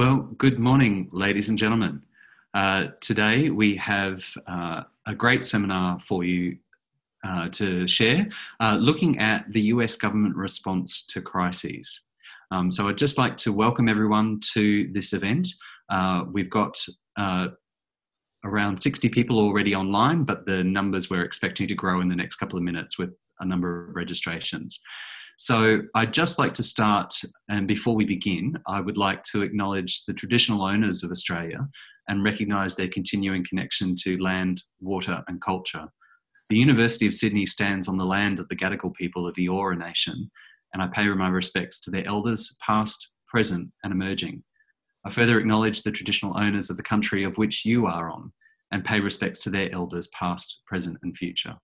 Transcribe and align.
Well, 0.00 0.22
good 0.38 0.58
morning, 0.58 1.10
ladies 1.12 1.50
and 1.50 1.58
gentlemen. 1.58 2.02
Uh, 2.54 2.86
today 3.02 3.50
we 3.50 3.76
have 3.76 4.24
uh, 4.46 4.84
a 5.06 5.14
great 5.14 5.44
seminar 5.44 6.00
for 6.00 6.24
you 6.24 6.56
uh, 7.22 7.50
to 7.50 7.86
share, 7.86 8.26
uh, 8.60 8.76
looking 8.80 9.18
at 9.18 9.44
the 9.52 9.60
US 9.74 9.96
government 9.96 10.36
response 10.36 11.04
to 11.08 11.20
crises. 11.20 12.00
Um, 12.50 12.70
so 12.70 12.88
I'd 12.88 12.96
just 12.96 13.18
like 13.18 13.36
to 13.36 13.52
welcome 13.52 13.90
everyone 13.90 14.40
to 14.54 14.90
this 14.90 15.12
event. 15.12 15.48
Uh, 15.90 16.24
we've 16.32 16.48
got 16.48 16.82
uh, 17.18 17.48
around 18.42 18.80
60 18.80 19.10
people 19.10 19.38
already 19.38 19.74
online, 19.74 20.24
but 20.24 20.46
the 20.46 20.64
numbers 20.64 21.10
we're 21.10 21.24
expecting 21.24 21.68
to 21.68 21.74
grow 21.74 22.00
in 22.00 22.08
the 22.08 22.16
next 22.16 22.36
couple 22.36 22.56
of 22.56 22.64
minutes 22.64 22.98
with 22.98 23.10
a 23.40 23.44
number 23.44 23.90
of 23.90 23.94
registrations. 23.94 24.80
So 25.42 25.80
I'd 25.94 26.12
just 26.12 26.38
like 26.38 26.52
to 26.52 26.62
start, 26.62 27.14
and 27.48 27.66
before 27.66 27.94
we 27.94 28.04
begin, 28.04 28.58
I 28.66 28.78
would 28.78 28.98
like 28.98 29.22
to 29.32 29.40
acknowledge 29.40 30.04
the 30.04 30.12
traditional 30.12 30.62
owners 30.62 31.02
of 31.02 31.10
Australia 31.10 31.66
and 32.08 32.22
recognise 32.22 32.76
their 32.76 32.88
continuing 32.88 33.46
connection 33.48 33.94
to 34.02 34.22
land, 34.22 34.62
water, 34.82 35.24
and 35.28 35.40
culture. 35.40 35.86
The 36.50 36.58
University 36.58 37.06
of 37.06 37.14
Sydney 37.14 37.46
stands 37.46 37.88
on 37.88 37.96
the 37.96 38.04
land 38.04 38.38
of 38.38 38.48
the 38.48 38.54
Gadigal 38.54 38.92
people 38.92 39.26
of 39.26 39.34
the 39.34 39.46
Eora 39.46 39.78
Nation, 39.78 40.30
and 40.74 40.82
I 40.82 40.88
pay 40.88 41.08
my 41.08 41.30
respects 41.30 41.80
to 41.80 41.90
their 41.90 42.06
elders, 42.06 42.54
past, 42.60 43.08
present, 43.26 43.70
and 43.82 43.94
emerging. 43.94 44.42
I 45.06 45.10
further 45.10 45.40
acknowledge 45.40 45.84
the 45.84 45.90
traditional 45.90 46.36
owners 46.36 46.68
of 46.68 46.76
the 46.76 46.82
country 46.82 47.24
of 47.24 47.38
which 47.38 47.64
you 47.64 47.86
are 47.86 48.10
on, 48.10 48.30
and 48.72 48.84
pay 48.84 49.00
respects 49.00 49.40
to 49.44 49.50
their 49.50 49.72
elders, 49.72 50.08
past, 50.08 50.60
present, 50.66 50.98
and 51.02 51.16
future. 51.16 51.56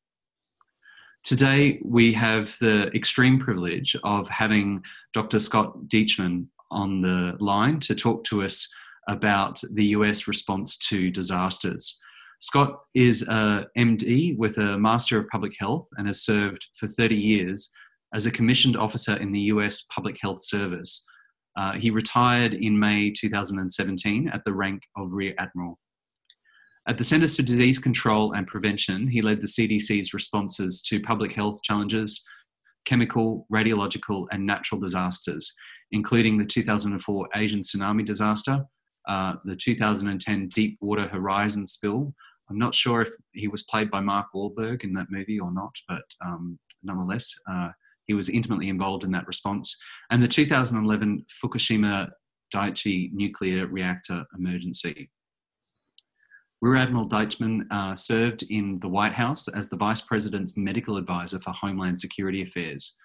Today, 1.26 1.80
we 1.84 2.12
have 2.12 2.56
the 2.60 2.86
extreme 2.94 3.40
privilege 3.40 3.96
of 4.04 4.28
having 4.28 4.84
Dr. 5.12 5.40
Scott 5.40 5.88
Deitchman 5.88 6.46
on 6.70 7.02
the 7.02 7.34
line 7.40 7.80
to 7.80 7.96
talk 7.96 8.22
to 8.26 8.44
us 8.44 8.72
about 9.08 9.60
the 9.72 9.86
US 9.86 10.28
response 10.28 10.78
to 10.88 11.10
disasters. 11.10 11.98
Scott 12.38 12.78
is 12.94 13.26
a 13.26 13.66
MD 13.76 14.38
with 14.38 14.56
a 14.58 14.78
Master 14.78 15.18
of 15.18 15.26
Public 15.26 15.54
Health 15.58 15.88
and 15.96 16.06
has 16.06 16.22
served 16.22 16.64
for 16.78 16.86
30 16.86 17.16
years 17.16 17.72
as 18.14 18.26
a 18.26 18.30
commissioned 18.30 18.76
officer 18.76 19.16
in 19.16 19.32
the 19.32 19.50
US 19.52 19.82
Public 19.92 20.18
Health 20.22 20.44
Service. 20.44 21.04
Uh, 21.58 21.72
he 21.72 21.90
retired 21.90 22.54
in 22.54 22.78
May 22.78 23.10
2017 23.10 24.28
at 24.28 24.44
the 24.44 24.52
rank 24.52 24.82
of 24.96 25.10
Rear 25.10 25.34
Admiral. 25.40 25.80
At 26.88 26.98
the 26.98 27.04
Centers 27.04 27.34
for 27.34 27.42
Disease 27.42 27.80
Control 27.80 28.32
and 28.32 28.46
Prevention, 28.46 29.08
he 29.08 29.20
led 29.20 29.40
the 29.40 29.48
CDC's 29.48 30.14
responses 30.14 30.80
to 30.82 31.00
public 31.00 31.32
health 31.32 31.60
challenges, 31.64 32.24
chemical, 32.84 33.44
radiological, 33.52 34.26
and 34.30 34.46
natural 34.46 34.80
disasters, 34.80 35.52
including 35.90 36.38
the 36.38 36.44
2004 36.44 37.28
Asian 37.34 37.60
tsunami 37.60 38.06
disaster, 38.06 38.64
uh, 39.08 39.34
the 39.44 39.56
2010 39.56 40.48
Deepwater 40.48 41.08
Horizon 41.08 41.66
spill. 41.66 42.14
I'm 42.48 42.58
not 42.58 42.76
sure 42.76 43.02
if 43.02 43.10
he 43.32 43.48
was 43.48 43.64
played 43.64 43.90
by 43.90 43.98
Mark 43.98 44.28
Wahlberg 44.32 44.84
in 44.84 44.92
that 44.92 45.10
movie 45.10 45.40
or 45.40 45.52
not, 45.52 45.74
but 45.88 46.04
um, 46.24 46.56
nonetheless, 46.84 47.34
uh, 47.50 47.70
he 48.06 48.14
was 48.14 48.28
intimately 48.28 48.68
involved 48.68 49.02
in 49.02 49.10
that 49.10 49.26
response. 49.26 49.76
And 50.12 50.22
the 50.22 50.28
2011 50.28 51.26
Fukushima 51.42 52.10
Daiichi 52.54 53.12
nuclear 53.12 53.66
reactor 53.66 54.24
emergency. 54.38 55.10
Rear 56.62 56.76
Admiral 56.76 57.08
Deitchman 57.08 57.66
uh, 57.70 57.94
served 57.94 58.44
in 58.48 58.78
the 58.80 58.88
White 58.88 59.12
House 59.12 59.46
as 59.48 59.68
the 59.68 59.76
Vice 59.76 60.00
President's 60.00 60.56
medical 60.56 60.96
advisor 60.96 61.38
for 61.38 61.50
Homeland 61.50 62.00
Security 62.00 62.42
Affairs. 62.42 62.96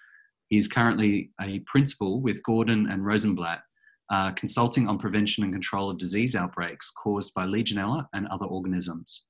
He 0.48 0.56
is 0.56 0.68
currently 0.68 1.30
a 1.40 1.60
principal 1.60 2.22
with 2.22 2.42
Gordon 2.42 2.88
and 2.90 3.04
Rosenblatt, 3.04 3.60
uh, 4.10 4.32
consulting 4.32 4.88
on 4.88 4.98
prevention 4.98 5.44
and 5.44 5.52
control 5.52 5.90
of 5.90 5.98
disease 5.98 6.34
outbreaks 6.34 6.90
caused 6.90 7.34
by 7.34 7.44
Legionella 7.44 8.06
and 8.14 8.26
other 8.28 8.46
organisms. 8.46 9.24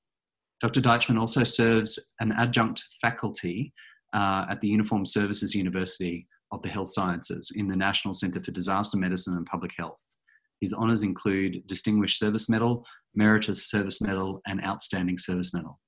Dr. 0.60 0.80
Deitchman 0.80 1.18
also 1.18 1.42
serves 1.42 2.12
an 2.20 2.32
adjunct 2.32 2.84
faculty 3.00 3.72
uh, 4.12 4.46
at 4.48 4.60
the 4.60 4.68
Uniformed 4.68 5.08
Services 5.08 5.54
University 5.54 6.28
of 6.52 6.62
the 6.62 6.68
Health 6.68 6.90
Sciences 6.90 7.50
in 7.56 7.66
the 7.66 7.76
National 7.76 8.14
Center 8.14 8.40
for 8.40 8.52
Disaster 8.52 8.96
Medicine 8.96 9.36
and 9.36 9.46
Public 9.46 9.72
Health. 9.76 10.00
His 10.60 10.72
honours 10.72 11.02
include 11.02 11.66
Distinguished 11.66 12.18
Service 12.18 12.48
Medal, 12.48 12.86
Meritorious 13.14 13.68
Service 13.68 14.00
Medal, 14.00 14.40
and 14.46 14.62
Outstanding 14.64 15.18
Service 15.18 15.52
Medal. 15.54 15.78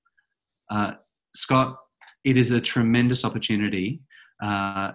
Uh, 0.71 0.93
Scott, 1.35 1.77
it 2.25 2.37
is 2.37 2.51
a 2.51 2.61
tremendous 2.61 3.25
opportunity 3.25 4.01
uh, 4.43 4.93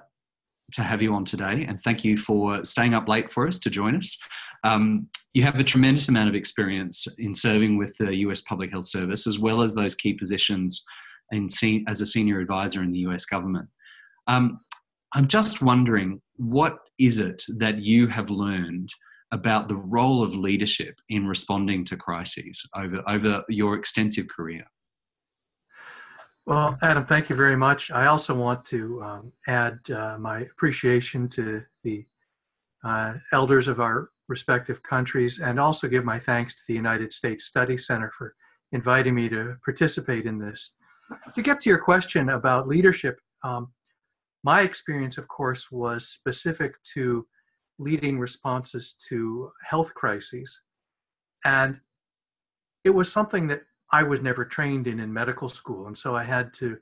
to 0.74 0.84
have 0.84 1.02
you 1.02 1.14
on 1.14 1.26
today, 1.26 1.66
and 1.68 1.82
thank 1.82 2.04
you 2.04 2.18
for 2.18 2.64
staying 2.64 2.94
up 2.94 3.08
late 3.08 3.32
for 3.32 3.48
us 3.48 3.60
to 3.60 3.70
join 3.70 3.96
us. 3.96 4.18
Um, 4.64 5.08
you 5.34 5.44
have 5.44 5.60
a 5.60 5.64
tremendous 5.64 6.10
amount 6.10 6.30
of 6.30 6.36
experience 6.36 7.08
in 7.18 7.34
serving 7.34 7.78
with 7.78 7.96
the 8.00 8.16
US 8.18 8.42
Public 8.42 8.72
Health 8.72 8.88
Service, 8.88 9.28
as 9.28 9.40
well 9.40 9.62
as 9.62 9.74
those 9.74 9.96
key 9.96 10.14
positions 10.14 10.84
in 11.32 11.48
as 11.88 12.02
a 12.02 12.06
senior 12.06 12.40
advisor 12.40 12.84
in 12.84 12.92
the 12.92 13.00
US 13.00 13.26
government. 13.26 13.70
Um, 14.28 14.60
I'm 15.14 15.28
just 15.28 15.62
wondering, 15.62 16.22
what 16.36 16.78
is 17.00 17.20
it 17.20 17.44
that 17.58 17.80
you 17.80 18.08
have 18.08 18.30
learned 18.30 18.90
about 19.32 19.68
the 19.68 19.76
role 19.76 20.24
of 20.24 20.36
leadership 20.36 21.00
in 21.10 21.28
responding 21.28 21.86
to 21.86 21.96
crises 21.96 22.68
over, 22.76 23.04
over 23.08 23.44
your 23.48 23.76
extensive 23.76 24.28
career. 24.28 24.66
Well, 26.46 26.80
Adam, 26.82 27.06
thank 27.06 27.30
you 27.30 27.36
very 27.36 27.56
much. 27.56 27.92
I 27.92 28.08
also 28.08 28.34
want 28.34 28.66
to 28.66 29.04
um, 29.04 29.34
add 29.48 29.80
uh, 29.92 30.18
my 30.18 30.40
appreciation 30.42 31.30
to 31.30 31.64
the 31.84 32.06
uh, 32.84 33.16
elders 33.32 33.68
of 33.68 33.80
our 33.80 34.10
respective 34.28 34.82
countries 34.82 35.40
and 35.40 35.60
also 35.60 35.88
give 35.88 36.06
my 36.06 36.18
thanks 36.18 36.56
to 36.56 36.64
the 36.68 36.74
United 36.74 37.14
States 37.14 37.46
Study 37.46 37.78
Center 37.78 38.12
for 38.18 38.36
inviting 38.72 39.14
me 39.14 39.30
to 39.30 39.58
participate 39.64 40.26
in 40.26 40.40
this. 40.40 40.76
To 41.36 41.42
get 41.42 41.60
to 41.62 41.70
your 41.70 41.80
question 41.80 42.30
about 42.30 42.68
leadership, 42.68 43.20
um, 43.44 43.72
my 44.44 44.62
experience, 44.62 45.18
of 45.18 45.28
course, 45.28 45.72
was 45.72 46.08
specific 46.08 46.74
to 46.94 47.28
leading 47.80 48.20
responses 48.20 48.94
to 49.10 49.52
health 49.64 49.94
crises. 49.96 50.62
And 51.46 51.80
it 52.84 52.92
was 52.92 53.12
something 53.12 53.48
that 53.48 53.62
I 53.92 54.04
was 54.04 54.22
never 54.22 54.46
trained 54.46 54.86
in 54.88 55.00
in 55.00 55.12
medical 55.12 55.50
school. 55.50 55.88
And 55.88 55.98
so 55.98 56.16
I 56.16 56.24
had 56.24 56.54
to 56.56 56.78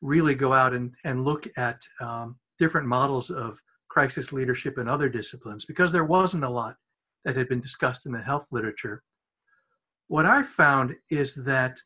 really 0.00 0.34
go 0.34 0.52
out 0.52 0.74
and, 0.74 0.94
and 1.04 1.24
look 1.24 1.46
at 1.56 1.82
um, 2.00 2.36
different 2.58 2.86
models 2.86 3.30
of 3.30 3.58
crisis 3.88 4.32
leadership 4.32 4.78
in 4.78 4.88
other 4.88 5.08
disciplines 5.08 5.64
because 5.64 5.90
there 5.90 6.04
wasn't 6.04 6.44
a 6.44 6.48
lot 6.48 6.76
that 7.24 7.36
had 7.36 7.48
been 7.48 7.60
discussed 7.60 8.06
in 8.06 8.12
the 8.12 8.22
health 8.22 8.48
literature. 8.52 9.02
What 10.08 10.26
I 10.26 10.42
found 10.42 10.94
is 11.10 11.34
that 11.44 11.80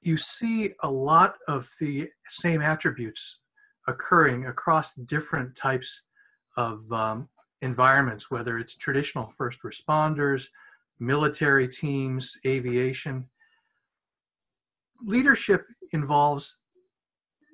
you 0.00 0.16
see 0.16 0.72
a 0.82 0.90
lot 0.90 1.34
of 1.46 1.68
the 1.80 2.08
same 2.28 2.62
attributes 2.62 3.40
occurring 3.86 4.46
across 4.46 4.94
different 4.94 5.54
types 5.56 6.06
of 6.56 6.90
um, 6.92 7.28
environments, 7.64 8.30
whether 8.30 8.58
it's 8.58 8.76
traditional 8.76 9.30
first 9.30 9.62
responders, 9.62 10.46
military 11.00 11.66
teams, 11.66 12.38
aviation. 12.46 13.28
Leadership 15.04 15.66
involves 15.92 16.58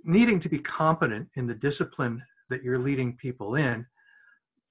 needing 0.04 0.40
to 0.40 0.48
be 0.48 0.58
competent 0.58 1.28
in 1.36 1.46
the 1.46 1.54
discipline 1.54 2.22
that 2.50 2.62
you're 2.62 2.78
leading 2.78 3.16
people 3.16 3.54
in, 3.54 3.86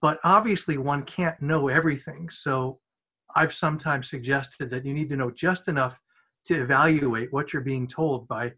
but 0.02 0.20
obviously 0.24 0.78
one 0.78 1.04
can't 1.04 1.42
know 1.42 1.70
everything. 1.70 2.30
So 2.30 2.80
I've 3.36 3.54
sometimes 3.54 4.10
suggested 4.10 4.70
that 4.72 4.86
you 4.86 4.94
need 4.94 5.10
to 5.10 5.16
know 5.16 5.32
just 5.32 5.68
enough 5.68 6.00
to 6.46 6.62
evaluate 6.62 7.32
what 7.32 7.54
you're 7.54 7.62
being 7.62 7.88
told 7.88 8.28
by 8.28 8.54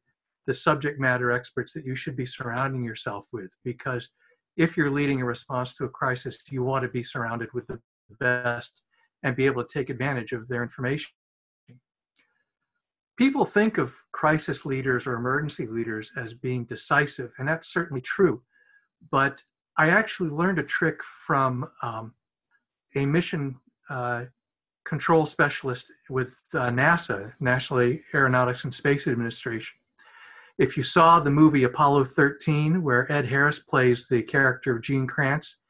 the 0.47 0.53
subject 0.53 0.99
matter 0.99 1.31
experts 1.31 1.73
that 1.73 1.85
you 1.85 1.95
should 1.95 2.15
be 2.15 2.25
surrounding 2.25 2.83
yourself 2.83 3.27
with 3.31 3.53
because 3.63 4.09
if 4.57 4.75
you're 4.75 4.91
leading 4.91 5.21
a 5.21 5.25
response 5.25 5.75
to 5.75 5.85
a 5.85 5.89
crisis, 5.89 6.43
you 6.49 6.63
want 6.63 6.83
to 6.83 6.89
be 6.89 7.03
surrounded 7.03 7.49
with 7.53 7.67
the 7.67 7.79
best 8.19 8.83
and 9.23 9.35
be 9.35 9.45
able 9.45 9.63
to 9.63 9.73
take 9.73 9.89
advantage 9.89 10.31
of 10.31 10.47
their 10.47 10.63
information. 10.63 11.11
People 13.17 13.45
think 13.45 13.77
of 13.77 13.95
crisis 14.11 14.65
leaders 14.65 15.05
or 15.05 15.13
emergency 15.13 15.67
leaders 15.67 16.11
as 16.17 16.33
being 16.33 16.65
decisive, 16.65 17.31
and 17.37 17.47
that's 17.47 17.71
certainly 17.71 18.01
true. 18.01 18.41
But 19.11 19.41
I 19.77 19.89
actually 19.89 20.29
learned 20.29 20.59
a 20.59 20.63
trick 20.63 21.03
from 21.03 21.69
um, 21.81 22.13
a 22.95 23.05
mission 23.05 23.59
uh, 23.89 24.25
control 24.85 25.25
specialist 25.25 25.91
with 26.09 26.35
uh, 26.53 26.69
NASA, 26.69 27.33
National 27.39 27.97
Aeronautics 28.13 28.63
and 28.63 28.73
Space 28.73 29.07
Administration. 29.07 29.77
If 30.61 30.77
you 30.77 30.83
saw 30.83 31.19
the 31.19 31.31
movie 31.31 31.63
Apollo 31.63 32.03
13, 32.03 32.83
where 32.83 33.11
Ed 33.11 33.25
Harris 33.25 33.57
plays 33.57 34.07
the 34.07 34.21
character 34.21 34.75
of 34.75 34.83
Gene 34.83 35.07
Kranz, 35.07 35.63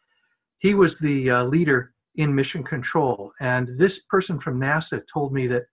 he 0.58 0.74
was 0.74 1.00
the 1.00 1.30
uh, 1.30 1.44
leader 1.46 1.94
in 2.16 2.36
mission 2.36 2.62
control. 2.62 3.32
And 3.40 3.70
this 3.78 4.04
person 4.04 4.38
from 4.38 4.60
NASA 4.60 5.02
told 5.08 5.32
me 5.32 5.48
that 5.48 5.64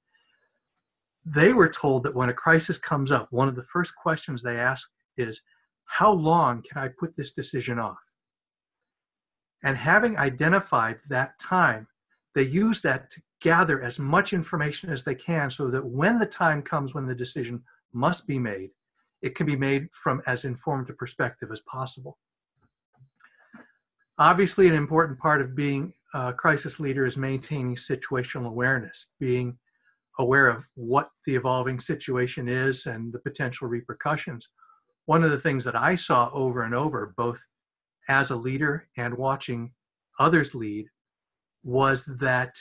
they 1.26 1.53
were 1.53 1.69
told 1.69 2.05
that 2.05 2.15
when 2.15 2.29
a 2.29 2.32
crisis 2.32 2.79
comes 2.79 3.11
up, 3.11 3.26
one 3.32 3.49
of 3.49 3.56
the 3.56 3.65
first 3.65 3.93
questions 4.00 4.41
they 4.41 4.56
ask 4.56 4.88
is, 5.17 5.43
How 5.87 6.12
long 6.12 6.62
can 6.62 6.81
I 6.81 6.87
put 6.87 7.17
this 7.17 7.32
decision 7.32 7.81
off? 7.81 8.14
And 9.64 9.76
having 9.76 10.17
identified 10.17 10.99
that 11.09 11.41
time, 11.41 11.88
they 12.37 12.44
use 12.44 12.82
that 12.82 13.11
to 13.11 13.23
gather 13.41 13.82
as 13.82 13.99
much 13.99 14.32
information 14.32 14.91
as 14.91 15.03
they 15.03 15.17
can 15.17 15.50
so 15.50 15.73
that 15.73 15.85
when 15.85 16.21
the 16.21 16.26
time 16.26 16.62
comes 16.62 16.94
when 16.94 17.09
the 17.09 17.17
decision 17.17 17.64
must 17.93 18.29
be 18.29 18.38
made, 18.38 18.71
it 19.23 19.35
can 19.35 19.47
be 19.47 19.56
made 19.56 19.88
from 19.93 20.23
as 20.26 20.44
informed 20.44 20.91
a 20.91 20.94
perspective 20.94 21.50
as 21.53 21.61
possible. 21.61 22.19
Obviously, 24.19 24.69
an 24.69 24.75
important 24.75 25.19
part 25.19 25.41
of 25.41 25.55
being 25.55 25.93
a 26.15 26.32
crisis 26.32 26.81
leader 26.81 27.05
is 27.05 27.17
maintaining 27.17 27.76
situational 27.76 28.49
awareness, 28.49 29.11
being 29.20 29.59
aware 30.19 30.49
of 30.49 30.67
what 30.75 31.11
the 31.26 31.37
evolving 31.37 31.79
situation 31.79 32.49
is 32.49 32.87
and 32.87 33.12
the 33.12 33.20
potential 33.20 33.69
repercussions. 33.69 34.50
One 35.06 35.23
of 35.23 35.31
the 35.31 35.38
things 35.38 35.64
that 35.64 35.76
I 35.76 35.94
saw 35.94 36.31
over 36.32 36.64
and 36.64 36.75
over, 36.75 37.14
both 37.17 37.41
as 38.09 38.31
a 38.31 38.37
leader 38.37 38.88
and 38.97 39.17
watching 39.17 39.73
others 40.19 40.55
lead, 40.55 40.87
was 41.62 42.05
that 42.21 42.55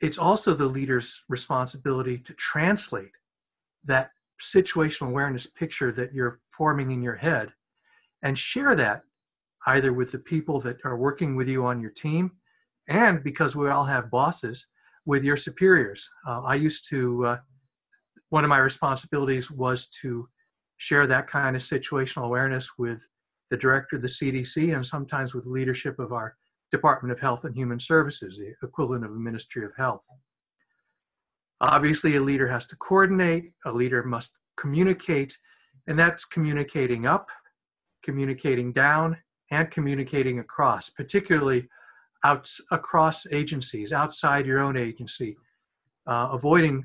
it's 0.00 0.18
also 0.18 0.54
the 0.54 0.66
leader's 0.66 1.24
responsibility 1.28 2.18
to 2.18 2.32
translate 2.34 3.12
that 3.84 4.10
situational 4.40 5.08
awareness 5.08 5.46
picture 5.46 5.92
that 5.92 6.12
you're 6.12 6.40
forming 6.50 6.90
in 6.90 7.02
your 7.02 7.14
head 7.14 7.48
and 8.22 8.38
share 8.38 8.74
that 8.74 9.02
either 9.66 9.92
with 9.92 10.12
the 10.12 10.18
people 10.18 10.60
that 10.60 10.78
are 10.84 10.96
working 10.96 11.36
with 11.36 11.48
you 11.48 11.64
on 11.64 11.80
your 11.80 11.90
team 11.90 12.30
and 12.88 13.22
because 13.22 13.56
we 13.56 13.68
all 13.68 13.84
have 13.84 14.10
bosses 14.10 14.66
with 15.04 15.24
your 15.24 15.36
superiors. 15.36 16.08
Uh, 16.26 16.42
i 16.42 16.54
used 16.54 16.88
to 16.88 17.26
uh, 17.26 17.36
one 18.30 18.44
of 18.44 18.50
my 18.50 18.58
responsibilities 18.58 19.50
was 19.50 19.88
to 19.88 20.28
share 20.78 21.06
that 21.06 21.26
kind 21.26 21.56
of 21.56 21.62
situational 21.62 22.24
awareness 22.24 22.72
with 22.78 23.06
the 23.50 23.56
director 23.56 23.96
of 23.96 24.02
the 24.02 24.08
cdc 24.08 24.74
and 24.74 24.86
sometimes 24.86 25.34
with 25.34 25.46
leadership 25.46 25.98
of 25.98 26.12
our 26.12 26.36
department 26.72 27.12
of 27.12 27.20
health 27.20 27.44
and 27.44 27.56
human 27.56 27.78
services 27.78 28.38
the 28.38 28.52
equivalent 28.66 29.04
of 29.04 29.10
a 29.10 29.14
ministry 29.14 29.64
of 29.64 29.72
health 29.76 30.04
Obviously, 31.60 32.16
a 32.16 32.20
leader 32.20 32.48
has 32.48 32.66
to 32.66 32.76
coordinate, 32.76 33.52
a 33.64 33.72
leader 33.72 34.02
must 34.02 34.38
communicate, 34.56 35.36
and 35.86 35.98
that's 35.98 36.24
communicating 36.24 37.06
up, 37.06 37.28
communicating 38.02 38.72
down, 38.72 39.16
and 39.50 39.70
communicating 39.70 40.38
across, 40.38 40.90
particularly 40.90 41.68
out 42.24 42.50
across 42.70 43.26
agencies, 43.32 43.92
outside 43.92 44.46
your 44.46 44.58
own 44.58 44.76
agency, 44.76 45.36
uh, 46.06 46.28
avoiding 46.32 46.84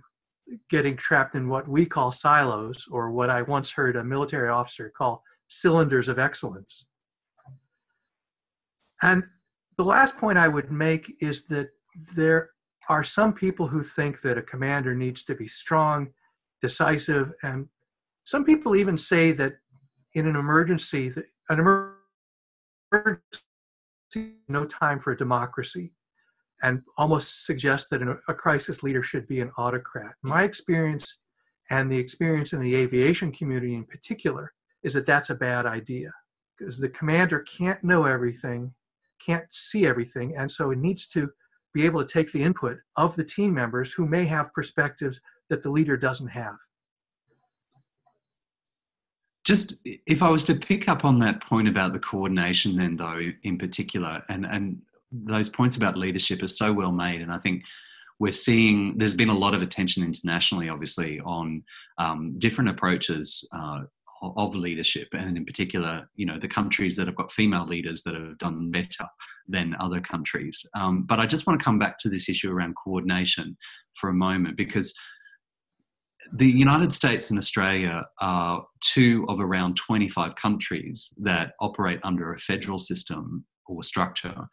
getting 0.69 0.97
trapped 0.97 1.35
in 1.35 1.47
what 1.47 1.67
we 1.67 1.85
call 1.85 2.11
silos, 2.11 2.87
or 2.91 3.11
what 3.11 3.29
I 3.29 3.41
once 3.41 3.71
heard 3.71 3.95
a 3.95 4.03
military 4.03 4.49
officer 4.49 4.91
call 4.95 5.23
cylinders 5.47 6.07
of 6.07 6.19
excellence. 6.19 6.87
And 9.01 9.23
the 9.77 9.85
last 9.85 10.17
point 10.17 10.37
I 10.37 10.47
would 10.47 10.71
make 10.71 11.11
is 11.21 11.47
that 11.47 11.69
there 12.15 12.51
are 12.91 13.05
some 13.05 13.31
people 13.31 13.67
who 13.67 13.83
think 13.83 14.19
that 14.19 14.37
a 14.37 14.41
commander 14.41 14.93
needs 14.93 15.23
to 15.23 15.33
be 15.33 15.47
strong, 15.47 16.09
decisive, 16.59 17.31
and 17.41 17.69
some 18.25 18.43
people 18.43 18.75
even 18.75 18.97
say 18.97 19.31
that 19.31 19.53
in 20.13 20.27
an 20.27 20.35
emergency, 20.35 21.13
an 21.47 21.95
emergency, 22.91 23.15
no 24.49 24.65
time 24.65 24.99
for 24.99 25.13
a 25.13 25.17
democracy, 25.17 25.93
and 26.63 26.81
almost 26.97 27.45
suggest 27.45 27.89
that 27.91 28.01
a 28.27 28.33
crisis 28.33 28.83
leader 28.83 29.03
should 29.03 29.25
be 29.25 29.39
an 29.39 29.53
autocrat. 29.57 30.11
My 30.21 30.43
experience 30.43 31.21
and 31.69 31.89
the 31.89 31.97
experience 31.97 32.51
in 32.51 32.59
the 32.59 32.75
aviation 32.75 33.31
community 33.31 33.73
in 33.73 33.85
particular 33.85 34.51
is 34.83 34.93
that 34.95 35.05
that's 35.05 35.29
a 35.29 35.35
bad 35.35 35.65
idea 35.65 36.11
because 36.57 36.77
the 36.77 36.89
commander 36.89 37.39
can't 37.39 37.81
know 37.85 38.03
everything, 38.03 38.73
can't 39.25 39.45
see 39.49 39.87
everything, 39.87 40.35
and 40.35 40.51
so 40.51 40.71
it 40.71 40.77
needs 40.77 41.07
to 41.07 41.31
be 41.73 41.85
able 41.85 42.03
to 42.03 42.11
take 42.11 42.31
the 42.31 42.43
input 42.43 42.77
of 42.97 43.15
the 43.15 43.23
team 43.23 43.53
members 43.53 43.93
who 43.93 44.05
may 44.05 44.25
have 44.25 44.53
perspectives 44.53 45.19
that 45.49 45.63
the 45.63 45.71
leader 45.71 45.97
doesn't 45.97 46.27
have. 46.27 46.55
Just 49.43 49.75
if 49.83 50.21
I 50.21 50.29
was 50.29 50.45
to 50.45 50.55
pick 50.55 50.87
up 50.87 51.03
on 51.03 51.19
that 51.19 51.43
point 51.43 51.67
about 51.67 51.93
the 51.93 51.99
coordination, 51.99 52.75
then 52.77 52.95
though, 52.95 53.19
in 53.43 53.57
particular, 53.57 54.23
and 54.29 54.45
and 54.45 54.81
those 55.11 55.49
points 55.49 55.75
about 55.75 55.97
leadership 55.97 56.43
are 56.43 56.47
so 56.47 56.71
well 56.71 56.91
made, 56.91 57.21
and 57.21 57.31
I 57.31 57.39
think 57.39 57.63
we're 58.19 58.31
seeing 58.31 58.99
there's 58.99 59.15
been 59.15 59.29
a 59.29 59.37
lot 59.37 59.55
of 59.55 59.63
attention 59.63 60.03
internationally, 60.03 60.69
obviously, 60.69 61.19
on 61.21 61.63
um, 61.97 62.35
different 62.37 62.69
approaches 62.69 63.47
uh, 63.51 63.81
of 64.21 64.55
leadership, 64.55 65.07
and 65.13 65.37
in 65.37 65.45
particular, 65.45 66.09
you 66.15 66.25
know, 66.25 66.37
the 66.39 66.47
countries 66.47 66.95
that 66.95 67.07
have 67.07 67.15
got 67.15 67.31
female 67.31 67.65
leaders 67.65 68.03
that 68.03 68.13
have 68.13 68.37
done 68.37 68.69
better 68.71 69.05
than 69.47 69.75
other 69.79 69.99
countries. 69.99 70.63
Um, 70.75 71.03
but 71.03 71.19
I 71.19 71.25
just 71.25 71.47
want 71.47 71.59
to 71.59 71.63
come 71.63 71.79
back 71.79 71.97
to 71.99 72.09
this 72.09 72.29
issue 72.29 72.51
around 72.51 72.75
coordination 72.83 73.57
for 73.95 74.09
a 74.09 74.13
moment 74.13 74.57
because 74.57 74.93
the 76.33 76.49
United 76.49 76.93
States 76.93 77.29
and 77.29 77.37
Australia 77.37 78.03
are 78.19 78.63
two 78.93 79.25
of 79.27 79.41
around 79.41 79.75
25 79.75 80.35
countries 80.35 81.13
that 81.17 81.53
operate 81.59 81.99
under 82.03 82.33
a 82.33 82.39
federal 82.39 82.79
system 82.79 83.45
or 83.67 83.83
structure. 83.83 84.47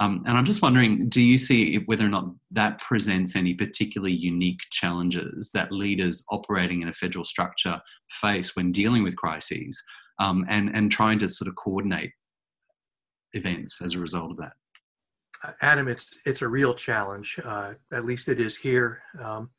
Um, 0.00 0.22
and 0.26 0.36
I'm 0.36 0.44
just 0.44 0.62
wondering, 0.62 1.08
do 1.08 1.20
you 1.20 1.38
see 1.38 1.82
whether 1.86 2.06
or 2.06 2.10
not 2.10 2.32
that 2.52 2.80
presents 2.80 3.34
any 3.34 3.54
particularly 3.54 4.14
unique 4.14 4.60
challenges 4.70 5.50
that 5.54 5.72
leaders 5.72 6.24
operating 6.30 6.82
in 6.82 6.88
a 6.88 6.92
federal 6.92 7.24
structure 7.24 7.80
face 8.10 8.54
when 8.54 8.70
dealing 8.70 9.02
with 9.02 9.16
crises 9.16 9.82
um, 10.20 10.44
and, 10.48 10.70
and 10.74 10.92
trying 10.92 11.18
to 11.18 11.28
sort 11.28 11.48
of 11.48 11.56
coordinate 11.56 12.12
events 13.32 13.82
as 13.82 13.94
a 13.94 14.00
result 14.00 14.30
of 14.30 14.36
that? 14.36 14.52
Adam, 15.60 15.86
it's 15.86 16.20
it's 16.26 16.42
a 16.42 16.48
real 16.48 16.74
challenge. 16.74 17.38
Uh, 17.44 17.74
at 17.92 18.04
least 18.04 18.28
it 18.28 18.40
is 18.40 18.56
here. 18.56 19.02
Um, 19.22 19.50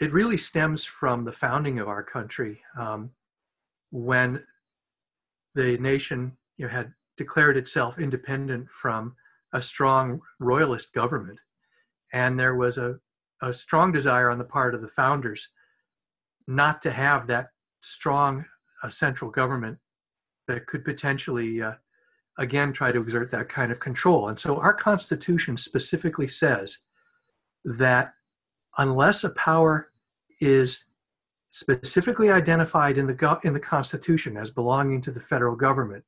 it 0.00 0.12
really 0.12 0.38
stems 0.38 0.84
from 0.84 1.24
the 1.24 1.32
founding 1.32 1.78
of 1.78 1.88
our 1.88 2.02
country, 2.02 2.60
um, 2.78 3.10
when 3.90 4.42
the 5.54 5.76
nation 5.78 6.36
you 6.56 6.66
know, 6.66 6.72
had 6.72 6.92
declared 7.16 7.56
itself 7.56 7.98
independent 7.98 8.70
from 8.70 9.14
a 9.52 9.62
strong 9.62 10.20
royalist 10.40 10.92
government, 10.92 11.40
and 12.12 12.38
there 12.38 12.56
was 12.56 12.78
a, 12.78 12.96
a 13.42 13.54
strong 13.54 13.92
desire 13.92 14.30
on 14.30 14.38
the 14.38 14.44
part 14.44 14.74
of 14.74 14.82
the 14.82 14.88
founders 14.88 15.48
not 16.46 16.82
to 16.82 16.90
have 16.90 17.26
that 17.26 17.48
strong 17.82 18.44
uh, 18.82 18.88
central 18.88 19.30
government 19.30 19.78
that 20.48 20.66
could 20.66 20.84
potentially 20.84 21.62
uh, 21.62 21.72
again 22.38 22.72
try 22.72 22.92
to 22.92 23.00
exert 23.00 23.30
that 23.30 23.48
kind 23.48 23.70
of 23.70 23.80
control. 23.80 24.28
And 24.28 24.38
so 24.38 24.56
our 24.56 24.74
Constitution 24.74 25.56
specifically 25.56 26.28
says 26.28 26.78
that 27.64 28.12
unless 28.76 29.24
a 29.24 29.30
power 29.34 29.90
is 30.40 30.86
specifically 31.50 32.30
identified 32.30 32.98
in 32.98 33.06
the, 33.06 33.38
in 33.44 33.54
the 33.54 33.60
Constitution 33.60 34.36
as 34.36 34.50
belonging 34.50 35.00
to 35.02 35.12
the 35.12 35.20
federal 35.20 35.54
government, 35.54 36.04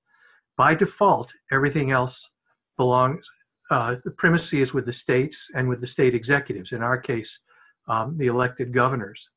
by 0.57 0.75
default, 0.75 1.33
everything 1.51 1.91
else 1.91 2.33
belongs, 2.77 3.29
uh, 3.71 3.97
the 4.05 4.11
primacy 4.11 4.61
is 4.61 4.73
with 4.73 4.87
the 4.87 4.93
states 4.93 5.51
and 5.55 5.69
with 5.69 5.81
the 5.81 5.87
state 5.87 6.15
executives, 6.15 6.73
in 6.73 6.83
our 6.83 6.99
case, 6.99 7.43
um, 7.89 8.17
the 8.17 8.27
elected 8.27 8.73
governors. 8.73 9.33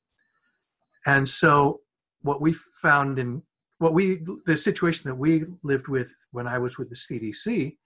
And 1.05 1.27
so, 1.27 1.81
what 2.21 2.41
we 2.41 2.53
found 2.81 3.17
in 3.17 3.41
what 3.79 3.93
we 3.93 4.21
the 4.45 4.57
situation 4.57 5.09
that 5.09 5.15
we 5.15 5.45
lived 5.63 5.87
with 5.87 6.13
when 6.31 6.47
I 6.47 6.59
was 6.59 6.77
with 6.77 6.89
the 6.89 6.95
CDC 6.95 7.77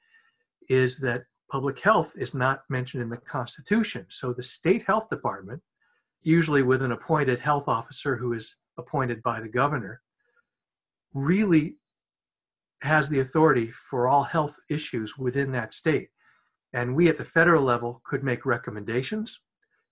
is 0.69 0.97
that 0.99 1.23
public 1.51 1.79
health 1.79 2.15
is 2.17 2.33
not 2.33 2.61
mentioned 2.69 3.03
in 3.03 3.09
the 3.09 3.17
Constitution. 3.17 4.07
So 4.09 4.33
the 4.33 4.41
state 4.41 4.83
health 4.87 5.07
department, 5.09 5.61
usually 6.23 6.63
with 6.63 6.81
an 6.81 6.91
appointed 6.91 7.39
health 7.39 7.67
officer 7.67 8.17
who 8.17 8.33
is 8.33 8.57
appointed 8.77 9.21
by 9.21 9.39
the 9.39 9.49
governor, 9.49 10.01
really 11.13 11.75
has 12.83 13.09
the 13.09 13.19
authority 13.19 13.71
for 13.71 14.07
all 14.07 14.23
health 14.23 14.57
issues 14.69 15.17
within 15.17 15.51
that 15.53 15.73
state. 15.73 16.09
And 16.73 16.95
we 16.95 17.07
at 17.07 17.17
the 17.17 17.25
federal 17.25 17.63
level 17.63 18.01
could 18.03 18.23
make 18.23 18.45
recommendations, 18.45 19.41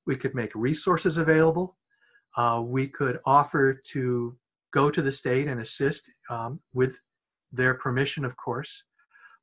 we 0.06 0.16
could 0.16 0.36
make 0.36 0.54
resources 0.56 1.18
available, 1.18 1.78
uh, 2.38 2.62
we 2.64 2.88
could 2.88 3.20
offer 3.26 3.80
to 3.92 4.36
go 4.74 4.90
to 4.90 5.02
the 5.02 5.12
state 5.12 5.48
and 5.48 5.62
assist 5.62 6.12
um, 6.30 6.60
with 6.74 7.00
their 7.52 7.76
permission, 7.76 8.26
of 8.26 8.36
course, 8.38 8.84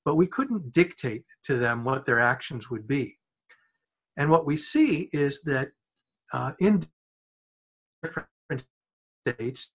but 0.05 0.17
we 0.17 0.27
couldn't 0.27 0.73
dictate 0.73 1.25
to 1.45 1.57
them 1.57 1.85
what 1.85 2.07
their 2.07 2.19
actions 2.19 2.71
would 2.71 2.89
be. 2.89 3.19
And 4.17 4.31
what 4.31 4.47
we 4.47 4.57
see 4.57 5.09
is 5.13 5.43
that 5.43 5.69
uh, 6.33 6.53
in 6.59 6.87
different 8.03 8.29
states, 9.27 9.75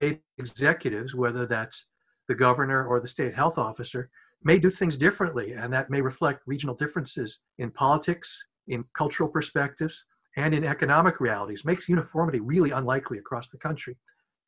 state 0.00 0.20
executives, 0.38 1.14
whether 1.14 1.46
that's 1.46 1.88
the 2.28 2.34
governor 2.34 2.86
or 2.86 3.00
the 3.00 3.08
state 3.08 3.34
health 3.34 3.58
officer, 3.58 4.10
may 4.42 4.58
do 4.58 4.70
things 4.70 4.96
differently, 4.96 5.52
and 5.52 5.72
that 5.72 5.90
may 5.90 6.00
reflect 6.00 6.42
regional 6.46 6.74
differences 6.74 7.42
in 7.58 7.70
politics, 7.70 8.46
in 8.68 8.84
cultural 8.94 9.28
perspectives, 9.28 10.04
and 10.36 10.54
in 10.54 10.64
economic 10.64 11.20
realities, 11.20 11.64
makes 11.64 11.88
uniformity 11.88 12.40
really 12.40 12.70
unlikely 12.70 13.18
across 13.18 13.48
the 13.48 13.58
country. 13.58 13.96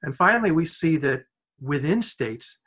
And 0.03 0.15
finally, 0.15 0.51
we 0.51 0.65
see 0.65 0.97
that 0.99 1.25
within 1.61 2.03
states, 2.03 2.59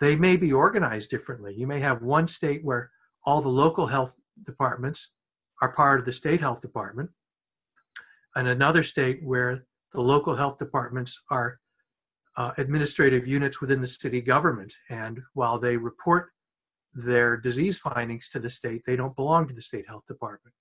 they 0.00 0.14
may 0.14 0.36
be 0.36 0.52
organized 0.52 1.10
differently. 1.10 1.54
You 1.54 1.66
may 1.66 1.80
have 1.80 2.02
one 2.02 2.28
state 2.28 2.64
where 2.64 2.90
all 3.24 3.40
the 3.40 3.48
local 3.48 3.86
health 3.86 4.20
departments 4.44 5.12
are 5.60 5.72
part 5.72 5.98
of 5.98 6.06
the 6.06 6.12
state 6.12 6.40
health 6.40 6.60
department, 6.60 7.10
and 8.36 8.46
another 8.46 8.84
state 8.84 9.20
where 9.24 9.66
the 9.92 10.00
local 10.00 10.36
health 10.36 10.58
departments 10.58 11.24
are 11.30 11.58
uh, 12.38 12.52
administrative 12.56 13.26
units 13.26 13.60
within 13.60 13.80
the 13.80 13.86
city 13.86 14.20
government. 14.20 14.72
And 14.88 15.20
while 15.34 15.58
they 15.58 15.76
report 15.76 16.30
their 16.94 17.36
disease 17.36 17.78
findings 17.78 18.28
to 18.30 18.38
the 18.38 18.48
state, 18.48 18.82
they 18.86 18.94
don't 18.94 19.16
belong 19.16 19.48
to 19.48 19.54
the 19.54 19.60
state 19.60 19.86
health 19.88 20.06
department. 20.06 20.54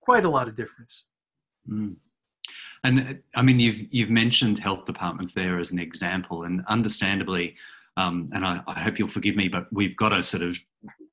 Quite 0.00 0.24
a 0.24 0.28
lot 0.28 0.48
of 0.48 0.56
difference. 0.56 1.06
Mm. 1.70 1.96
And 2.82 3.20
I 3.36 3.42
mean, 3.42 3.60
you've 3.60 3.86
you've 3.92 4.10
mentioned 4.10 4.58
health 4.58 4.84
departments 4.84 5.32
there 5.32 5.60
as 5.60 5.70
an 5.70 5.78
example, 5.78 6.42
and 6.42 6.64
understandably, 6.66 7.54
um, 7.96 8.28
and 8.34 8.44
I, 8.44 8.60
I, 8.66 8.80
hope 8.80 8.98
you'll 8.98 9.06
forgive 9.06 9.36
me, 9.36 9.46
but 9.46 9.66
we've 9.72 9.96
got 9.96 10.08
to 10.08 10.24
sort 10.24 10.42
of 10.42 10.58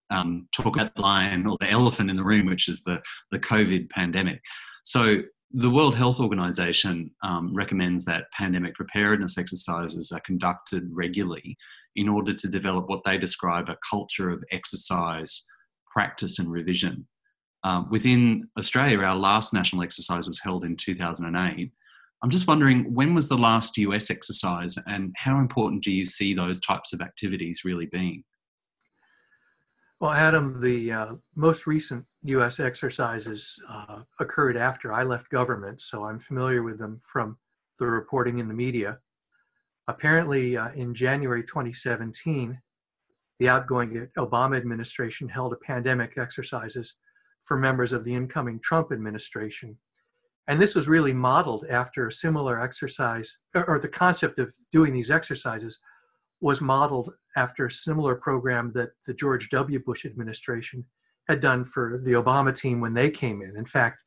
um, 0.09 0.47
talk 0.51 0.75
about 0.75 0.95
the 0.95 1.01
lion 1.01 1.45
or 1.45 1.55
the 1.59 1.69
elephant 1.69 2.09
in 2.09 2.15
the 2.15 2.23
room, 2.23 2.47
which 2.47 2.67
is 2.67 2.81
the 2.81 2.99
the 3.29 3.37
COVID 3.37 3.91
pandemic. 3.91 4.41
So 4.83 5.21
the 5.51 5.69
World 5.69 5.95
Health 5.95 6.19
Organization 6.19 7.11
um, 7.23 7.53
recommends 7.53 8.05
that 8.05 8.31
pandemic 8.31 8.75
preparedness 8.75 9.37
exercises 9.37 10.11
are 10.11 10.19
conducted 10.19 10.87
regularly 10.91 11.57
in 11.95 12.07
order 12.07 12.33
to 12.33 12.47
develop 12.47 12.87
what 12.87 13.03
they 13.03 13.17
describe 13.17 13.67
a 13.67 13.77
culture 13.89 14.29
of 14.29 14.43
exercise, 14.51 15.43
practice, 15.91 16.37
and 16.37 16.51
revision. 16.51 17.07
Um, 17.63 17.89
within 17.89 18.47
Australia, 18.57 18.99
our 18.99 19.15
last 19.15 19.53
national 19.53 19.81
exercise 19.81 20.27
was 20.27 20.39
held 20.39 20.63
in 20.63 20.77
2008. 20.77 21.71
I'm 22.21 22.29
just 22.29 22.47
wondering 22.47 22.93
when 22.93 23.15
was 23.15 23.27
the 23.27 23.37
last 23.37 23.77
US 23.77 24.11
exercise 24.11 24.77
and 24.85 25.13
how 25.17 25.39
important 25.39 25.83
do 25.83 25.91
you 25.91 26.05
see 26.05 26.33
those 26.33 26.61
types 26.61 26.93
of 26.93 27.01
activities 27.01 27.61
really 27.65 27.87
being? 27.87 28.23
Well, 29.99 30.11
Adam, 30.11 30.61
the 30.61 30.91
uh, 30.91 31.15
most 31.35 31.65
recent 31.65 32.05
U.S. 32.23 32.59
exercises 32.59 33.61
uh, 33.69 34.01
occurred 34.19 34.57
after 34.57 34.91
I 34.91 35.03
left 35.03 35.29
government, 35.29 35.81
so 35.81 36.03
I'm 36.03 36.19
familiar 36.19 36.63
with 36.63 36.77
them 36.77 36.99
from 37.01 37.37
the 37.79 37.87
reporting 37.87 38.39
in 38.39 38.47
the 38.47 38.53
media. 38.53 38.99
Apparently, 39.87 40.57
uh, 40.57 40.69
in 40.75 40.93
January 40.93 41.43
2017, 41.43 42.59
the 43.39 43.47
outgoing 43.47 44.07
Obama 44.17 44.57
administration 44.57 45.29
held 45.29 45.53
a 45.53 45.57
pandemic 45.57 46.17
exercises 46.17 46.95
for 47.41 47.57
members 47.57 47.93
of 47.93 48.03
the 48.03 48.13
incoming 48.13 48.59
Trump 48.59 48.91
administration. 48.91 49.77
And 50.47 50.61
this 50.61 50.75
was 50.75 50.89
really 50.89 51.13
modeled 51.13 51.65
after 51.69 52.07
a 52.07 52.11
similar 52.11 52.61
exercise, 52.61 53.39
or 53.55 53.79
the 53.79 53.87
concept 53.87 54.39
of 54.39 54.53
doing 54.73 54.93
these 54.93 55.11
exercises 55.11 55.79
was 56.41 56.59
modeled 56.59 57.13
after 57.37 57.65
a 57.65 57.71
similar 57.71 58.15
program 58.15 58.71
that 58.73 58.89
the 59.07 59.13
George 59.13 59.49
W. 59.49 59.79
Bush 59.79 60.05
administration 60.05 60.85
had 61.29 61.39
done 61.39 61.63
for 61.63 62.01
the 62.03 62.11
Obama 62.13 62.53
team 62.53 62.81
when 62.81 62.95
they 62.95 63.09
came 63.09 63.41
in. 63.41 63.55
In 63.55 63.65
fact, 63.65 64.03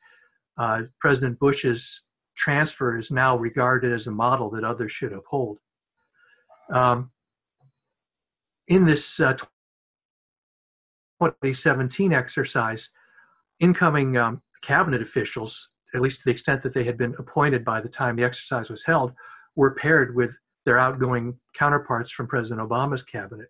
uh, 0.58 0.82
President 1.00 1.38
Bush's 1.38 2.08
transfer 2.36 2.98
is 2.98 3.10
now 3.10 3.38
regarded 3.38 3.92
as 3.92 4.06
a 4.08 4.12
model 4.12 4.50
that 4.50 4.64
others 4.64 4.92
should 4.92 5.12
uphold. 5.12 5.58
Um, 6.70 7.12
in 8.66 8.84
this 8.86 9.20
uh, 9.20 9.34
2017 11.20 12.12
exercise, 12.12 12.90
incoming 13.60 14.16
um, 14.16 14.42
cabinet 14.62 15.00
officials, 15.00 15.70
at 15.94 16.00
least 16.00 16.18
to 16.18 16.24
the 16.24 16.30
extent 16.32 16.62
that 16.62 16.74
they 16.74 16.84
had 16.84 16.98
been 16.98 17.14
appointed 17.18 17.64
by 17.64 17.80
the 17.80 17.88
time 17.88 18.16
the 18.16 18.24
exercise 18.24 18.68
was 18.70 18.84
held, 18.84 19.12
were 19.54 19.74
paired 19.76 20.16
with 20.16 20.36
their 20.64 20.78
outgoing 20.78 21.38
counterparts 21.54 22.10
from 22.10 22.26
President 22.26 22.66
Obama's 22.66 23.02
cabinet. 23.02 23.48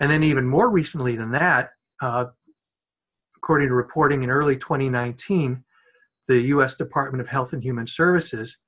And 0.00 0.10
then, 0.10 0.22
even 0.24 0.46
more 0.46 0.70
recently 0.70 1.14
than 1.16 1.32
that, 1.32 1.70
uh, 2.00 2.26
according 3.42 3.68
to 3.68 3.74
reporting 3.74 4.22
in 4.22 4.28
early 4.28 4.54
2019, 4.54 5.64
the 6.28 6.42
US 6.42 6.76
Department 6.76 7.22
of 7.22 7.28
Health 7.28 7.54
and 7.54 7.64
Human 7.64 7.86
Services 7.86 8.62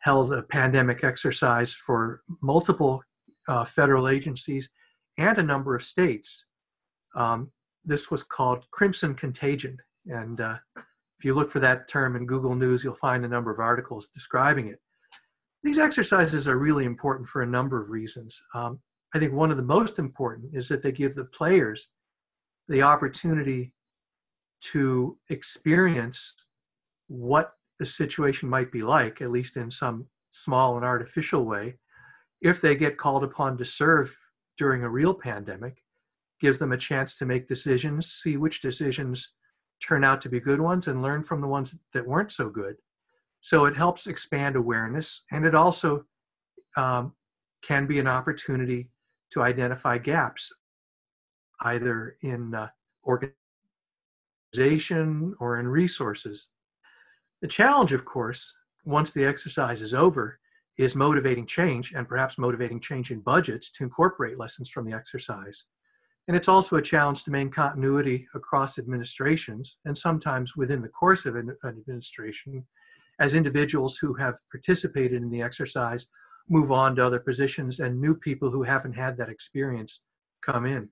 held 0.00 0.32
a 0.32 0.42
pandemic 0.42 1.04
exercise 1.04 1.74
for 1.74 2.22
multiple 2.40 3.02
uh, 3.48 3.64
federal 3.66 4.08
agencies 4.08 4.70
and 5.18 5.36
a 5.36 5.42
number 5.42 5.74
of 5.74 5.82
states. 5.82 6.46
Um, 7.14 7.50
this 7.84 8.10
was 8.10 8.22
called 8.22 8.64
Crimson 8.70 9.14
Contagion. 9.14 9.76
And 10.06 10.40
uh, 10.40 10.56
if 10.74 11.24
you 11.24 11.34
look 11.34 11.50
for 11.50 11.60
that 11.60 11.86
term 11.86 12.16
in 12.16 12.24
Google 12.24 12.54
News, 12.54 12.82
you'll 12.82 12.94
find 12.94 13.26
a 13.26 13.28
number 13.28 13.52
of 13.52 13.60
articles 13.60 14.08
describing 14.08 14.68
it. 14.68 14.80
These 15.62 15.78
exercises 15.78 16.48
are 16.48 16.58
really 16.58 16.86
important 16.86 17.28
for 17.28 17.42
a 17.42 17.46
number 17.46 17.80
of 17.82 17.90
reasons. 17.90 18.42
Um, 18.54 18.80
I 19.14 19.18
think 19.18 19.34
one 19.34 19.50
of 19.50 19.58
the 19.58 19.62
most 19.62 19.98
important 19.98 20.54
is 20.54 20.66
that 20.68 20.82
they 20.82 20.92
give 20.92 21.14
the 21.14 21.26
players 21.26 21.90
the 22.68 22.82
opportunity 22.82 23.73
to 24.72 25.18
experience 25.30 26.34
what 27.08 27.52
the 27.78 27.86
situation 27.86 28.48
might 28.48 28.72
be 28.72 28.82
like, 28.82 29.20
at 29.20 29.30
least 29.30 29.56
in 29.56 29.70
some 29.70 30.06
small 30.30 30.76
and 30.76 30.84
artificial 30.84 31.44
way, 31.44 31.78
if 32.40 32.60
they 32.60 32.76
get 32.76 32.96
called 32.96 33.24
upon 33.24 33.58
to 33.58 33.64
serve 33.64 34.16
during 34.56 34.82
a 34.82 34.88
real 34.88 35.14
pandemic, 35.14 35.82
gives 36.40 36.58
them 36.58 36.72
a 36.72 36.78
chance 36.78 37.16
to 37.16 37.26
make 37.26 37.46
decisions, 37.46 38.12
see 38.12 38.36
which 38.36 38.60
decisions 38.60 39.34
turn 39.86 40.04
out 40.04 40.20
to 40.20 40.28
be 40.28 40.40
good 40.40 40.60
ones, 40.60 40.88
and 40.88 41.02
learn 41.02 41.22
from 41.22 41.40
the 41.40 41.48
ones 41.48 41.76
that 41.92 42.06
weren't 42.06 42.32
so 42.32 42.48
good. 42.48 42.76
So 43.40 43.66
it 43.66 43.76
helps 43.76 44.06
expand 44.06 44.56
awareness, 44.56 45.24
and 45.30 45.44
it 45.44 45.54
also 45.54 46.04
um, 46.76 47.12
can 47.62 47.86
be 47.86 47.98
an 47.98 48.06
opportunity 48.06 48.90
to 49.32 49.42
identify 49.42 49.98
gaps, 49.98 50.52
either 51.60 52.16
in 52.22 52.54
uh, 52.54 52.68
organization 54.54 55.34
or 55.40 55.58
in 55.58 55.68
resources. 55.68 56.50
The 57.42 57.48
challenge, 57.48 57.92
of 57.92 58.04
course, 58.04 58.54
once 58.84 59.12
the 59.12 59.24
exercise 59.24 59.82
is 59.82 59.94
over, 59.94 60.38
is 60.78 60.94
motivating 60.94 61.46
change 61.46 61.92
and 61.92 62.08
perhaps 62.08 62.38
motivating 62.38 62.80
change 62.80 63.10
in 63.10 63.20
budgets 63.20 63.70
to 63.72 63.84
incorporate 63.84 64.38
lessons 64.38 64.70
from 64.70 64.86
the 64.86 64.94
exercise. 64.94 65.66
And 66.26 66.36
it's 66.36 66.48
also 66.48 66.76
a 66.76 66.82
challenge 66.82 67.24
to 67.24 67.30
maintain 67.30 67.52
continuity 67.52 68.26
across 68.34 68.78
administrations 68.78 69.78
and 69.84 69.96
sometimes 69.96 70.56
within 70.56 70.82
the 70.82 70.88
course 70.88 71.26
of 71.26 71.36
an 71.36 71.54
administration 71.64 72.66
as 73.20 73.34
individuals 73.34 73.98
who 73.98 74.14
have 74.14 74.36
participated 74.50 75.22
in 75.22 75.30
the 75.30 75.42
exercise 75.42 76.06
move 76.48 76.72
on 76.72 76.96
to 76.96 77.04
other 77.04 77.20
positions 77.20 77.80
and 77.80 78.00
new 78.00 78.14
people 78.16 78.50
who 78.50 78.62
haven't 78.62 78.94
had 78.94 79.16
that 79.16 79.28
experience 79.28 80.02
come 80.42 80.66
in. 80.66 80.88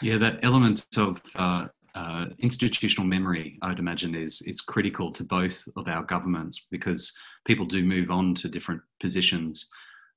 Yeah, 0.00 0.18
that 0.18 0.40
element 0.42 0.86
of 0.96 1.22
uh, 1.34 1.66
uh, 1.98 2.26
institutional 2.38 3.06
memory, 3.06 3.58
I'd 3.62 3.80
imagine, 3.80 4.14
is 4.14 4.40
is 4.42 4.60
critical 4.60 5.12
to 5.12 5.24
both 5.24 5.68
of 5.76 5.88
our 5.88 6.04
governments 6.04 6.66
because 6.70 7.12
people 7.44 7.66
do 7.66 7.82
move 7.82 8.10
on 8.10 8.34
to 8.36 8.48
different 8.48 8.82
positions, 9.00 9.68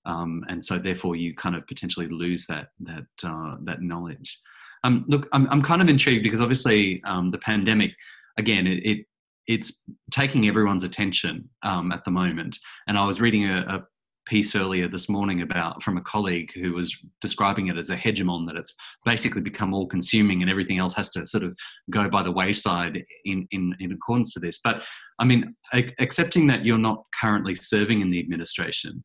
um, 0.06 0.44
and 0.48 0.64
so 0.64 0.78
therefore 0.78 1.16
you 1.16 1.34
kind 1.34 1.56
of 1.56 1.66
potentially 1.68 2.08
lose 2.08 2.46
that 2.46 2.68
that 2.82 3.08
uh, 3.24 3.56
that 3.64 3.82
knowledge. 3.82 4.40
Um, 4.84 5.06
look, 5.08 5.28
I'm 5.34 5.50
I'm 5.50 5.64
kind 5.64 5.82
of 5.82 5.90
intrigued 5.90 6.24
because 6.24 6.42
obviously 6.42 7.02
um, 7.04 7.30
the 7.30 7.40
pandemic, 7.40 7.92
again, 8.38 8.68
it, 8.68 8.86
it 8.86 9.06
it's 9.48 9.84
taking 10.12 10.48
everyone's 10.48 10.84
attention 10.84 11.50
um, 11.64 11.92
at 11.92 12.06
the 12.06 12.12
moment. 12.12 12.60
And 12.88 12.98
I 12.98 13.06
was 13.06 13.20
reading 13.20 13.50
a, 13.50 13.58
a, 13.62 13.88
piece 14.32 14.56
earlier 14.56 14.88
this 14.88 15.10
morning 15.10 15.42
about 15.42 15.84
from 15.84 15.98
a 15.98 16.02
colleague 16.02 16.54
who 16.56 16.72
was 16.72 16.96
describing 17.20 17.68
it 17.68 17.78
as 17.78 17.90
a 17.90 17.98
hegemon 17.98 18.48
that 18.48 18.56
it's 18.56 18.74
basically 19.04 19.42
become 19.42 19.74
all 19.74 19.86
consuming 19.86 20.42
and 20.42 20.50
everything 20.50 20.78
else 20.78 20.94
has 20.94 21.10
to 21.10 21.26
sort 21.26 21.44
of 21.44 21.54
go 21.90 22.10
by 22.10 22.24
the 22.24 22.32
wayside 22.32 23.04
in 23.26 23.46
in, 23.52 23.76
in 23.82 23.92
accordance 23.92 24.34
to 24.34 24.40
this. 24.40 24.62
But 24.64 24.84
I 25.20 25.26
mean, 25.26 25.54
accepting 26.00 26.48
that 26.48 26.64
you're 26.64 26.78
not 26.78 27.04
currently 27.20 27.56
serving 27.56 28.00
in 28.00 28.10
the 28.10 28.20
administration. 28.20 29.04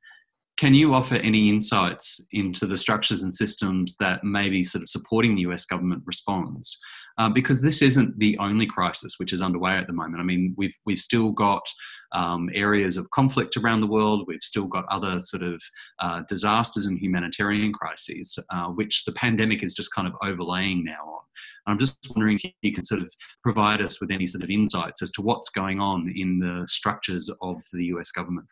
Can 0.59 0.75
you 0.75 0.95
offer 0.95 1.17
any 1.17 1.49
insights 1.49 2.25
into 2.31 2.65
the 2.65 2.77
structures 2.77 3.25
and 3.25 3.35
systems 3.35 3.97
that 3.99 4.23
may 4.23 4.49
be 4.49 4.63
sort 4.63 4.83
of 4.83 4.89
supporting 4.89 5.35
the 5.35 5.43
US 5.43 5.67
government 5.67 6.05
response? 6.07 6.79
uh, 7.19 7.29
because 7.29 7.63
this 7.63 7.83
isn't 7.83 8.19
the 8.19 8.37
only 8.39 8.67
crisis 8.67 9.15
which 9.19 9.33
is 9.33 9.43
underway 9.43 9.77
at 9.77 9.87
the 9.87 9.93
moment. 9.93 10.21
I 10.21 10.25
mean, 10.25 10.55
we've 10.57 10.77
we've 10.85 10.99
still 10.99 11.31
got 11.31 11.67
um, 12.13 12.51
areas 12.55 12.97
of 12.97 13.11
conflict 13.11 13.57
around 13.57 13.81
the 13.81 13.87
world. 13.87 14.25
We've 14.27 14.43
still 14.43 14.67
got 14.67 14.85
other 14.91 15.21
sort 15.21 15.43
of 15.43 15.63
uh, 16.01 16.23
disasters 16.29 16.87
and 16.87 16.99
humanitarian 16.99 17.73
crises, 17.73 18.39
uh, 18.51 18.67
which 18.67 19.05
the 19.05 19.13
pandemic 19.13 19.63
is 19.63 19.75
just 19.75 19.93
kind 19.95 20.09
of 20.09 20.15
overlaying 20.23 20.85
now 20.85 21.05
on. 21.05 21.21
I'm 21.67 21.79
just 21.79 21.99
wondering 22.15 22.39
if 22.43 22.53
you 22.63 22.73
can 22.73 22.85
sort 22.85 23.03
of 23.03 23.13
provide 23.43 23.81
us 23.81 24.01
with 24.01 24.11
any 24.11 24.27
sort 24.27 24.45
of 24.45 24.51
insights 24.51 25.03
as 25.03 25.11
to 25.13 25.23
what's 25.23 25.51
going 25.51 25.81
on 25.81 26.13
in 26.15 26.39
the 26.39 26.65
structures 26.69 27.31
of 27.43 27.61
the 27.73 27.87
US 27.87 28.13
government. 28.13 28.47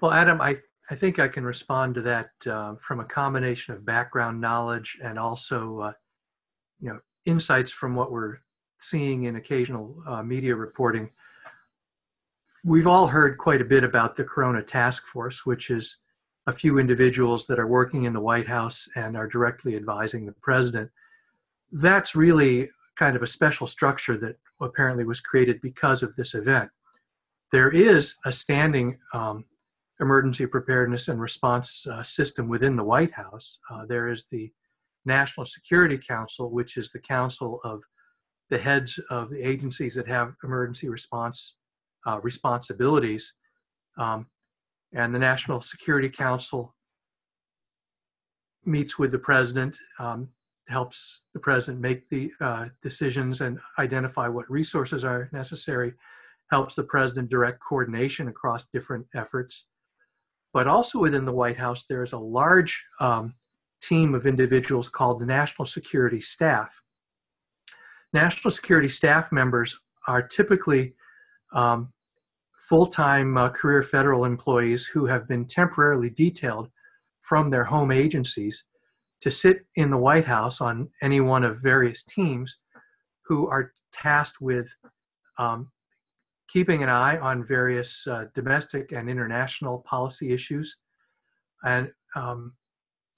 Well, 0.00 0.12
Adam, 0.12 0.40
I, 0.40 0.56
I 0.90 0.94
think 0.94 1.18
I 1.18 1.28
can 1.28 1.44
respond 1.44 1.94
to 1.96 2.02
that 2.02 2.30
uh, 2.46 2.74
from 2.76 3.00
a 3.00 3.04
combination 3.04 3.74
of 3.74 3.84
background 3.84 4.40
knowledge 4.40 4.98
and 5.02 5.18
also 5.18 5.78
uh, 5.80 5.92
you 6.80 6.90
know 6.90 7.00
insights 7.26 7.70
from 7.70 7.94
what 7.94 8.10
we're 8.10 8.38
seeing 8.80 9.24
in 9.24 9.36
occasional 9.36 9.96
uh, 10.06 10.22
media 10.22 10.54
reporting. 10.54 11.10
We've 12.66 12.86
all 12.86 13.08
heard 13.08 13.36
quite 13.36 13.60
a 13.60 13.66
bit 13.66 13.84
about 13.84 14.16
the 14.16 14.24
Corona 14.24 14.62
Task 14.62 15.04
Force, 15.04 15.44
which 15.44 15.68
is 15.68 15.98
a 16.46 16.52
few 16.52 16.78
individuals 16.78 17.46
that 17.46 17.58
are 17.58 17.66
working 17.66 18.04
in 18.04 18.14
the 18.14 18.22
White 18.22 18.46
House 18.46 18.88
and 18.96 19.18
are 19.18 19.28
directly 19.28 19.76
advising 19.76 20.24
the 20.24 20.32
president. 20.40 20.90
that's 21.72 22.16
really 22.16 22.70
kind 22.96 23.16
of 23.16 23.22
a 23.22 23.26
special 23.26 23.66
structure 23.66 24.16
that 24.16 24.36
apparently 24.62 25.04
was 25.04 25.20
created 25.20 25.60
because 25.60 26.02
of 26.02 26.16
this 26.16 26.34
event. 26.34 26.70
There 27.52 27.70
is 27.70 28.16
a 28.24 28.32
standing 28.32 28.98
um, 29.12 29.44
emergency 30.00 30.46
preparedness 30.46 31.08
and 31.08 31.20
response 31.20 31.86
uh, 31.86 32.02
system 32.02 32.48
within 32.48 32.76
the 32.76 32.84
White 32.84 33.12
House. 33.12 33.60
Uh, 33.70 33.84
there 33.84 34.08
is 34.08 34.24
the 34.26 34.50
National 35.04 35.44
Security 35.44 35.98
Council, 35.98 36.50
which 36.50 36.78
is 36.78 36.92
the 36.92 37.00
council 37.00 37.60
of 37.62 37.82
the 38.48 38.58
heads 38.58 38.98
of 39.10 39.28
the 39.28 39.42
agencies 39.42 39.94
that 39.96 40.08
have 40.08 40.34
emergency 40.42 40.88
response 40.88 41.58
uh, 42.06 42.20
responsibilities. 42.22 43.34
Um, 43.96 44.26
and 44.92 45.14
the 45.14 45.18
National 45.18 45.60
Security 45.60 46.08
Council 46.08 46.74
meets 48.64 48.98
with 48.98 49.12
the 49.12 49.18
president, 49.18 49.76
um, 49.98 50.28
helps 50.68 51.24
the 51.34 51.40
president 51.40 51.80
make 51.80 52.08
the 52.08 52.32
uh, 52.40 52.66
decisions 52.80 53.40
and 53.40 53.58
identify 53.78 54.28
what 54.28 54.50
resources 54.50 55.04
are 55.04 55.28
necessary, 55.32 55.92
helps 56.50 56.74
the 56.74 56.84
president 56.84 57.30
direct 57.30 57.60
coordination 57.60 58.28
across 58.28 58.68
different 58.68 59.06
efforts. 59.14 59.68
But 60.52 60.68
also 60.68 61.00
within 61.00 61.24
the 61.24 61.32
White 61.32 61.56
House, 61.56 61.86
there 61.86 62.02
is 62.02 62.12
a 62.12 62.18
large 62.18 62.82
um, 63.00 63.34
team 63.82 64.14
of 64.14 64.26
individuals 64.26 64.88
called 64.88 65.20
the 65.20 65.26
National 65.26 65.66
Security 65.66 66.20
Staff. 66.20 66.82
National 68.12 68.50
Security 68.50 68.88
Staff 68.88 69.32
members 69.32 69.78
are 70.06 70.26
typically 70.26 70.94
um, 71.52 71.92
full 72.68 72.86
time 72.86 73.36
uh, 73.36 73.48
career 73.50 73.82
federal 73.82 74.24
employees 74.24 74.86
who 74.86 75.06
have 75.06 75.28
been 75.28 75.44
temporarily 75.44 76.10
detailed 76.10 76.68
from 77.20 77.50
their 77.50 77.64
home 77.64 77.90
agencies 77.90 78.66
to 79.20 79.30
sit 79.30 79.66
in 79.76 79.90
the 79.90 79.96
White 79.96 80.24
House 80.24 80.60
on 80.60 80.88
any 81.02 81.20
one 81.20 81.44
of 81.44 81.62
various 81.62 82.04
teams 82.04 82.60
who 83.26 83.48
are 83.48 83.72
tasked 83.92 84.40
with 84.40 84.68
um, 85.38 85.70
keeping 86.48 86.82
an 86.82 86.88
eye 86.88 87.18
on 87.18 87.46
various 87.46 88.06
uh, 88.06 88.24
domestic 88.34 88.92
and 88.92 89.08
international 89.08 89.78
policy 89.86 90.32
issues 90.32 90.80
and 91.64 91.90
um, 92.16 92.52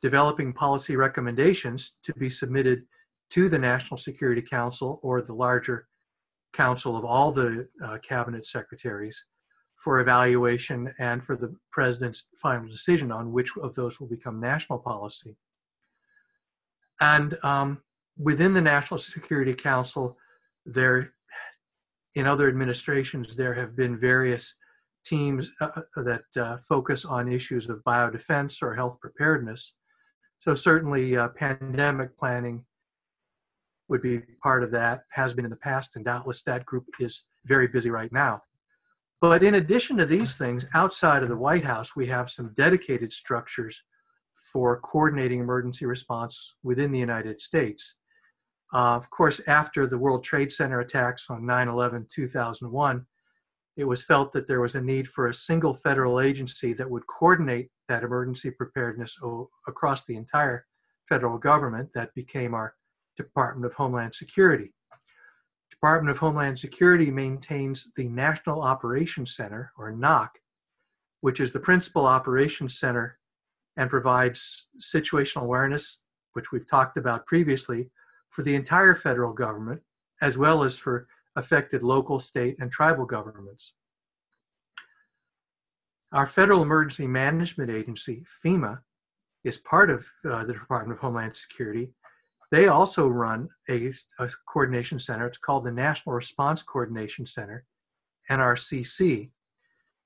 developing 0.03 0.53
policy 0.53 0.97
recommendations 0.97 1.99
to 2.03 2.13
be 2.15 2.31
submitted 2.31 2.83
to 3.31 3.49
the 3.49 3.59
National 3.59 3.99
Security 3.99 4.43
Council 4.43 5.01
or 5.03 5.21
the 5.21 5.35
larger 5.35 5.89
council 6.53 6.97
of 6.97 7.05
all 7.05 7.33
the 7.33 7.69
uh, 7.85 7.99
cabinet 8.09 8.47
secretaries 8.47 9.27
for 9.77 10.01
evaluation 10.01 10.93
and 10.99 11.25
for 11.25 11.37
the 11.37 11.55
president's 11.71 12.31
final 12.41 12.67
decision 12.67 13.13
on 13.13 13.33
which 13.33 13.51
of 13.63 13.75
those 13.75 14.01
will 14.01 14.09
become 14.09 14.41
national 14.41 14.79
policy. 14.79 15.37
And 17.01 17.37
um, 17.45 17.83
within 18.19 18.55
the 18.55 18.63
National 18.63 18.99
Security 18.99 19.55
Council, 19.55 20.17
there, 20.65 21.13
in 22.15 22.27
other 22.27 22.49
administrations, 22.49 23.37
there 23.37 23.55
have 23.55 23.77
been 23.77 23.99
various 23.99 24.57
teams 25.05 25.53
uh, 25.61 25.69
uh 25.97 26.03
that 26.03 26.25
uh, 26.37 26.57
focus 26.69 27.05
on 27.05 27.31
issues 27.31 27.69
of 27.69 27.85
biodefense 27.85 28.61
or 28.61 28.75
health 28.75 28.99
preparedness. 29.01 29.79
So 30.39 30.55
certainly, 30.55 31.17
uh, 31.17 31.29
pandemic 31.29 32.19
planning 32.19 32.65
would 33.89 34.03
be 34.03 34.21
part 34.43 34.65
of 34.65 34.73
that. 34.73 35.03
Has 35.11 35.35
been 35.35 35.45
in 35.45 35.51
the 35.51 35.57
past, 35.57 35.97
and 35.97 36.05
doubtless 36.05 36.43
that 36.45 36.65
group 36.67 36.87
is 36.99 37.27
very 37.45 37.69
busy 37.69 37.91
right 37.91 38.13
now. 38.13 38.43
But 39.21 39.43
in 39.43 39.55
addition 39.55 39.97
to 39.97 40.07
these 40.07 40.37
things, 40.37 40.67
outside 40.75 41.23
of 41.23 41.29
the 41.29 41.37
White 41.37 41.65
House, 41.65 41.97
we 41.97 42.07
have 42.09 42.29
some 42.29 42.53
dedicated 42.55 43.13
structures 43.13 43.83
for 44.53 44.79
coordinating 44.81 45.41
emergency 45.41 45.87
response 45.87 46.57
within 46.63 46.93
the 46.93 46.99
United 46.99 47.41
States. 47.41 47.97
Uh, 48.75 48.97
of 48.97 49.09
course, 49.11 49.41
after 49.49 49.87
the 49.87 49.99
World 49.99 50.23
Trade 50.23 50.53
Center 50.53 50.81
attacks 50.81 51.31
on 51.31 51.47
9 51.47 51.69
11 51.69 52.07
2001, 52.11 53.07
it 53.77 53.85
was 53.85 54.03
felt 54.03 54.33
that 54.33 54.49
there 54.49 54.61
was 54.61 54.75
a 54.75 54.83
need 54.83 55.07
for 55.07 55.29
a 55.29 55.35
single 55.35 55.73
federal 55.73 56.21
agency 56.21 56.73
that 56.75 56.91
would 56.91 57.07
coordinate 57.07 57.71
that 57.89 58.03
emergency 58.03 58.51
preparedness 58.51 59.19
o- 59.23 59.51
across 59.67 60.05
the 60.05 60.17
entire 60.17 60.67
federal 61.09 61.39
government. 61.39 61.91
That 61.95 62.15
became 62.15 62.55
our 62.55 62.75
Department 63.17 63.67
of 63.67 63.75
Homeland 63.75 64.15
Security. 64.15 64.73
Department 65.71 66.11
of 66.11 66.19
Homeland 66.19 66.59
Security 66.59 67.11
maintains 67.11 67.93
the 67.97 68.09
National 68.09 68.63
Operations 68.63 69.35
Center, 69.35 69.73
or 69.77 69.93
NOC, 69.93 70.29
which 71.21 71.41
is 71.41 71.53
the 71.53 71.61
principal 71.61 72.07
operations 72.07 72.79
center 72.79 73.19
and 73.77 73.91
provides 73.91 74.69
situational 74.81 75.43
awareness, 75.43 76.05
which 76.33 76.53
we've 76.53 76.69
talked 76.69 76.97
about 76.97 77.27
previously, 77.27 77.91
for 78.31 78.43
the 78.43 78.55
entire 78.55 78.95
federal 78.95 79.33
government, 79.33 79.83
as 80.21 80.39
well 80.39 80.63
as 80.63 80.79
for 80.79 81.07
affected 81.37 81.83
local, 81.83 82.19
state, 82.19 82.57
and 82.59 82.71
tribal 82.71 83.05
governments. 83.05 83.75
Our 86.13 86.27
Federal 86.27 86.63
Emergency 86.63 87.07
Management 87.07 87.71
Agency, 87.71 88.25
FEMA, 88.45 88.79
is 89.45 89.59
part 89.59 89.91
of 89.91 90.07
uh, 90.29 90.45
the 90.45 90.55
Department 90.55 90.97
of 90.97 91.01
Homeland 91.01 91.37
Security 91.37 91.93
they 92.53 92.69
also 92.69 93.09
run 93.09 93.49
a, 93.69 93.93
a, 94.19 94.31
coordination 94.49 94.99
center. 94.99 95.27
It's 95.27 95.39
called 95.39 95.65
the 95.65 95.73
National 95.73 96.15
Response 96.15 96.63
Coordination 96.63 97.27
Center, 97.27 97.65
NRCC. 98.31 99.31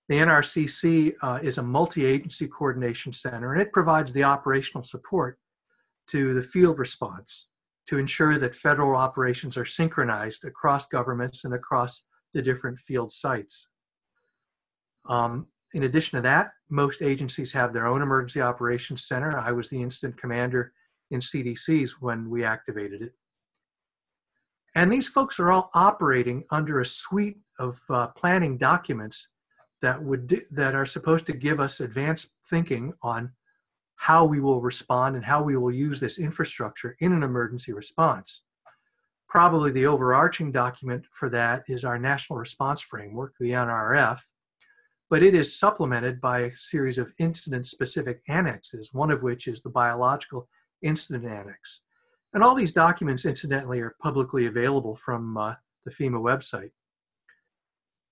The 0.09 0.17
NRCC 0.17 1.15
uh, 1.23 1.39
is 1.43 1.59
a 1.59 1.63
multi 1.63 2.05
agency 2.05 2.49
coordination 2.49 3.13
center 3.13 3.53
and 3.53 3.63
it 3.63 3.73
provides 3.73 4.13
the 4.13 4.25
operational 4.25 4.83
support 4.83 5.39
to 6.09 6.35
the 6.35 6.43
field 6.43 6.79
response 6.79 7.49
to 7.87 7.99
ensure 7.99 8.39
that 8.39 8.57
federal 8.57 8.97
operations 8.97 9.57
are 9.57 9.65
synchronized 9.65 10.45
across 10.45 10.87
governments 10.87 11.45
and 11.45 11.55
across 11.55 12.07
the 12.35 12.43
different 12.43 12.79
field 12.79 13.13
sites. 13.13 13.69
Um, 15.09 15.47
in 15.75 15.85
addition 15.85 16.17
to 16.17 16.23
that, 16.23 16.51
most 16.69 17.03
agencies 17.03 17.53
have 17.53 17.73
their 17.73 17.87
own 17.87 18.03
emergency 18.03 18.41
operations 18.41 19.07
center. 19.07 19.39
I 19.39 19.53
was 19.53 19.69
the 19.69 19.83
incident 19.83 20.21
commander 20.21 20.73
in 21.11 21.21
CDCs 21.21 21.93
when 22.01 22.31
we 22.31 22.45
activated 22.45 23.03
it. 23.03 23.13
And 24.75 24.93
these 24.93 25.09
folks 25.09 25.41
are 25.41 25.51
all 25.51 25.71
operating 25.75 26.45
under 26.51 26.81
a 26.81 26.87
suite 26.87 27.39
of 27.59 27.79
uh, 27.91 28.09
planning 28.09 28.57
documents 28.57 29.33
that 29.83 30.03
would 30.03 30.45
that 30.51 30.75
are 30.75 30.87
supposed 30.87 31.27
to 31.27 31.33
give 31.33 31.59
us 31.59 31.81
advanced 31.81 32.35
thinking 32.47 32.93
on 33.03 33.33
how 33.97 34.25
we 34.25 34.41
will 34.41 34.63
respond 34.63 35.17
and 35.17 35.25
how 35.25 35.43
we 35.43 35.57
will 35.57 35.73
use 35.73 36.01
this 36.01 36.19
infrastructure 36.19 36.97
in 37.01 37.13
an 37.13 37.23
emergency 37.23 37.73
response. 37.73 38.43
Probably 39.29 39.73
the 39.73 39.87
overarching 39.87 40.53
document 40.53 41.05
for 41.13 41.29
that 41.31 41.65
is 41.69 41.85
our 41.85 41.99
National 41.99 42.39
Response 42.39 42.81
Framework, 42.81 43.35
the 43.39 43.51
NRF, 43.51 44.21
but 45.11 45.23
it 45.23 45.35
is 45.35 45.59
supplemented 45.59 46.21
by 46.21 46.41
a 46.41 46.51
series 46.51 46.97
of 46.97 47.13
incident 47.19 47.67
specific 47.67 48.23
annexes, 48.29 48.95
one 48.95 49.11
of 49.11 49.23
which 49.23 49.47
is 49.47 49.63
the 49.63 49.71
biological 49.71 50.49
incident 50.83 51.25
annex. 51.25 51.83
And 52.33 52.43
all 52.43 52.55
these 52.55 52.73
documents, 52.73 53.25
incidentally, 53.25 53.81
are 53.81 53.97
publicly 54.01 54.47
available 54.47 54.95
from 54.95 55.37
uh, 55.37 55.55
the 55.85 55.91
FEMA 55.91 56.21
website. 56.21 56.71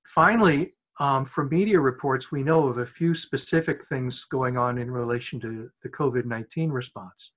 Finally, 0.07 0.75
um, 1.01 1.25
from 1.25 1.49
media 1.49 1.79
reports, 1.79 2.33
we 2.33 2.43
know 2.43 2.67
of 2.67 2.79
a 2.79 2.87
few 2.87 3.15
specific 3.15 3.85
things 3.85 4.25
going 4.25 4.57
on 4.57 4.79
in 4.79 4.91
relation 4.91 5.39
to 5.41 5.71
the 5.83 5.89
COVID 5.89 6.25
19 6.25 6.71
response. 6.71 7.33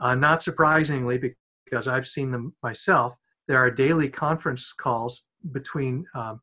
Uh, 0.00 0.14
not 0.14 0.42
surprisingly, 0.42 1.18
because 1.64 1.88
I've 1.88 2.06
seen 2.06 2.30
them 2.30 2.54
myself, 2.62 3.16
there 3.48 3.58
are 3.58 3.70
daily 3.70 4.08
conference 4.08 4.72
calls 4.72 5.26
between 5.50 6.04
um, 6.14 6.40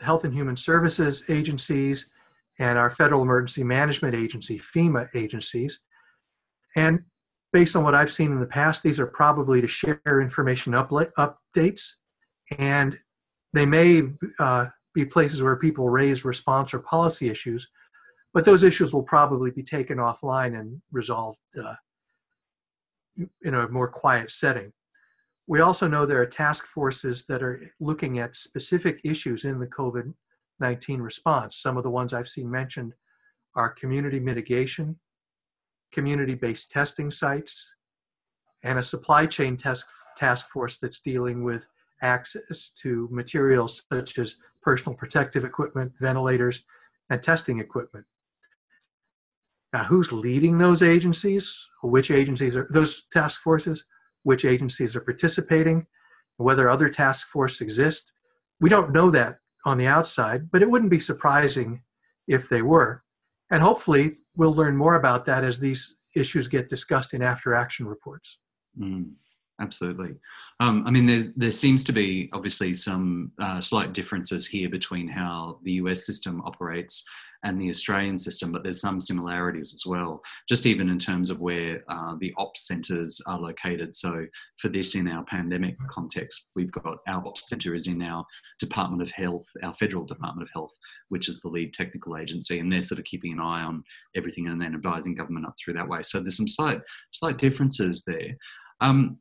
Health 0.00 0.24
and 0.24 0.32
Human 0.32 0.56
Services 0.56 1.28
agencies 1.28 2.12
and 2.58 2.78
our 2.78 2.90
Federal 2.90 3.22
Emergency 3.22 3.64
Management 3.64 4.14
Agency, 4.14 4.58
FEMA 4.58 5.08
agencies, 5.14 5.80
and 6.76 7.00
based 7.52 7.76
on 7.76 7.84
what 7.84 7.94
I've 7.94 8.12
seen 8.12 8.32
in 8.32 8.40
the 8.40 8.46
past, 8.46 8.82
these 8.82 8.98
are 8.98 9.06
probably 9.06 9.60
to 9.60 9.66
share 9.66 10.00
information 10.06 10.72
updates, 10.72 11.90
and 12.58 12.98
they 13.52 13.66
may 13.66 14.04
uh, 14.38 14.66
be 14.94 15.04
places 15.04 15.42
where 15.42 15.56
people 15.56 15.88
raise 15.88 16.24
response 16.24 16.72
or 16.72 16.80
policy 16.80 17.28
issues, 17.28 17.68
but 18.32 18.44
those 18.44 18.62
issues 18.62 18.94
will 18.94 19.02
probably 19.02 19.50
be 19.50 19.62
taken 19.62 19.98
offline 19.98 20.58
and 20.58 20.80
resolved 20.90 21.40
uh, 21.62 21.74
in 23.42 23.54
a 23.54 23.68
more 23.68 23.88
quiet 23.88 24.30
setting. 24.30 24.72
We 25.46 25.60
also 25.60 25.88
know 25.88 26.06
there 26.06 26.22
are 26.22 26.26
task 26.26 26.64
forces 26.64 27.26
that 27.26 27.42
are 27.42 27.60
looking 27.80 28.18
at 28.18 28.36
specific 28.36 29.00
issues 29.04 29.44
in 29.44 29.58
the 29.58 29.66
COVID 29.66 30.14
19 30.60 31.00
response. 31.00 31.56
Some 31.56 31.76
of 31.76 31.82
the 31.82 31.90
ones 31.90 32.14
I've 32.14 32.28
seen 32.28 32.50
mentioned 32.50 32.94
are 33.56 33.68
community 33.70 34.20
mitigation, 34.20 34.98
community 35.92 36.34
based 36.34 36.70
testing 36.70 37.10
sites, 37.10 37.74
and 38.64 38.78
a 38.78 38.82
supply 38.82 39.26
chain 39.26 39.56
task, 39.56 39.88
task 40.16 40.48
force 40.48 40.78
that's 40.78 41.00
dealing 41.00 41.44
with 41.44 41.66
access 42.00 42.70
to 42.70 43.08
materials 43.10 43.84
such 43.92 44.18
as 44.18 44.36
personal 44.62 44.96
protective 44.96 45.44
equipment, 45.44 45.92
ventilators, 46.00 46.64
and 47.10 47.22
testing 47.22 47.60
equipment. 47.60 48.06
Now, 49.72 49.84
who's 49.84 50.12
leading 50.12 50.58
those 50.58 50.82
agencies? 50.82 51.68
Which 51.82 52.10
agencies 52.10 52.56
are 52.56 52.66
those 52.70 53.04
task 53.04 53.40
forces? 53.40 53.84
which 54.22 54.44
agencies 54.44 54.96
are 54.96 55.00
participating, 55.00 55.86
whether 56.36 56.68
other 56.68 56.88
task 56.88 57.28
forces 57.28 57.60
exist. 57.60 58.12
We 58.60 58.68
don't 58.68 58.92
know 58.92 59.10
that 59.10 59.38
on 59.64 59.78
the 59.78 59.86
outside, 59.86 60.50
but 60.50 60.62
it 60.62 60.70
wouldn't 60.70 60.90
be 60.90 61.00
surprising 61.00 61.82
if 62.26 62.48
they 62.48 62.62
were. 62.62 63.02
And 63.52 63.62
hopefully, 63.62 64.12
we'll 64.34 64.54
learn 64.54 64.76
more 64.76 64.94
about 64.94 65.26
that 65.26 65.44
as 65.44 65.60
these 65.60 65.98
issues 66.16 66.48
get 66.48 66.68
discussed 66.68 67.14
in 67.14 67.22
after 67.22 67.54
action 67.54 67.86
reports. 67.86 68.38
Mm, 68.80 69.12
absolutely. 69.60 70.14
Um, 70.58 70.84
I 70.86 70.90
mean, 70.90 71.06
there, 71.06 71.32
there 71.36 71.50
seems 71.50 71.84
to 71.84 71.92
be 71.92 72.30
obviously 72.32 72.72
some 72.72 73.30
uh, 73.38 73.60
slight 73.60 73.92
differences 73.92 74.46
here 74.46 74.70
between 74.70 75.06
how 75.06 75.60
the 75.64 75.72
US 75.72 76.06
system 76.06 76.40
operates 76.46 77.04
and 77.44 77.60
the 77.60 77.70
Australian 77.70 78.18
system, 78.18 78.52
but 78.52 78.62
there's 78.62 78.80
some 78.80 79.00
similarities 79.00 79.74
as 79.74 79.84
well, 79.84 80.22
just 80.48 80.64
even 80.64 80.88
in 80.88 80.98
terms 80.98 81.28
of 81.28 81.40
where 81.40 81.82
uh, 81.88 82.14
the 82.20 82.32
ops 82.36 82.66
centres 82.66 83.20
are 83.26 83.38
located. 83.38 83.94
So, 83.94 84.26
for 84.58 84.68
this 84.68 84.94
in 84.94 85.08
our 85.08 85.24
pandemic 85.24 85.76
context, 85.88 86.48
we've 86.54 86.70
got 86.70 86.98
our 87.08 87.26
ops 87.26 87.48
centre 87.48 87.74
is 87.74 87.86
in 87.86 88.00
our 88.02 88.24
Department 88.60 89.02
of 89.02 89.10
Health, 89.10 89.46
our 89.62 89.74
federal 89.74 90.04
Department 90.04 90.48
of 90.48 90.52
Health, 90.52 90.72
which 91.08 91.28
is 91.28 91.40
the 91.40 91.48
lead 91.48 91.74
technical 91.74 92.16
agency, 92.16 92.58
and 92.58 92.72
they're 92.72 92.82
sort 92.82 93.00
of 93.00 93.04
keeping 93.04 93.32
an 93.32 93.40
eye 93.40 93.62
on 93.62 93.82
everything 94.14 94.46
and 94.46 94.60
then 94.60 94.74
advising 94.74 95.14
government 95.14 95.46
up 95.46 95.54
through 95.62 95.74
that 95.74 95.88
way. 95.88 96.02
So, 96.02 96.20
there's 96.20 96.36
some 96.36 96.48
slight, 96.48 96.80
slight 97.10 97.38
differences 97.38 98.04
there. 98.06 98.36
Um, 98.80 99.18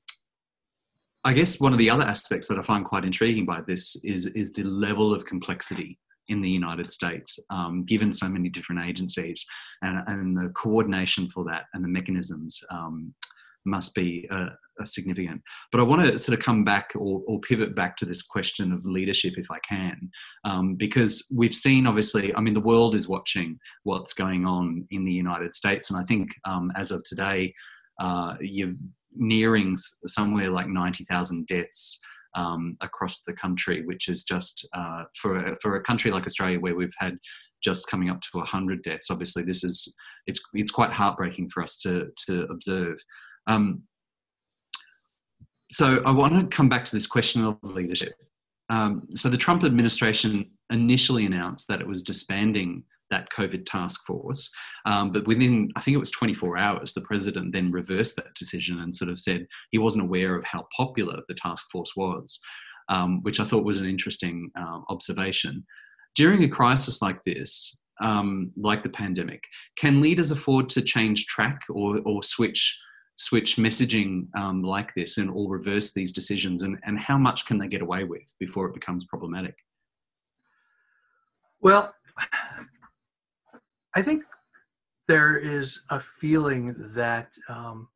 I 1.24 1.34
guess 1.34 1.60
one 1.60 1.74
of 1.74 1.80
the 1.80 1.90
other 1.90 2.04
aspects 2.04 2.48
that 2.48 2.58
I 2.58 2.64
find 2.64 2.84
quite 2.84 3.06
intriguing 3.06 3.46
by 3.46 3.62
this 3.62 3.96
is 4.04 4.28
is 4.28 4.54
the 4.54 4.64
level 4.64 5.14
of 5.14 5.26
complexity 5.26 6.00
in 6.32 6.42
the 6.42 6.50
United 6.50 6.92
States, 6.92 7.38
um, 7.50 7.84
given 7.86 8.12
so 8.14 8.28
many 8.28 8.50
different 8.50 8.84
agencies, 8.88 9.46
and, 9.82 10.02
and 10.08 10.38
the 10.38 10.50
coordination 10.50 11.30
for 11.30 11.44
that 11.44 11.66
and 11.74 11.84
the 11.84 11.90
mechanisms 11.90 12.60
um, 12.72 13.14
must 13.66 13.94
be 13.94 14.28
uh, 14.32 14.48
significant. 14.84 15.42
But 15.72 15.82
I 15.82 15.84
want 15.84 16.08
to 16.08 16.18
sort 16.18 16.38
of 16.38 16.44
come 16.44 16.64
back 16.64 16.92
or, 16.96 17.22
or, 17.28 17.40
pivot 17.42 17.76
back 17.76 17.98
to 17.98 18.06
this 18.06 18.24
question 18.24 18.72
of 18.72 18.86
leadership, 18.86 19.34
if 19.38 19.52
I 19.52 19.60
can, 19.60 20.10
um, 20.46 20.76
because 20.76 21.28
we've 21.36 21.54
seen 21.54 21.86
obviously, 21.86 22.34
I 22.36 22.42
mean, 22.42 22.54
the 22.54 22.60
world 22.60 22.96
is 22.96 23.08
watching 23.08 23.60
what's 23.84 24.14
going 24.14 24.46
on 24.46 24.88
in 24.90 25.06
the 25.06 25.12
United 25.12 25.54
States, 25.54 25.92
and 25.92 26.00
I 26.00 26.04
think 26.06 26.30
um, 26.46 26.72
as 26.76 26.92
of 26.92 27.04
today, 27.04 27.54
uh, 28.00 28.36
you're 28.40 28.74
nearing 29.16 29.78
somewhere 30.08 30.50
like 30.50 30.68
90,000 30.68 31.46
deaths 31.48 32.00
um, 32.36 32.78
across 32.82 33.24
the 33.24 33.34
country, 33.34 33.86
which 33.86 34.08
is 34.08 34.24
just 34.24 34.68
uh, 34.76 35.04
for 35.16 35.56
for 35.62 35.76
a 35.76 35.84
country 35.84 36.12
like 36.12 36.26
Australia 36.26 36.60
where 36.60 36.76
we've 36.76 36.94
had 36.98 37.18
just 37.64 37.88
coming 37.88 38.10
up 38.10 38.22
to 38.22 38.38
100 38.40 38.82
deaths. 38.82 39.12
Obviously, 39.12 39.44
this 39.44 39.64
is 39.64 39.94
it's 40.28 40.42
it's 40.54 40.72
quite 40.72 40.92
heartbreaking 40.92 41.50
for 41.50 41.64
us 41.64 41.78
to 41.80 42.08
to 42.28 42.44
observe. 42.44 42.98
Um, 43.48 43.84
so 45.72 46.02
I 46.06 46.12
want 46.12 46.34
to 46.34 46.56
come 46.56 46.70
back 46.70 46.86
to 46.86 46.92
this 46.92 47.08
question 47.08 47.44
of 47.46 47.58
leadership. 47.64 48.14
Um, 48.70 49.08
so 49.16 49.30
the 49.30 49.38
Trump 49.38 49.64
administration 49.64 50.52
initially 50.70 51.26
announced 51.26 51.68
that 51.68 51.82
it 51.82 51.88
was 51.88 52.04
disbanding 52.04 52.84
that 53.12 53.30
COVID 53.38 53.66
task 53.66 54.02
force. 54.08 54.50
Um, 54.86 55.12
but 55.12 55.28
within, 55.28 55.70
I 55.76 55.82
think 55.82 55.94
it 55.94 56.00
was 56.00 56.12
24 56.12 56.58
hours, 56.58 56.94
the 56.94 57.02
president 57.02 57.54
then 57.54 57.72
reversed 57.72 58.16
that 58.16 58.34
decision 58.36 58.80
and 58.80 58.96
sort 58.96 59.12
of 59.12 59.20
said 59.20 59.46
he 59.70 59.78
wasn't 59.78 60.06
aware 60.06 60.36
of 60.36 60.44
how 60.46 60.68
popular 60.76 61.20
the 61.28 61.36
task 61.36 61.68
force 61.72 61.92
was, 61.96 62.40
um, 62.90 63.22
which 63.22 63.40
I 63.40 63.46
thought 63.46 63.66
was 63.66 63.80
an 63.80 63.88
interesting 63.88 64.50
um, 64.58 64.86
observation. 64.90 65.66
During 66.16 66.44
a 66.44 66.50
crisis 66.50 67.02
like 67.02 67.24
this, 67.26 67.78
um, 68.02 68.52
like 68.58 68.82
the 68.82 68.90
pandemic, 68.90 69.44
can 69.78 70.02
leaders 70.02 70.32
afford 70.32 70.70
to 70.70 70.82
change 70.82 71.28
track 71.28 71.60
or, 71.70 72.00
or 72.06 72.24
switch? 72.24 72.80
switch 73.18 73.58
messaging 73.58 74.26
um, 74.36 74.64
like 74.64 74.90
this 74.96 75.18
and 75.18 75.30
or 75.30 75.48
reverse 75.50 75.94
these 75.94 76.12
decisions 76.12 76.64
and, 76.64 76.80
and 76.84 76.98
how 76.98 77.18
much 77.18 77.46
can 77.46 77.60
they 77.60 77.68
get 77.68 77.82
away 77.82 78.04
with 78.04 78.24
before 78.40 78.68
it 78.68 78.74
becomes 78.74 79.06
problematic 79.06 79.54
well 81.62 81.94
I 83.96 84.02
think 84.02 84.24
there 85.08 85.38
is 85.38 85.84
a 85.90 86.00
feeling 86.00 86.76
that 86.96 87.34
um, 87.50 87.90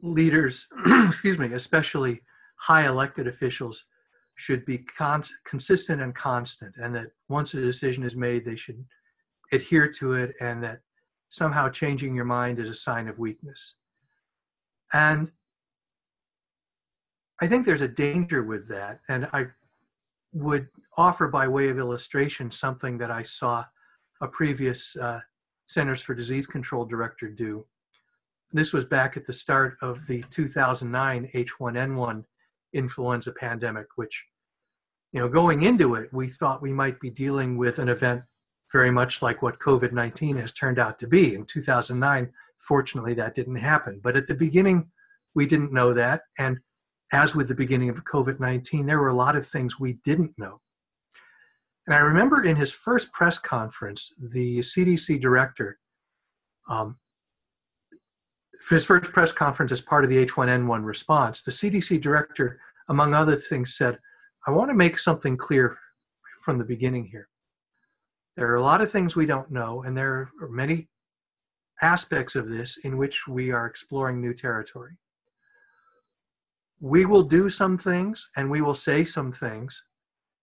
leaders, 0.00 0.68
excuse 0.86 1.38
me, 1.38 1.52
especially 1.52 2.20
high 2.60 2.86
elected 2.86 3.26
officials, 3.26 3.84
should 4.36 4.64
be 4.64 4.78
con- 4.78 5.22
consistent 5.46 6.00
and 6.00 6.14
constant, 6.14 6.74
and 6.76 6.94
that 6.94 7.08
once 7.28 7.54
a 7.54 7.60
decision 7.60 8.04
is 8.04 8.14
made, 8.14 8.44
they 8.44 8.56
should 8.56 8.84
adhere 9.52 9.90
to 9.90 10.12
it, 10.12 10.34
and 10.40 10.62
that 10.62 10.80
somehow 11.28 11.68
changing 11.68 12.14
your 12.14 12.24
mind 12.24 12.58
is 12.58 12.70
a 12.70 12.74
sign 12.74 13.08
of 13.08 13.18
weakness. 13.18 13.78
And 14.92 15.32
I 17.40 17.46
think 17.46 17.66
there's 17.66 17.80
a 17.80 17.88
danger 17.88 18.42
with 18.42 18.68
that, 18.68 19.00
and 19.08 19.26
I 19.32 19.46
would 20.36 20.68
offer 20.96 21.28
by 21.28 21.48
way 21.48 21.68
of 21.68 21.78
illustration 21.78 22.50
something 22.50 22.98
that 22.98 23.10
I 23.10 23.22
saw 23.22 23.64
a 24.20 24.28
previous 24.28 24.96
uh, 24.96 25.20
Centers 25.66 26.02
for 26.02 26.14
Disease 26.14 26.46
Control 26.46 26.84
director 26.84 27.28
do. 27.28 27.66
This 28.52 28.72
was 28.72 28.86
back 28.86 29.16
at 29.16 29.26
the 29.26 29.32
start 29.32 29.76
of 29.82 30.06
the 30.06 30.22
2009 30.30 31.30
H1N1 31.34 32.24
influenza 32.72 33.32
pandemic, 33.32 33.86
which, 33.96 34.26
you 35.12 35.20
know, 35.20 35.28
going 35.28 35.62
into 35.62 35.94
it, 35.94 36.12
we 36.12 36.28
thought 36.28 36.62
we 36.62 36.72
might 36.72 37.00
be 37.00 37.10
dealing 37.10 37.56
with 37.56 37.78
an 37.78 37.88
event 37.88 38.22
very 38.72 38.90
much 38.90 39.22
like 39.22 39.42
what 39.42 39.58
COVID 39.58 39.92
19 39.92 40.36
has 40.36 40.52
turned 40.52 40.78
out 40.78 40.98
to 40.98 41.06
be. 41.06 41.34
In 41.34 41.44
2009, 41.46 42.30
fortunately, 42.58 43.14
that 43.14 43.34
didn't 43.34 43.56
happen. 43.56 44.00
But 44.02 44.16
at 44.16 44.26
the 44.26 44.34
beginning, 44.34 44.90
we 45.34 45.46
didn't 45.46 45.72
know 45.72 45.94
that. 45.94 46.22
And 46.38 46.58
as 47.12 47.34
with 47.34 47.48
the 47.48 47.54
beginning 47.54 47.88
of 47.88 48.04
COVID 48.04 48.40
19, 48.40 48.86
there 48.86 48.98
were 48.98 49.08
a 49.08 49.16
lot 49.16 49.36
of 49.36 49.46
things 49.46 49.78
we 49.78 49.94
didn't 50.04 50.32
know. 50.38 50.60
And 51.86 51.94
I 51.94 52.00
remember 52.00 52.42
in 52.42 52.56
his 52.56 52.72
first 52.72 53.12
press 53.12 53.38
conference, 53.38 54.12
the 54.18 54.58
CDC 54.58 55.20
director, 55.20 55.78
um, 56.68 56.96
for 58.60 58.74
his 58.74 58.84
first 58.84 59.12
press 59.12 59.30
conference 59.30 59.70
as 59.70 59.80
part 59.80 60.02
of 60.02 60.10
the 60.10 60.24
H1N1 60.24 60.84
response, 60.84 61.42
the 61.42 61.52
CDC 61.52 62.00
director, 62.00 62.58
among 62.88 63.14
other 63.14 63.36
things, 63.36 63.76
said, 63.76 63.98
I 64.48 64.50
want 64.50 64.70
to 64.70 64.74
make 64.74 64.98
something 64.98 65.36
clear 65.36 65.76
from 66.40 66.58
the 66.58 66.64
beginning 66.64 67.06
here. 67.06 67.28
There 68.36 68.50
are 68.50 68.56
a 68.56 68.62
lot 68.62 68.80
of 68.80 68.90
things 68.90 69.14
we 69.14 69.26
don't 69.26 69.50
know, 69.50 69.82
and 69.82 69.96
there 69.96 70.30
are 70.42 70.48
many 70.48 70.88
aspects 71.82 72.34
of 72.34 72.48
this 72.48 72.78
in 72.78 72.96
which 72.96 73.28
we 73.28 73.52
are 73.52 73.66
exploring 73.66 74.20
new 74.20 74.34
territory 74.34 74.98
we 76.80 77.06
will 77.06 77.22
do 77.22 77.48
some 77.48 77.78
things 77.78 78.30
and 78.36 78.50
we 78.50 78.60
will 78.60 78.74
say 78.74 79.04
some 79.04 79.32
things, 79.32 79.84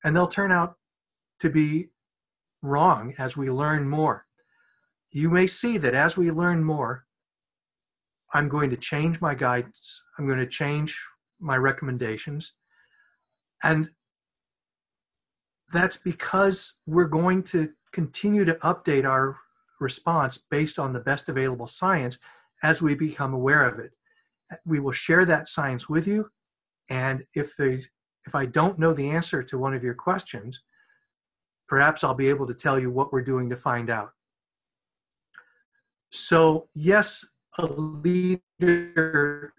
and 0.04 0.16
they'll 0.16 0.28
turn 0.28 0.52
out 0.52 0.76
to 1.40 1.50
be 1.50 1.90
wrong 2.62 3.14
as 3.18 3.38
we 3.38 3.50
learn 3.50 3.88
more. 3.88 4.26
You 5.12 5.30
may 5.30 5.48
see 5.48 5.78
that 5.78 5.94
as 5.94 6.18
we 6.18 6.32
learn 6.32 6.64
more, 6.64 7.06
I'm 8.34 8.50
going 8.50 8.72
to 8.72 8.78
change 8.78 9.22
my 9.22 9.36
guidance, 9.36 10.04
I'm 10.18 10.26
going 10.26 10.40
to 10.40 10.48
change 10.48 11.00
my 11.40 11.56
recommendations. 11.56 12.54
And 13.62 13.90
that's 15.72 15.98
because 15.98 16.74
we're 16.86 17.08
going 17.08 17.44
to 17.44 17.70
continue 17.92 18.44
to 18.46 18.56
update 18.56 19.06
our 19.06 19.38
response 19.80 20.38
based 20.38 20.80
on 20.80 20.94
the 20.94 21.00
best 21.00 21.30
available 21.30 21.68
science 21.68 22.18
as 22.64 22.82
we 22.82 22.96
become 22.96 23.34
aware 23.34 23.68
of 23.68 23.80
it 23.80 23.92
we 24.66 24.80
will 24.80 24.92
share 24.92 25.26
that 25.26 25.48
science 25.48 25.90
with 25.90 26.08
you. 26.08 26.30
And 26.90 27.24
if 27.36 27.56
they, 27.58 27.82
if 28.26 28.36
I 28.36 28.46
don't 28.46 28.80
know 28.80 28.94
the 28.94 29.10
answer 29.10 29.44
to 29.44 29.58
one 29.58 29.74
of 29.74 29.84
your 29.84 29.94
questions, 29.94 30.62
perhaps 31.68 32.04
I'll 32.04 32.14
be 32.14 32.30
able 32.30 32.48
to 32.48 32.54
tell 32.54 32.80
you 32.80 32.92
what 32.92 33.12
we're 33.12 33.24
doing 33.24 33.50
to 33.50 33.58
find 33.58 33.90
out. 33.90 34.12
So 36.12 36.68
yes, 36.76 37.26
a 37.58 37.66
leader 37.66 39.54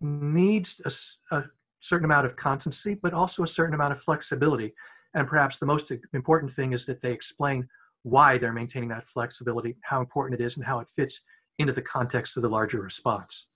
needs 0.00 1.18
a, 1.30 1.36
a 1.36 1.44
certain 1.80 2.04
amount 2.04 2.26
of 2.26 2.36
constancy, 2.36 2.98
but 3.02 3.14
also 3.14 3.42
a 3.42 3.46
certain 3.46 3.74
amount 3.74 3.92
of 3.92 4.00
flexibility. 4.00 4.74
And 5.14 5.28
perhaps 5.28 5.58
the 5.58 5.66
most 5.66 5.92
important 6.12 6.52
thing 6.52 6.72
is 6.72 6.86
that 6.86 7.00
they 7.00 7.12
explain 7.12 7.68
why 8.02 8.36
they're 8.36 8.52
maintaining 8.52 8.90
that 8.90 9.08
flexibility, 9.08 9.76
how 9.82 10.00
important 10.00 10.38
it 10.38 10.44
is, 10.44 10.56
and 10.56 10.66
how 10.66 10.80
it 10.80 10.90
fits 10.90 11.24
into 11.58 11.72
the 11.72 11.82
context 11.82 12.36
of 12.36 12.42
the 12.42 12.48
larger 12.48 12.80
response. 12.80 13.48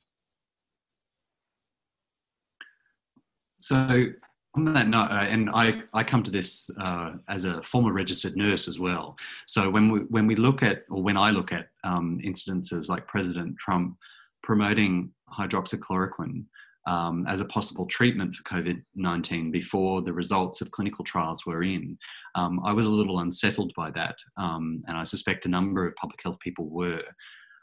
So 3.59 4.07
on 4.55 4.73
that 4.73 4.88
note, 4.88 5.11
uh, 5.11 5.27
and 5.29 5.51
I, 5.51 5.83
I 5.92 6.03
come 6.03 6.23
to 6.23 6.31
this 6.31 6.71
uh, 6.81 7.12
as 7.29 7.44
a 7.44 7.62
former 7.62 7.92
registered 7.92 8.37
nurse 8.37 8.68
as 8.68 8.81
well. 8.81 9.16
So 9.47 9.71
when 9.71 9.90
we 9.90 10.01
when 10.01 10.27
we 10.27 10.37
look 10.37 10.62
at 10.62 10.85
or 10.90 11.03
when 11.03 11.16
I 11.16 11.31
look 11.31 11.53
at 11.53 11.68
um, 11.85 12.21
incidences 12.25 12.88
like 12.88 13.07
President 13.07 13.57
Trump 13.59 13.97
promoting 14.42 15.12
hydroxychloroquine 15.38 16.44
um, 16.87 17.27
as 17.29 17.40
a 17.40 17.44
possible 17.44 17.87
treatment 17.87 18.35
for 18.35 18.42
COVID 18.44 18.83
19 18.94 19.51
before 19.51 20.03
the 20.03 20.12
results 20.12 20.61
of 20.61 20.71
clinical 20.71 21.05
trials 21.05 21.44
were 21.44 21.62
in, 21.62 21.99
um, 22.35 22.61
I 22.64 22.73
was 22.73 22.87
a 22.87 22.92
little 22.92 23.21
unsettled 23.21 23.73
by 23.77 23.90
that. 23.92 24.16
Um, 24.37 24.83
and 24.88 24.97
I 24.97 25.05
suspect 25.05 25.47
a 25.47 25.51
number 25.51 25.87
of 25.87 25.94
public 25.97 26.21
health 26.23 26.38
people 26.40 26.68
were. 26.68 27.03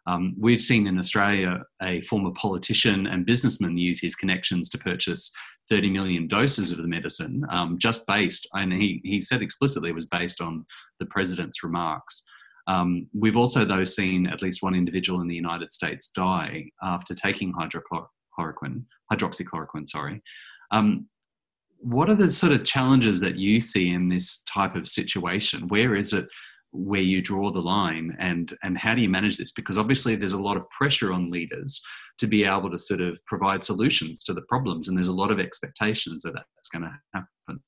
Um, 0.08 0.36
we've 0.40 0.62
seen 0.62 0.86
in 0.86 1.00
Australia 1.00 1.64
a 1.82 2.02
former 2.02 2.30
politician 2.32 3.08
and 3.08 3.26
businessman 3.26 3.76
use 3.76 4.00
his 4.00 4.16
connections 4.16 4.70
to 4.70 4.78
purchase 4.78 5.34
30 5.70 5.90
million 5.90 6.28
doses 6.28 6.72
of 6.72 6.78
the 6.78 6.88
medicine, 6.88 7.44
um, 7.50 7.78
just 7.80 8.06
based, 8.08 8.48
and 8.54 8.72
he, 8.72 9.02
he 9.04 9.22
said 9.22 9.42
explicitly 9.42 9.90
it 9.90 9.96
was 9.96 10.06
based 10.06 10.42
on 10.42 10.66
the 11.00 11.06
president's 11.06 11.64
remarks. 11.64 12.24
Um, 12.68 13.08
we've 13.14 13.38
also, 13.38 13.66
though, 13.66 13.84
seen 13.84 14.28
at 14.28 14.42
least 14.42 14.64
one 14.64 14.76
individual 14.76 15.22
in 15.22 15.28
the 15.28 15.36
United 15.36 15.72
States 15.72 16.10
die 16.10 16.66
after 16.82 17.14
taking 17.14 17.54
hydroxychloroquine. 17.54 18.84
Hydroxychloroquine, 19.12 19.88
sorry. 19.88 20.22
Um, 20.72 21.08
what 21.80 22.10
are 22.10 22.16
the 22.16 22.32
sort 22.32 22.52
of 22.52 22.64
challenges 22.64 23.20
that 23.20 23.36
you 23.36 23.60
see 23.60 23.90
in 23.90 24.10
this 24.10 24.42
type 24.52 24.76
of 24.76 24.88
situation? 24.88 25.68
Where 25.68 25.96
is 25.96 26.14
it 26.14 26.28
where 26.72 27.02
you 27.02 27.22
draw 27.22 27.52
the 27.52 27.62
line, 27.62 28.16
and 28.20 28.54
and 28.64 28.78
how 28.78 28.96
do 28.96 29.02
you 29.02 29.10
manage 29.10 29.38
this? 29.38 29.52
Because 29.52 29.78
obviously, 29.78 30.16
there's 30.16 30.34
a 30.34 30.42
lot 30.42 30.58
of 30.58 30.70
pressure 30.70 31.14
on 31.14 31.32
leaders 31.32 31.82
to 32.18 32.28
be 32.28 32.46
able 32.46 32.72
to 32.72 32.80
sort 32.80 33.02
of 33.02 33.20
provide 33.26 33.64
solutions 33.64 34.24
to 34.24 34.34
the 34.34 34.44
problems, 34.44 34.88
and 34.88 34.98
there's 34.98 35.10
a 35.10 35.14
lot 35.14 35.32
of 35.32 35.40
expectations 35.40 36.22
that 36.24 36.34
that's 36.34 36.70
going 36.70 36.84
to 36.84 36.92
happen. 37.14 37.62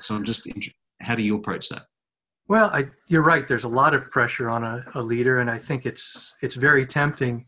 So 0.00 0.14
I'm 0.14 0.24
just, 0.24 0.48
how 1.00 1.14
do 1.14 1.22
you 1.22 1.36
approach 1.36 1.68
that? 1.68 1.82
Well, 2.46 2.68
I, 2.72 2.86
you're 3.06 3.24
right. 3.24 3.46
There's 3.46 3.64
a 3.64 3.68
lot 3.68 3.94
of 3.94 4.10
pressure 4.10 4.50
on 4.50 4.64
a, 4.64 4.84
a 4.94 5.00
leader, 5.02 5.38
and 5.38 5.50
I 5.50 5.56
think 5.56 5.86
it's 5.86 6.34
it's 6.42 6.56
very 6.56 6.84
tempting 6.84 7.46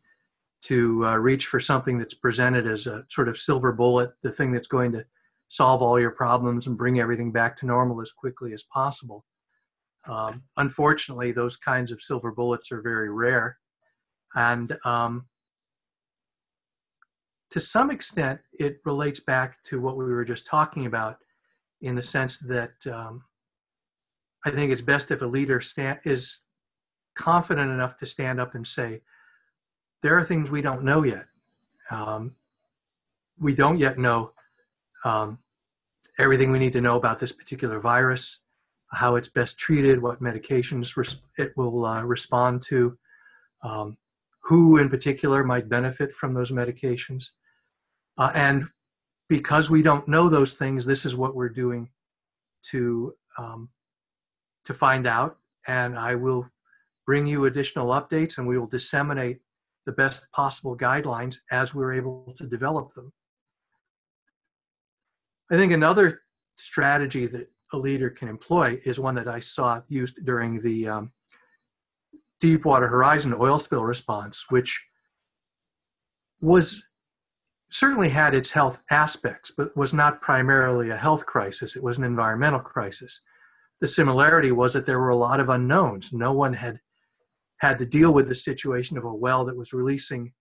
to 0.63 1.05
uh, 1.07 1.17
reach 1.17 1.47
for 1.47 1.61
something 1.61 1.99
that's 1.99 2.15
presented 2.15 2.67
as 2.67 2.87
a 2.87 3.05
sort 3.11 3.29
of 3.29 3.37
silver 3.37 3.73
bullet, 3.73 4.11
the 4.23 4.33
thing 4.33 4.53
that's 4.53 4.69
going 4.69 4.93
to 4.93 5.05
solve 5.49 5.83
all 5.83 6.01
your 6.01 6.13
problems 6.13 6.67
and 6.67 6.79
bring 6.79 6.99
everything 6.99 7.31
back 7.31 7.57
to 7.57 7.67
normal 7.67 8.01
as 8.01 8.11
quickly 8.11 8.53
as 8.53 8.65
possible. 8.73 9.25
Um, 10.09 10.43
unfortunately, 10.57 11.31
those 11.33 11.57
kinds 11.57 11.93
of 11.93 12.01
silver 12.01 12.33
bullets 12.33 12.73
are 12.73 12.81
very 12.81 13.11
rare, 13.11 13.59
and 14.35 14.79
um, 14.85 15.27
to 17.51 17.61
some 17.61 17.91
extent, 17.91 18.41
it 18.53 18.81
relates 18.85 19.21
back 19.21 19.63
to 19.65 19.81
what 19.81 19.97
we 19.97 20.05
were 20.05 20.25
just 20.25 20.47
talking 20.47 20.87
about, 20.87 21.19
in 21.81 21.95
the 21.95 22.03
sense 22.03 22.39
that 22.39 22.75
um, 22.91 23.23
I 24.45 24.51
think 24.51 24.73
it's 24.73 24.83
best 24.83 25.11
if 25.11 25.23
a 25.23 25.27
leader 25.27 25.61
stand, 25.61 26.01
is 26.05 26.41
confident 27.15 27.71
enough 27.71 27.97
to 27.99 28.07
stand 28.07 28.41
up 28.41 28.55
and 28.55 28.67
say, 28.67 29.03
there 30.03 30.17
are 30.17 30.25
things 30.25 30.51
we 30.51 30.63
don't 30.63 30.85
know 30.85 31.03
yet. 31.03 31.27
Um, 31.91 32.35
we 33.39 33.55
don't 33.55 33.79
yet 33.79 33.99
know 33.99 34.33
um, 35.05 35.39
everything 36.19 36.51
we 36.51 36.59
need 36.59 36.73
to 36.73 36.81
know 36.81 36.97
about 36.97 37.19
this 37.19 37.33
particular 37.33 37.81
virus, 37.81 38.43
how 38.93 39.17
it's 39.17 39.29
best 39.29 39.59
treated, 39.59 40.01
what 40.01 40.23
medications 40.23 40.97
it 41.39 41.53
will 41.57 41.85
uh, 41.85 42.03
respond 42.03 42.63
to, 42.63 42.99
um, 43.63 43.97
who 44.47 44.79
in 44.79 44.89
particular 44.89 45.43
might 45.43 45.69
benefit 45.69 46.13
from 46.13 46.33
those 46.33 46.53
medications. 46.53 47.31
Uh, 48.17 48.31
and 48.35 48.65
because 49.29 49.69
we 49.71 49.83
don't 49.83 50.07
know 50.07 50.29
those 50.29 50.55
things, 50.55 50.87
this 50.87 51.05
is 51.05 51.17
what 51.17 51.35
we're 51.35 51.49
doing 51.49 51.91
to 52.71 53.13
um, 53.39 53.69
to 54.65 54.75
find 54.75 55.07
out, 55.07 55.39
and 55.67 55.99
I 55.99 56.15
will 56.15 56.49
bring 57.07 57.27
you 57.27 57.45
additional 57.45 57.89
updates 57.89 58.39
and 58.39 58.47
we 58.47 58.59
will 58.59 58.67
disseminate 58.67 59.41
the 59.85 59.93
best 59.93 60.31
possible 60.33 60.77
guidelines 60.77 61.37
as 61.53 61.75
we're 61.75 61.95
able 61.95 62.35
to 62.37 62.47
develop 62.47 62.93
them. 62.95 63.13
I 65.51 65.57
think 65.57 65.73
another 65.73 66.23
strategy 66.57 67.27
that 67.27 67.49
a 67.73 67.79
leader 67.79 68.11
can 68.11 68.29
employ 68.29 68.79
is 68.85 68.99
one 68.99 69.15
that 69.15 69.29
I 69.29 69.39
saw 69.39 69.81
used 69.89 70.25
during 70.25 70.61
the 70.61 70.89
um, 70.89 71.13
Deepwater 72.41 72.89
Horizon 72.89 73.35
oil 73.39 73.59
spill 73.59 73.85
response, 73.85 74.47
which 74.51 74.85
was 76.41 76.89
certainly 77.71 78.11
had 78.11 78.35
its 78.35 78.51
health 78.51 78.83
aspects, 78.91 79.53
but 79.57 79.77
was 79.77 79.95
not 79.95 80.21
primarily 80.21 80.91
a 80.91 80.97
health 80.97 81.27
crisis. 81.27 81.77
It 81.77 81.83
was 81.83 81.99
an 81.99 82.05
environmental 82.05 82.61
crisis 82.61 83.23
the 83.81 83.89
similarity 83.89 84.53
was 84.53 84.73
that 84.73 84.87
there 84.87 84.99
were 84.99 85.11
a 85.11 85.17
lot 85.17 85.41
of 85.41 85.49
unknowns. 85.49 86.13
No 86.13 86.33
one 86.33 86.55
had 86.55 86.81
had 87.59 87.79
to 87.79 87.87
deal 87.87 88.13
with 88.13 88.29
the 88.29 88.35
situation 88.35 88.99
of 88.99 89.05
a 89.05 89.15
well 89.15 89.45
that 89.45 89.57
was 89.57 89.73
releasing 89.73 90.33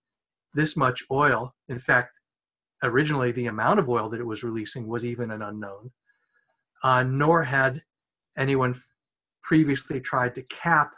this 0.53 0.75
much 0.75 1.03
oil. 1.11 1.53
In 1.69 1.79
fact, 1.79 2.19
originally 2.83 3.31
the 3.31 3.47
amount 3.47 3.79
of 3.79 3.89
oil 3.89 4.09
that 4.09 4.19
it 4.19 4.25
was 4.25 4.43
releasing 4.43 4.87
was 4.87 5.05
even 5.05 5.31
an 5.31 5.41
unknown. 5.41 5.91
Uh, 6.83 7.03
nor 7.03 7.43
had 7.43 7.81
anyone 8.37 8.75
previously 9.43 9.99
tried 9.99 10.35
to 10.35 10.43
cap 10.43 10.91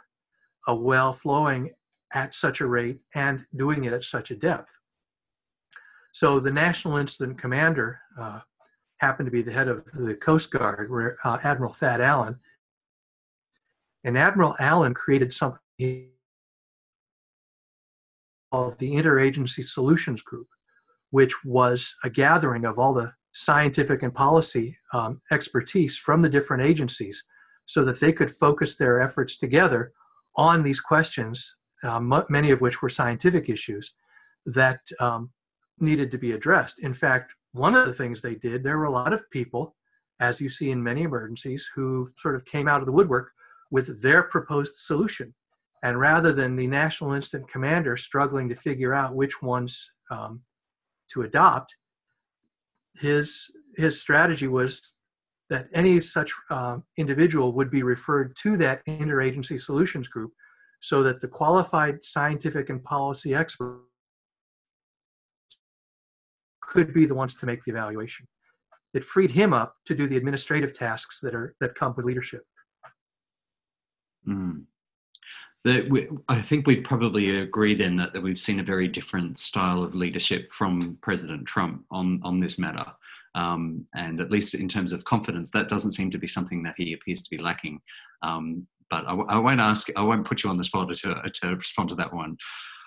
a 0.68 0.74
well 0.74 1.12
flowing 1.12 1.70
at 2.14 2.32
such 2.34 2.60
a 2.60 2.66
rate 2.66 3.00
and 3.14 3.44
doing 3.56 3.84
it 3.84 3.92
at 3.92 4.04
such 4.04 4.30
a 4.30 4.36
depth. 4.36 4.78
So 6.12 6.38
the 6.40 6.52
National 6.52 6.96
Incident 6.96 7.38
Commander, 7.38 8.00
uh, 8.18 8.40
happened 8.98 9.26
to 9.26 9.32
be 9.32 9.42
the 9.42 9.52
head 9.52 9.68
of 9.68 9.84
the 9.92 10.16
Coast 10.16 10.50
Guard, 10.50 10.90
uh, 11.24 11.38
Admiral 11.42 11.72
Thad 11.72 12.00
Allen. 12.00 12.36
And 14.04 14.18
Admiral 14.18 14.54
Allen 14.58 14.94
created 14.94 15.32
something 15.32 16.10
called 18.52 18.78
the 18.78 18.92
Interagency 18.92 19.62
Solutions 19.64 20.22
Group, 20.22 20.48
which 21.10 21.44
was 21.44 21.94
a 22.04 22.10
gathering 22.10 22.64
of 22.64 22.78
all 22.78 22.94
the 22.94 23.12
scientific 23.34 24.02
and 24.02 24.14
policy 24.14 24.76
um, 24.92 25.20
expertise 25.30 25.96
from 25.96 26.20
the 26.20 26.30
different 26.30 26.62
agencies 26.62 27.24
so 27.66 27.84
that 27.84 28.00
they 28.00 28.12
could 28.12 28.30
focus 28.30 28.76
their 28.76 29.00
efforts 29.00 29.36
together 29.36 29.92
on 30.38 30.62
these 30.62 30.80
questions, 30.80 31.56
um, 31.82 32.24
many 32.30 32.50
of 32.52 32.60
which 32.60 32.80
were 32.80 32.88
scientific 32.88 33.50
issues 33.50 33.94
that 34.46 34.80
um, 35.00 35.30
needed 35.78 36.10
to 36.12 36.18
be 36.18 36.32
addressed. 36.32 36.78
In 36.78 36.94
fact, 36.94 37.34
one 37.52 37.74
of 37.74 37.86
the 37.86 37.92
things 37.92 38.22
they 38.22 38.36
did, 38.36 38.62
there 38.62 38.78
were 38.78 38.84
a 38.84 38.90
lot 38.90 39.12
of 39.12 39.28
people, 39.30 39.74
as 40.20 40.40
you 40.40 40.48
see 40.48 40.70
in 40.70 40.82
many 40.82 41.02
emergencies, 41.02 41.68
who 41.74 42.10
sort 42.16 42.36
of 42.36 42.44
came 42.44 42.68
out 42.68 42.80
of 42.80 42.86
the 42.86 42.92
woodwork 42.92 43.32
with 43.70 44.00
their 44.00 44.22
proposed 44.22 44.76
solution. 44.76 45.34
And 45.82 45.98
rather 45.98 46.32
than 46.32 46.56
the 46.56 46.66
National 46.66 47.12
Incident 47.12 47.50
Commander 47.50 47.96
struggling 47.96 48.48
to 48.48 48.54
figure 48.54 48.94
out 48.94 49.14
which 49.14 49.42
ones 49.42 49.92
um, 50.10 50.42
to 51.12 51.22
adopt, 51.22 51.76
his, 52.94 53.50
his 53.76 54.00
strategy 54.00 54.48
was 54.48 54.94
that 55.50 55.68
any 55.72 56.00
such 56.00 56.32
uh, 56.50 56.78
individual 56.96 57.52
would 57.52 57.70
be 57.70 57.82
referred 57.82 58.34
to 58.42 58.56
that 58.58 58.84
interagency 58.86 59.58
solutions 59.58 60.08
group 60.08 60.32
so 60.80 61.02
that 61.02 61.20
the 61.20 61.28
qualified 61.28 62.04
scientific 62.04 62.70
and 62.70 62.82
policy 62.84 63.34
experts 63.34 63.82
could 66.60 66.92
be 66.92 67.06
the 67.06 67.14
ones 67.14 67.34
to 67.36 67.46
make 67.46 67.64
the 67.64 67.70
evaluation. 67.70 68.26
It 68.94 69.04
freed 69.04 69.30
him 69.30 69.52
up 69.52 69.74
to 69.86 69.94
do 69.94 70.06
the 70.06 70.16
administrative 70.16 70.76
tasks 70.76 71.20
that 71.20 71.34
are 71.34 71.54
that 71.60 71.74
come 71.74 71.94
with 71.96 72.06
leadership. 72.06 72.42
Mm. 74.26 74.64
We, 75.64 76.08
I 76.28 76.40
think 76.40 76.66
we'd 76.66 76.84
probably 76.84 77.40
agree 77.40 77.74
then 77.74 77.96
that, 77.96 78.12
that 78.14 78.22
we've 78.22 78.38
seen 78.38 78.60
a 78.60 78.62
very 78.64 78.88
different 78.88 79.36
style 79.38 79.82
of 79.82 79.94
leadership 79.94 80.50
from 80.50 80.98
President 81.02 81.46
Trump 81.46 81.84
on, 81.90 82.20
on 82.22 82.40
this 82.40 82.58
matter. 82.58 82.86
Um, 83.34 83.86
and 83.94 84.20
at 84.20 84.30
least 84.30 84.54
in 84.54 84.68
terms 84.68 84.92
of 84.92 85.04
confidence, 85.04 85.50
that 85.52 85.68
doesn't 85.68 85.92
seem 85.92 86.10
to 86.10 86.18
be 86.18 86.26
something 86.26 86.62
that 86.62 86.74
he 86.76 86.92
appears 86.92 87.22
to 87.22 87.30
be 87.30 87.42
lacking. 87.42 87.80
Um, 88.22 88.66
but 88.90 89.04
I, 89.06 89.14
I, 89.14 89.38
won't 89.38 89.60
ask, 89.60 89.88
I 89.96 90.02
won't 90.02 90.26
put 90.26 90.42
you 90.42 90.50
on 90.50 90.56
the 90.56 90.64
spot 90.64 90.88
to, 90.94 91.22
to 91.32 91.56
respond 91.56 91.90
to 91.90 91.94
that 91.96 92.12
one. 92.12 92.36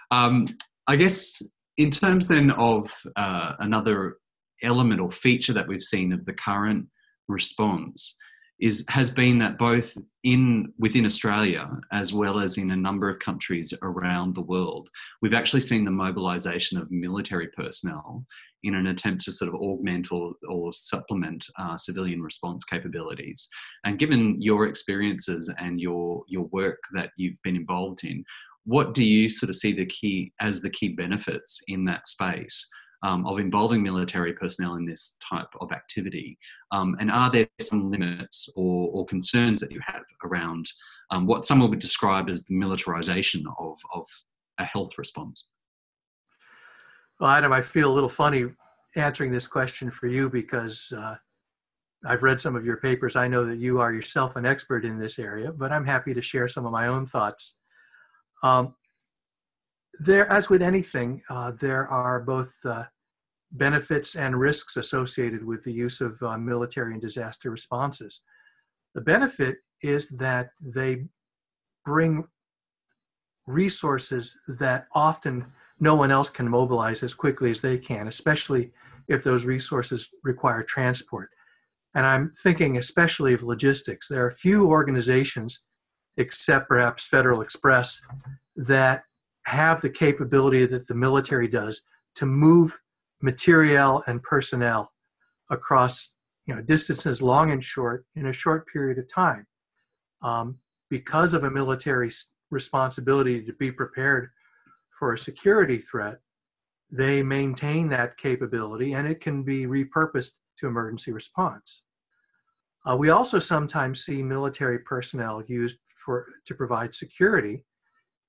Um, 0.09 0.47
I 0.87 0.95
guess 0.95 1.41
in 1.77 1.91
terms 1.91 2.27
then 2.27 2.51
of 2.51 2.91
uh, 3.15 3.53
another 3.59 4.17
element 4.63 4.99
or 4.99 5.09
feature 5.09 5.53
that 5.53 5.67
we've 5.67 5.81
seen 5.81 6.11
of 6.11 6.25
the 6.25 6.33
current 6.33 6.87
response 7.27 8.17
is 8.59 8.85
has 8.89 9.09
been 9.09 9.39
that 9.39 9.57
both 9.57 9.97
in 10.23 10.71
within 10.77 11.05
Australia 11.05 11.67
as 11.91 12.13
well 12.13 12.39
as 12.39 12.57
in 12.57 12.69
a 12.69 12.75
number 12.75 13.09
of 13.09 13.17
countries 13.19 13.73
around 13.81 14.35
the 14.35 14.41
world, 14.41 14.89
we've 15.21 15.33
actually 15.33 15.61
seen 15.61 15.83
the 15.83 15.91
mobilisation 15.91 16.77
of 16.77 16.91
military 16.91 17.47
personnel 17.47 18.25
in 18.63 18.75
an 18.75 18.87
attempt 18.87 19.23
to 19.23 19.31
sort 19.31 19.49
of 19.49 19.55
augment 19.55 20.11
or, 20.11 20.33
or 20.47 20.71
supplement 20.73 21.45
uh, 21.59 21.77
civilian 21.77 22.21
response 22.21 22.63
capabilities. 22.63 23.47
And 23.85 23.99
given 23.99 24.41
your 24.41 24.65
experiences 24.65 25.51
and 25.57 25.79
your 25.79 26.23
your 26.27 26.45
work 26.51 26.79
that 26.93 27.11
you've 27.17 27.41
been 27.43 27.55
involved 27.55 28.03
in, 28.03 28.23
what 28.65 28.93
do 28.93 29.03
you 29.03 29.29
sort 29.29 29.49
of 29.49 29.55
see 29.55 29.73
the 29.73 29.85
key 29.85 30.33
as 30.39 30.61
the 30.61 30.69
key 30.69 30.89
benefits 30.89 31.59
in 31.67 31.85
that 31.85 32.07
space 32.07 32.69
um, 33.03 33.25
of 33.25 33.39
involving 33.39 33.81
military 33.81 34.33
personnel 34.33 34.75
in 34.75 34.85
this 34.85 35.17
type 35.27 35.49
of 35.59 35.71
activity? 35.71 36.37
Um, 36.71 36.95
and 36.99 37.09
are 37.11 37.31
there 37.31 37.47
some 37.59 37.89
limits 37.89 38.49
or, 38.55 38.89
or, 38.91 39.05
concerns 39.05 39.59
that 39.61 39.71
you 39.71 39.81
have 39.85 40.03
around 40.23 40.67
um, 41.09 41.25
what 41.25 41.45
someone 41.45 41.69
would 41.71 41.79
describe 41.79 42.29
as 42.29 42.45
the 42.45 42.55
militarization 42.55 43.43
of, 43.59 43.77
of 43.93 44.05
a 44.59 44.65
health 44.65 44.91
response? 44.97 45.47
Well, 47.21 47.29
Adam, 47.29 47.53
I 47.53 47.61
feel 47.61 47.91
a 47.91 47.93
little 47.93 48.09
funny 48.09 48.45
answering 48.95 49.31
this 49.31 49.45
question 49.45 49.91
for 49.91 50.07
you 50.07 50.27
because 50.27 50.91
uh, 50.97 51.17
I've 52.03 52.23
read 52.23 52.41
some 52.41 52.55
of 52.55 52.65
your 52.65 52.77
papers. 52.77 53.15
I 53.15 53.27
know 53.27 53.45
that 53.45 53.59
you 53.59 53.79
are 53.79 53.93
yourself 53.93 54.37
an 54.37 54.45
expert 54.47 54.83
in 54.85 54.97
this 54.97 55.19
area, 55.19 55.51
but 55.51 55.71
I'm 55.71 55.85
happy 55.85 56.15
to 56.15 56.21
share 56.23 56.47
some 56.47 56.65
of 56.65 56.71
my 56.71 56.87
own 56.87 57.05
thoughts 57.05 57.59
um, 58.41 58.73
there, 59.99 60.27
as 60.31 60.49
with 60.49 60.63
anything, 60.63 61.21
uh, 61.29 61.51
there 61.51 61.87
are 61.87 62.21
both 62.21 62.55
uh, 62.65 62.85
benefits 63.51 64.15
and 64.15 64.39
risks 64.39 64.75
associated 64.77 65.45
with 65.45 65.63
the 65.63 65.73
use 65.73 66.01
of 66.01 66.19
uh, 66.23 66.39
military 66.39 66.93
and 66.93 67.01
disaster 67.01 67.51
responses. 67.51 68.23
The 68.95 69.01
benefit 69.01 69.57
is 69.83 70.09
that 70.17 70.49
they 70.59 71.05
bring 71.85 72.23
resources 73.45 74.35
that 74.47 74.87
often 74.95 75.45
no 75.81 75.95
one 75.95 76.11
else 76.11 76.29
can 76.29 76.47
mobilize 76.47 77.03
as 77.03 77.13
quickly 77.13 77.49
as 77.49 77.59
they 77.59 77.77
can, 77.77 78.07
especially 78.07 78.71
if 79.09 79.23
those 79.23 79.45
resources 79.45 80.13
require 80.23 80.63
transport. 80.63 81.29
And 81.95 82.05
I'm 82.05 82.31
thinking 82.37 82.77
especially 82.77 83.33
of 83.33 83.43
logistics. 83.43 84.07
There 84.07 84.25
are 84.25 84.31
few 84.31 84.67
organizations, 84.67 85.65
except 86.15 86.69
perhaps 86.69 87.07
Federal 87.07 87.41
Express, 87.41 87.99
that 88.55 89.03
have 89.47 89.81
the 89.81 89.89
capability 89.89 90.65
that 90.67 90.87
the 90.87 90.95
military 90.95 91.47
does 91.47 91.81
to 92.15 92.27
move 92.27 92.79
materiel 93.21 94.03
and 94.05 94.21
personnel 94.21 94.91
across 95.49 96.15
you 96.45 96.55
know 96.55 96.61
distances 96.61 97.21
long 97.21 97.51
and 97.51 97.63
short 97.63 98.05
in 98.15 98.27
a 98.27 98.33
short 98.33 98.67
period 98.67 98.97
of 98.97 99.11
time 99.11 99.45
um, 100.21 100.57
because 100.89 101.33
of 101.33 101.43
a 101.43 101.51
military 101.51 102.11
responsibility 102.51 103.43
to 103.43 103.53
be 103.53 103.71
prepared 103.71 104.29
for 105.01 105.13
a 105.13 105.17
security 105.17 105.79
threat 105.79 106.19
they 106.91 107.23
maintain 107.23 107.89
that 107.89 108.17
capability 108.17 108.93
and 108.93 109.07
it 109.07 109.19
can 109.19 109.41
be 109.43 109.65
repurposed 109.65 110.33
to 110.57 110.67
emergency 110.67 111.11
response 111.11 111.83
uh, 112.85 112.95
we 112.95 113.09
also 113.09 113.39
sometimes 113.39 114.05
see 114.05 114.21
military 114.21 114.79
personnel 114.79 115.41
used 115.47 115.77
for 116.05 116.27
to 116.45 116.53
provide 116.53 116.93
security 116.93 117.65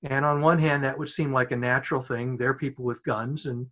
and 0.03 0.25
on 0.25 0.41
one 0.41 0.57
hand 0.57 0.83
that 0.83 0.97
would 0.97 1.09
seem 1.09 1.31
like 1.31 1.51
a 1.51 1.55
natural 1.55 2.01
thing 2.01 2.37
they're 2.37 2.55
people 2.55 2.83
with 2.83 3.03
guns 3.03 3.45
and 3.45 3.67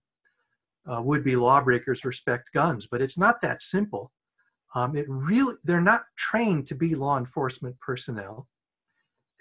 uh, 0.89 1.01
would-be 1.01 1.35
lawbreakers 1.35 2.05
respect 2.05 2.49
guns, 2.53 2.87
but 2.89 3.01
it's 3.01 3.17
not 3.17 3.41
that 3.41 3.61
simple. 3.61 4.11
Um, 4.73 4.95
it 4.95 5.05
really, 5.07 5.55
they're 5.63 5.81
not 5.81 6.03
trained 6.17 6.65
to 6.67 6.75
be 6.75 6.95
law 6.95 7.17
enforcement 7.17 7.79
personnel. 7.79 8.47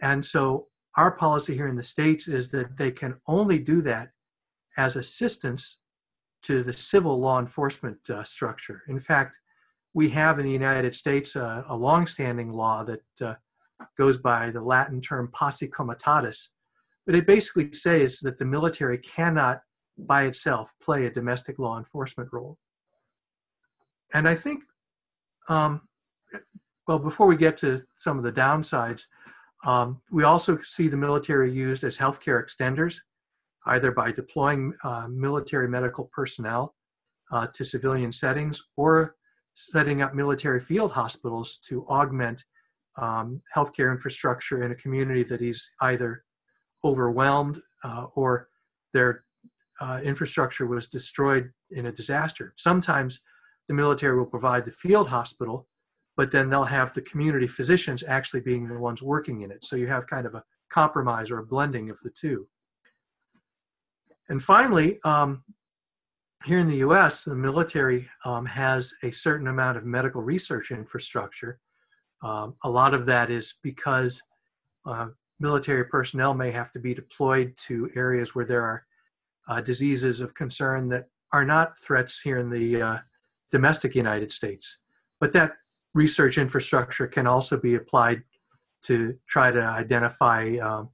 And 0.02 0.24
so 0.24 0.66
our 0.96 1.16
policy 1.16 1.54
here 1.54 1.68
in 1.68 1.76
the 1.76 1.82
States 1.82 2.28
is 2.28 2.50
that 2.50 2.76
they 2.76 2.90
can 2.90 3.16
only 3.26 3.58
do 3.58 3.80
that 3.82 4.10
as 4.76 4.96
assistance 4.96 5.80
to 6.42 6.62
the 6.62 6.72
civil 6.72 7.20
law 7.20 7.38
enforcement 7.38 7.98
uh, 8.10 8.24
structure. 8.24 8.82
In 8.88 8.98
fact, 8.98 9.38
we 9.92 10.08
have 10.10 10.38
in 10.38 10.44
the 10.44 10.52
United 10.52 10.94
States 10.94 11.36
uh, 11.36 11.64
a 11.68 11.76
longstanding 11.76 12.52
law 12.52 12.84
that 12.84 13.02
uh, 13.20 13.34
goes 13.98 14.18
by 14.18 14.50
the 14.50 14.62
Latin 14.62 15.00
term 15.00 15.28
posse 15.32 15.68
comitatus, 15.68 16.50
but 17.06 17.14
it 17.14 17.26
basically 17.26 17.72
says 17.72 18.20
that 18.20 18.38
the 18.38 18.44
military 18.44 18.98
cannot 18.98 19.60
by 19.98 20.24
itself 20.24 20.72
play 20.82 21.06
a 21.06 21.10
domestic 21.10 21.58
law 21.58 21.76
enforcement 21.78 22.30
role. 22.32 22.56
And 24.14 24.28
I 24.28 24.34
think, 24.34 24.64
um, 25.48 25.82
well, 26.86 26.98
before 26.98 27.26
we 27.26 27.36
get 27.36 27.56
to 27.58 27.82
some 27.96 28.16
of 28.16 28.24
the 28.24 28.32
downsides, 28.32 29.04
um, 29.64 30.00
we 30.10 30.24
also 30.24 30.58
see 30.58 30.88
the 30.88 30.96
military 30.96 31.52
used 31.52 31.84
as 31.84 31.98
healthcare 31.98 32.42
extenders, 32.42 32.96
either 33.66 33.92
by 33.92 34.10
deploying 34.10 34.72
uh, 34.84 35.06
military 35.08 35.68
medical 35.68 36.10
personnel 36.12 36.74
uh, 37.30 37.46
to 37.54 37.64
civilian 37.64 38.12
settings 38.12 38.62
or 38.76 39.16
setting 39.54 40.00
up 40.00 40.14
military 40.14 40.60
field 40.60 40.92
hospitals 40.92 41.58
to 41.58 41.84
augment 41.86 42.44
um, 42.96 43.40
healthcare 43.54 43.92
infrastructure 43.92 44.64
in 44.64 44.72
a 44.72 44.76
community 44.76 45.22
that 45.22 45.42
is 45.42 45.70
either 45.82 46.24
overwhelmed 46.84 47.60
uh, 47.84 48.06
or 48.14 48.48
they're 48.92 49.24
uh, 49.80 49.98
infrastructure 50.04 50.66
was 50.66 50.88
destroyed 50.88 51.50
in 51.70 51.86
a 51.86 51.92
disaster. 51.92 52.52
Sometimes 52.58 53.22
the 53.68 53.74
military 53.74 54.18
will 54.18 54.26
provide 54.26 54.64
the 54.64 54.70
field 54.70 55.08
hospital, 55.08 55.66
but 56.20 56.30
then 56.30 56.50
they'll 56.50 56.64
have 56.64 56.92
the 56.92 57.00
community 57.00 57.46
physicians 57.46 58.04
actually 58.06 58.42
being 58.42 58.68
the 58.68 58.78
ones 58.78 59.02
working 59.02 59.40
in 59.40 59.50
it. 59.50 59.64
So 59.64 59.74
you 59.74 59.86
have 59.86 60.06
kind 60.06 60.26
of 60.26 60.34
a 60.34 60.44
compromise 60.68 61.30
or 61.30 61.38
a 61.38 61.46
blending 61.46 61.88
of 61.88 61.98
the 62.04 62.10
two. 62.10 62.46
And 64.28 64.42
finally, 64.42 65.00
um, 65.02 65.42
here 66.44 66.58
in 66.58 66.68
the 66.68 66.84
US, 66.88 67.24
the 67.24 67.34
military 67.34 68.06
um, 68.26 68.44
has 68.44 68.92
a 69.02 69.10
certain 69.10 69.46
amount 69.46 69.78
of 69.78 69.86
medical 69.86 70.20
research 70.20 70.72
infrastructure. 70.72 71.58
Um, 72.22 72.54
a 72.64 72.68
lot 72.68 72.92
of 72.92 73.06
that 73.06 73.30
is 73.30 73.54
because 73.62 74.22
uh, 74.84 75.06
military 75.38 75.86
personnel 75.86 76.34
may 76.34 76.50
have 76.50 76.70
to 76.72 76.78
be 76.80 76.92
deployed 76.92 77.54
to 77.68 77.88
areas 77.96 78.34
where 78.34 78.44
there 78.44 78.60
are 78.60 78.84
uh, 79.48 79.62
diseases 79.62 80.20
of 80.20 80.34
concern 80.34 80.90
that 80.90 81.06
are 81.32 81.46
not 81.46 81.78
threats 81.78 82.20
here 82.20 82.36
in 82.36 82.50
the 82.50 82.82
uh, 82.82 82.98
domestic 83.50 83.94
United 83.94 84.30
States. 84.30 84.82
But 85.18 85.32
that 85.32 85.52
research 85.94 86.38
infrastructure 86.38 87.06
can 87.06 87.26
also 87.26 87.58
be 87.58 87.74
applied 87.74 88.22
to 88.82 89.16
try 89.28 89.50
to 89.50 89.60
identify, 89.60 90.56
um, 90.56 90.90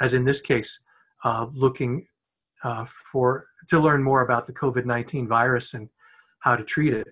as 0.00 0.14
in 0.14 0.24
this 0.24 0.40
case, 0.40 0.82
uh, 1.24 1.46
looking 1.52 2.06
uh, 2.64 2.84
for 2.84 3.46
to 3.68 3.78
learn 3.78 4.02
more 4.02 4.22
about 4.22 4.46
the 4.46 4.52
COVID 4.52 4.84
19 4.84 5.26
virus 5.26 5.74
and 5.74 5.88
how 6.40 6.56
to 6.56 6.64
treat 6.64 6.92
it. 6.92 7.08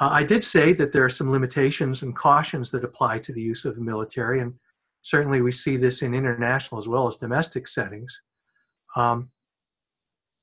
Uh, 0.00 0.10
I 0.12 0.24
did 0.24 0.44
say 0.44 0.72
that 0.74 0.92
there 0.92 1.04
are 1.04 1.10
some 1.10 1.30
limitations 1.30 2.02
and 2.02 2.14
cautions 2.14 2.70
that 2.70 2.84
apply 2.84 3.20
to 3.20 3.32
the 3.32 3.40
use 3.40 3.64
of 3.64 3.76
the 3.76 3.82
military, 3.82 4.40
and 4.40 4.54
certainly 5.02 5.40
we 5.40 5.52
see 5.52 5.76
this 5.76 6.02
in 6.02 6.14
international 6.14 6.78
as 6.78 6.88
well 6.88 7.06
as 7.06 7.16
domestic 7.16 7.68
settings. 7.68 8.20
Um, 8.94 9.30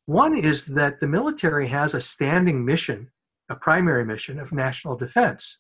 one 0.05 0.35
is 0.35 0.65
that 0.65 0.99
the 0.99 1.07
military 1.07 1.67
has 1.67 1.93
a 1.93 2.01
standing 2.01 2.65
mission, 2.65 3.11
a 3.49 3.55
primary 3.55 4.05
mission 4.05 4.39
of 4.39 4.51
national 4.51 4.95
defense. 4.95 5.59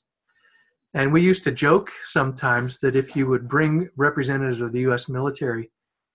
And 0.93 1.11
we 1.11 1.21
used 1.21 1.43
to 1.45 1.51
joke 1.51 1.89
sometimes 2.05 2.79
that 2.79 2.95
if 2.95 3.15
you 3.15 3.27
would 3.27 3.47
bring 3.47 3.89
representatives 3.97 4.61
of 4.61 4.73
the 4.73 4.81
US 4.81 5.09
military 5.09 5.71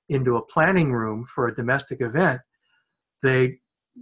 into 0.09 0.37
a 0.37 0.45
planning 0.45 0.93
room 0.93 1.27
for 1.27 1.49
a 1.49 1.55
domestic 1.55 2.01
event, 2.01 2.41
they 3.23 3.59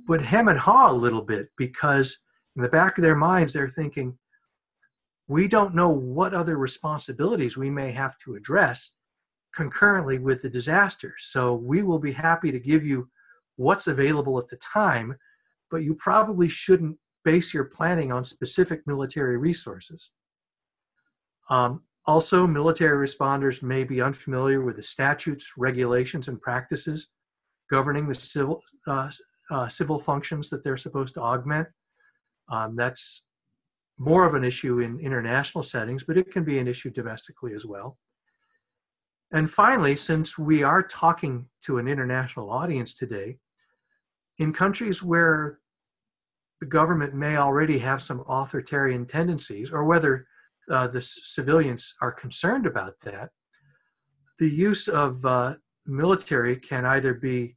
would 0.06 0.22
hem 0.22 0.48
and 0.48 0.58
haw 0.58 0.90
a 0.90 0.92
little 0.92 1.22
bit 1.22 1.48
because 1.56 2.22
in 2.54 2.62
the 2.62 2.68
back 2.68 2.98
of 2.98 3.02
their 3.02 3.16
minds, 3.16 3.52
they're 3.52 3.68
thinking, 3.68 4.18
we 5.28 5.48
don't 5.48 5.74
know 5.74 5.90
what 5.90 6.34
other 6.34 6.58
responsibilities 6.58 7.56
we 7.56 7.70
may 7.70 7.90
have 7.92 8.16
to 8.18 8.34
address 8.34 8.94
concurrently 9.54 10.18
with 10.18 10.42
the 10.42 10.50
disaster. 10.50 11.14
So 11.18 11.54
we 11.54 11.82
will 11.82 11.98
be 11.98 12.12
happy 12.12 12.52
to 12.52 12.60
give 12.60 12.84
you 12.84 13.08
what's 13.56 13.86
available 13.86 14.38
at 14.38 14.48
the 14.48 14.56
time, 14.56 15.16
but 15.70 15.78
you 15.78 15.94
probably 15.96 16.48
shouldn't 16.48 16.98
base 17.26 17.52
your 17.52 17.64
planning 17.64 18.12
on 18.12 18.24
specific 18.24 18.86
military 18.86 19.36
resources. 19.36 20.12
Um, 21.50 21.82
also, 22.06 22.46
military 22.46 23.04
responders 23.04 23.64
may 23.64 23.82
be 23.82 24.00
unfamiliar 24.00 24.60
with 24.64 24.76
the 24.76 24.82
statutes, 24.82 25.54
regulations, 25.58 26.28
and 26.28 26.40
practices 26.40 27.10
governing 27.68 28.06
the 28.06 28.14
civil, 28.14 28.62
uh, 28.86 29.10
uh, 29.50 29.68
civil 29.68 29.98
functions 29.98 30.48
that 30.50 30.62
they're 30.62 30.76
supposed 30.76 31.14
to 31.14 31.20
augment. 31.20 31.66
Um, 32.48 32.76
that's 32.76 33.26
more 33.98 34.24
of 34.24 34.34
an 34.34 34.44
issue 34.44 34.78
in 34.78 35.00
international 35.00 35.64
settings, 35.64 36.04
but 36.04 36.16
it 36.16 36.30
can 36.30 36.44
be 36.44 36.60
an 36.60 36.68
issue 36.68 36.90
domestically 36.90 37.54
as 37.54 37.66
well. 37.66 37.98
And 39.32 39.50
finally, 39.50 39.96
since 39.96 40.38
we 40.38 40.62
are 40.62 40.84
talking 40.84 41.46
to 41.62 41.78
an 41.78 41.88
international 41.88 42.50
audience 42.50 42.94
today, 42.94 43.38
in 44.38 44.52
countries 44.52 45.02
where 45.02 45.58
the 46.60 46.66
government 46.66 47.14
may 47.14 47.36
already 47.36 47.78
have 47.78 48.02
some 48.02 48.24
authoritarian 48.28 49.06
tendencies, 49.06 49.70
or 49.70 49.84
whether 49.84 50.26
uh, 50.70 50.88
the 50.88 51.00
civilians 51.00 51.94
are 52.00 52.12
concerned 52.12 52.66
about 52.66 52.94
that, 53.02 53.30
the 54.38 54.48
use 54.48 54.88
of 54.88 55.24
uh, 55.24 55.54
military 55.86 56.56
can 56.56 56.84
either 56.84 57.14
be 57.14 57.56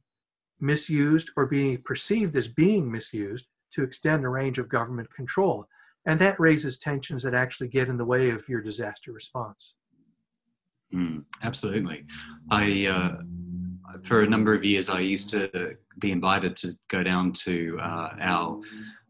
misused 0.60 1.30
or 1.36 1.46
be 1.46 1.76
perceived 1.78 2.36
as 2.36 2.48
being 2.48 2.90
misused 2.90 3.46
to 3.72 3.82
extend 3.82 4.24
the 4.24 4.28
range 4.28 4.58
of 4.58 4.68
government 4.68 5.12
control. 5.12 5.66
And 6.06 6.18
that 6.20 6.40
raises 6.40 6.78
tensions 6.78 7.22
that 7.22 7.34
actually 7.34 7.68
get 7.68 7.88
in 7.88 7.96
the 7.96 8.04
way 8.04 8.30
of 8.30 8.48
your 8.48 8.62
disaster 8.62 9.12
response. 9.12 9.74
Mm, 10.94 11.24
absolutely. 11.42 12.04
I, 12.50 12.86
uh, 12.86 13.22
for 14.02 14.22
a 14.22 14.28
number 14.28 14.54
of 14.54 14.64
years, 14.64 14.88
I 14.88 15.00
used 15.00 15.30
to 15.30 15.76
be 15.98 16.10
invited 16.10 16.56
to 16.58 16.76
go 16.88 17.02
down 17.02 17.32
to 17.32 17.78
uh, 17.80 18.10
our 18.20 18.60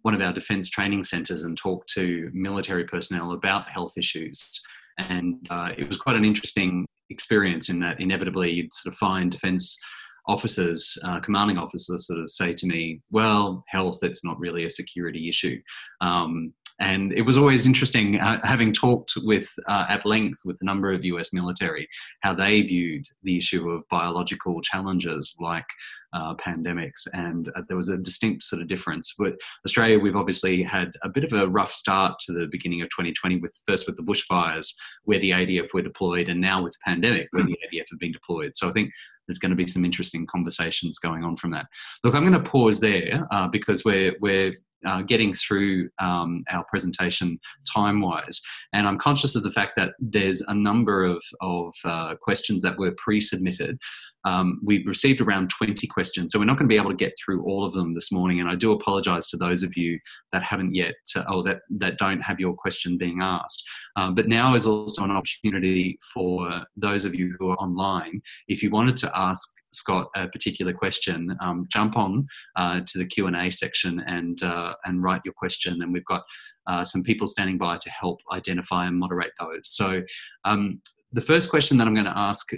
one 0.03 0.15
of 0.15 0.21
our 0.21 0.33
defence 0.33 0.69
training 0.69 1.05
centres 1.05 1.45
and 1.45 1.57
talk 1.57 1.87
to 1.95 2.31
military 2.33 2.85
personnel 2.85 3.33
about 3.33 3.69
health 3.69 3.95
issues. 3.97 4.61
And 4.99 5.47
uh, 5.51 5.71
it 5.77 5.89
was 5.89 5.99
quite 5.99 6.17
an 6.17 6.25
interesting 6.25 6.87
experience 7.09 7.69
in 7.69 7.81
that 7.81 8.01
inevitably 8.01 8.51
you'd 8.51 8.75
sort 8.75 8.93
of 8.93 8.99
find 8.99 9.31
defence 9.31 9.79
officers, 10.27 10.97
uh, 11.05 11.21
commanding 11.21 11.59
officers, 11.59 12.07
sort 12.07 12.21
of 12.21 12.31
say 12.31 12.53
to 12.53 12.67
me, 12.67 13.01
"Well, 13.11 13.65
health, 13.69 13.99
it's 14.03 14.25
not 14.25 14.39
really 14.39 14.65
a 14.65 14.71
security 14.71 15.29
issue." 15.29 15.61
Um, 16.01 16.53
And 16.81 17.13
it 17.13 17.23
was 17.23 17.37
always 17.37 17.67
interesting 17.67 18.19
uh, 18.19 18.41
having 18.43 18.73
talked 18.73 19.13
with 19.19 19.49
uh, 19.69 19.85
at 19.89 20.07
length 20.07 20.41
with 20.47 20.57
a 20.63 20.65
number 20.65 20.91
of 20.93 21.05
US 21.05 21.31
military 21.33 21.87
how 22.23 22.33
they 22.35 22.63
viewed 22.63 23.05
the 23.23 23.37
issue 23.37 23.69
of 23.71 23.85
biological 23.91 24.63
challenges 24.63 25.37
like 25.39 25.67
uh, 26.13 26.35
pandemics, 26.35 27.07
and 27.13 27.51
uh, 27.55 27.63
there 27.69 27.77
was 27.77 27.89
a 27.89 27.99
distinct 27.99 28.43
sort 28.43 28.63
of 28.63 28.69
difference. 28.69 29.15
But 29.19 29.35
Australia, 29.65 29.99
we've 29.99 30.17
obviously 30.17 30.63
had 30.63 30.93
a 31.03 31.09
bit 31.09 31.25
of 31.25 31.33
a 31.33 31.49
rough 31.49 31.73
start 31.73 32.19
to 32.27 32.33
the 32.33 32.49
beginning 32.51 32.83
of 32.83 32.89
2020, 32.89 33.39
with 33.39 33.59
first 33.67 33.87
with 33.87 33.97
the 33.97 34.03
bushfires, 34.03 34.73
where 35.05 35.19
the 35.19 35.31
ADF 35.31 35.73
were 35.73 35.83
deployed, 35.83 36.29
and 36.29 36.41
now 36.41 36.63
with 36.63 36.73
the 36.73 36.91
pandemic, 36.91 37.29
where 37.33 37.45
the 37.45 37.59
ADF 37.73 37.87
have 37.91 37.99
been 37.99 38.13
deployed. 38.13 38.53
So 38.55 38.69
I 38.69 38.73
think 38.73 38.91
there's 39.27 39.39
going 39.39 39.51
to 39.51 39.57
be 39.57 39.69
some 39.69 39.85
interesting 39.85 40.27
conversations 40.27 40.99
going 40.99 41.25
on 41.25 41.37
from 41.37 41.53
that. 41.53 41.67
Look, 42.03 42.15
I'm 42.15 42.23
going 42.29 42.33
to 42.33 42.51
pause 42.51 42.81
there 42.81 43.27
uh, 43.31 43.49
because 43.49 43.85
we're 43.85 44.17
we're 44.21 44.55
uh, 44.87 45.03
getting 45.03 45.35
through 45.35 45.91
um, 45.99 46.43
our 46.51 46.65
presentation 46.65 47.39
time 47.73 48.01
wise. 48.01 48.41
And 48.73 48.87
I'm 48.87 48.99
conscious 48.99 49.35
of 49.37 49.43
the 49.43 49.51
fact 49.51 49.73
that 49.77 49.91
there's 49.99 50.41
a 50.43 50.55
number 50.55 51.05
of, 51.05 51.23
of 51.41 51.75
uh, 51.85 52.15
questions 52.21 52.63
that 52.63 52.79
were 52.79 52.93
pre 52.93 53.21
submitted 53.21 53.79
um, 54.25 54.61
we've 54.65 54.87
received 54.87 55.21
around 55.21 55.51
20 55.51 55.87
questions, 55.87 56.33
so 56.33 56.39
we're 56.39 56.45
not 56.45 56.59
going 56.59 56.69
to 56.69 56.73
be 56.73 56.81
able 56.81 56.91
to 56.91 56.97
get 56.97 57.15
through 57.23 57.43
all 57.45 57.65
of 57.65 57.73
them 57.73 57.95
this 57.95 58.13
morning. 58.13 58.41
And 58.41 58.49
I 58.49 58.55
do 58.55 58.73
apologise 58.73 59.31
to 59.31 59.37
those 59.37 59.63
of 59.63 59.77
you 59.77 59.99
that 60.33 60.43
haven't 60.43 60.75
yet, 60.75 60.95
uh, 61.17 61.25
or 61.33 61.43
that, 61.45 61.61
that 61.79 61.99
don't 61.99 62.21
have 62.21 62.41
your 62.41 62.55
question 62.55 62.99
being 62.99 63.19
asked. 63.23 63.63
Um, 63.97 64.15
but 64.15 64.29
now 64.29 64.55
is 64.55 64.67
also 64.67 65.05
an 65.05 65.11
opportunity 65.11 65.99
for 66.13 66.65
those 66.77 67.05
of 67.05 67.15
you 67.15 67.35
who 67.39 67.51
are 67.51 67.57
online. 67.57 68.21
If 68.49 68.63
you 68.63 68.71
wanted 68.71 68.97
to 68.99 69.19
ask 69.19 69.49
Scott 69.73 70.09
a 70.17 70.29
particular 70.29 70.73
question, 70.73 71.37
um, 71.41 71.67
jump 71.71 71.97
on 71.97 72.27
uh, 72.57 72.81
to 72.87 72.99
the 72.99 73.07
Q 73.07 73.27
and 73.27 73.37
A 73.37 73.51
section 73.51 74.01
and 74.07 74.43
uh, 74.43 74.75
and 74.85 75.03
write 75.03 75.23
your 75.25 75.35
question. 75.35 75.83
And 75.83 75.93
we've 75.93 76.05
got 76.05 76.23
uh, 76.67 76.85
some 76.85 77.03
people 77.03 77.27
standing 77.27 77.59
by 77.59 77.79
to 77.79 77.91
help 77.91 78.21
identify 78.33 78.87
and 78.87 78.99
moderate 78.99 79.33
those. 79.39 79.69
So 79.69 80.03
um, 80.45 80.81
the 81.13 81.21
first 81.21 81.51
question 81.51 81.77
that 81.79 81.87
I'm 81.87 81.95
going 81.95 82.07
to 82.07 82.17
ask 82.17 82.51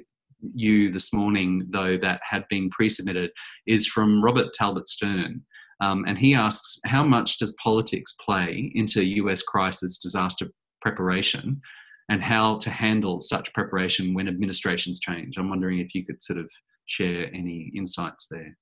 you 0.54 0.90
this 0.90 1.12
morning, 1.12 1.66
though, 1.70 1.96
that 1.98 2.20
had 2.28 2.44
been 2.48 2.70
pre 2.70 2.88
submitted 2.88 3.30
is 3.66 3.86
from 3.86 4.22
Robert 4.22 4.52
Talbot 4.54 4.88
Stern. 4.88 5.42
Um, 5.80 6.04
and 6.06 6.18
he 6.18 6.34
asks 6.34 6.78
How 6.86 7.04
much 7.04 7.38
does 7.38 7.56
politics 7.62 8.14
play 8.24 8.72
into 8.74 9.04
US 9.04 9.42
crisis 9.42 9.98
disaster 9.98 10.46
preparation 10.80 11.60
and 12.08 12.22
how 12.22 12.58
to 12.58 12.70
handle 12.70 13.20
such 13.20 13.52
preparation 13.52 14.14
when 14.14 14.28
administrations 14.28 15.00
change? 15.00 15.36
I'm 15.36 15.48
wondering 15.48 15.78
if 15.78 15.94
you 15.94 16.04
could 16.04 16.22
sort 16.22 16.38
of 16.38 16.50
share 16.86 17.28
any 17.34 17.72
insights 17.74 18.28
there. 18.30 18.56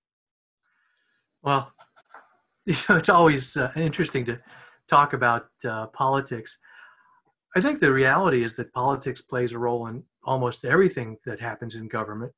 Well, 1.43 1.73
you 2.67 2.75
know, 2.89 2.97
it's 2.97 3.09
always 3.09 3.57
uh, 3.57 3.73
interesting 3.77 4.25
to 4.27 4.41
talk 4.89 5.13
about 5.13 5.49
uh, 5.65 5.87
politics. 5.89 6.59
I 7.57 7.61
think 7.61 7.81
the 7.81 7.93
reality 7.93 8.45
is 8.45 8.57
that 8.57 8.73
politics 8.73 9.21
plays 9.21 9.53
a 9.53 9.59
role 9.59 9.87
in 9.89 10.05
almost 10.25 10.65
everything 10.65 11.17
that 11.25 11.41
happens 11.41 11.75
in 11.75 11.89
government. 11.89 12.33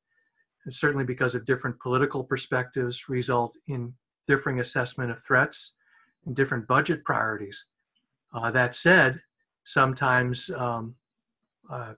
And 0.65 0.75
certainly 0.75 1.05
because 1.05 1.35
of 1.35 1.45
different 1.45 1.81
political 1.81 2.25
perspectives 2.25 3.09
result 3.09 3.57
in 3.67 3.95
differing 4.29 4.61
assessment 4.61 5.11
of 5.11 5.23
threats 5.23 5.75
and 6.25 6.37
different 6.37 6.69
budget 6.69 7.05
priorities. 7.05 7.67
Uh, 8.33 8.51
that 8.51 8.75
said, 8.75 9.21
sometimes 9.65 10.51
um, 10.51 10.95
uh, 11.71 11.95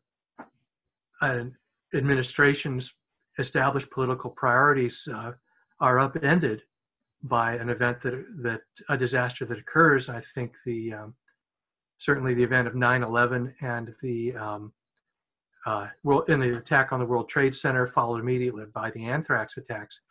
administration's 1.94 2.94
established 3.38 3.90
political 3.90 4.30
priorities 4.30 5.08
uh, 5.12 5.32
are 5.80 5.98
upended 5.98 6.62
by 7.22 7.54
an 7.54 7.70
event 7.70 8.00
that 8.02 8.24
that 8.42 8.60
a 8.88 8.96
disaster 8.96 9.44
that 9.46 9.58
occurs. 9.58 10.08
I 10.08 10.20
think 10.20 10.56
the 10.64 10.92
um, 10.92 11.14
certainly 11.98 12.34
the 12.34 12.42
event 12.42 12.68
of 12.68 12.74
9/11 12.74 13.54
and 13.62 13.94
the 14.02 14.36
um, 14.36 14.72
uh, 15.66 15.88
in 16.28 16.40
the 16.40 16.56
attack 16.58 16.92
on 16.92 16.98
the 16.98 17.06
World 17.06 17.28
Trade 17.28 17.54
Center, 17.54 17.86
followed 17.86 18.20
immediately 18.20 18.64
by 18.72 18.90
the 18.90 19.04
anthrax 19.04 19.56
attacks, 19.56 20.02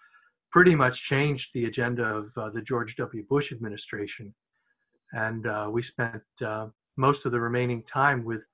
pretty 0.51 0.75
much 0.75 1.03
changed 1.03 1.51
the 1.53 1.65
agenda 1.65 2.03
of 2.03 2.31
uh, 2.37 2.49
the 2.49 2.61
George 2.61 2.95
W. 2.95 3.23
Bush 3.27 3.51
administration. 3.51 4.33
And 5.11 5.45
uh, 5.45 5.69
we 5.71 5.81
spent 5.81 6.23
uh, 6.43 6.67
most 6.97 7.25
of 7.25 7.31
the 7.31 7.39
remaining 7.39 7.83
time 7.83 8.23
with 8.23 8.45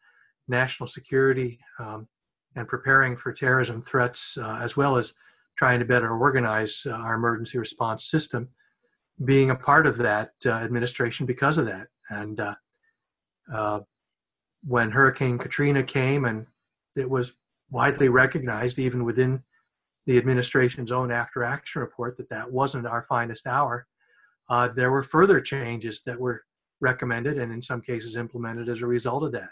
national 0.47 0.88
security 0.88 1.60
um, 1.80 2.08
and 2.56 2.68
preparing 2.68 3.16
for 3.16 3.32
terrorism 3.32 3.82
threats, 3.82 4.38
uh, 4.38 4.60
as 4.62 4.76
well 4.76 4.97
as 4.97 5.14
trying 5.58 5.80
to 5.80 5.86
better 5.86 6.12
organize 6.18 6.86
uh, 6.86 6.91
our 6.91 7.16
emergency 7.16 7.58
response 7.58 8.06
system, 8.06 8.50
being 9.26 9.50
a 9.50 9.56
part 9.56 9.86
of 9.86 9.97
that 9.97 10.32
administration 10.45 11.26
because 11.26 11.58
of 11.58 11.66
that. 11.66 11.88
And 12.10 12.41
when 14.66 14.91
Hurricane 14.91 15.38
Katrina 15.38 15.84
came 15.84 16.26
and 16.26 16.45
it 16.96 17.10
was 17.10 17.38
widely 17.70 18.10
recognized, 18.10 18.80
even 18.80 19.04
within 19.04 19.44
the 20.06 20.18
administration's 20.18 20.92
own 20.92 21.12
after 21.12 21.44
action 21.44 21.82
report, 21.82 22.18
that 22.18 22.30
that 22.30 22.52
wasn't 22.52 22.88
our 22.88 23.04
finest 23.04 23.46
hour. 23.46 23.88
Uh, 24.50 24.68
there 24.68 24.92
were 24.92 25.04
further 25.04 25.40
changes 25.40 26.02
that 26.04 26.20
were 26.20 26.44
recommended 26.82 27.38
and 27.38 27.52
in 27.52 27.62
some 27.62 27.82
cases 27.82 28.18
implemented 28.18 28.70
as 28.70 28.82
a 28.82 28.88
result 28.88 29.24
of 29.24 29.32
that. 29.32 29.50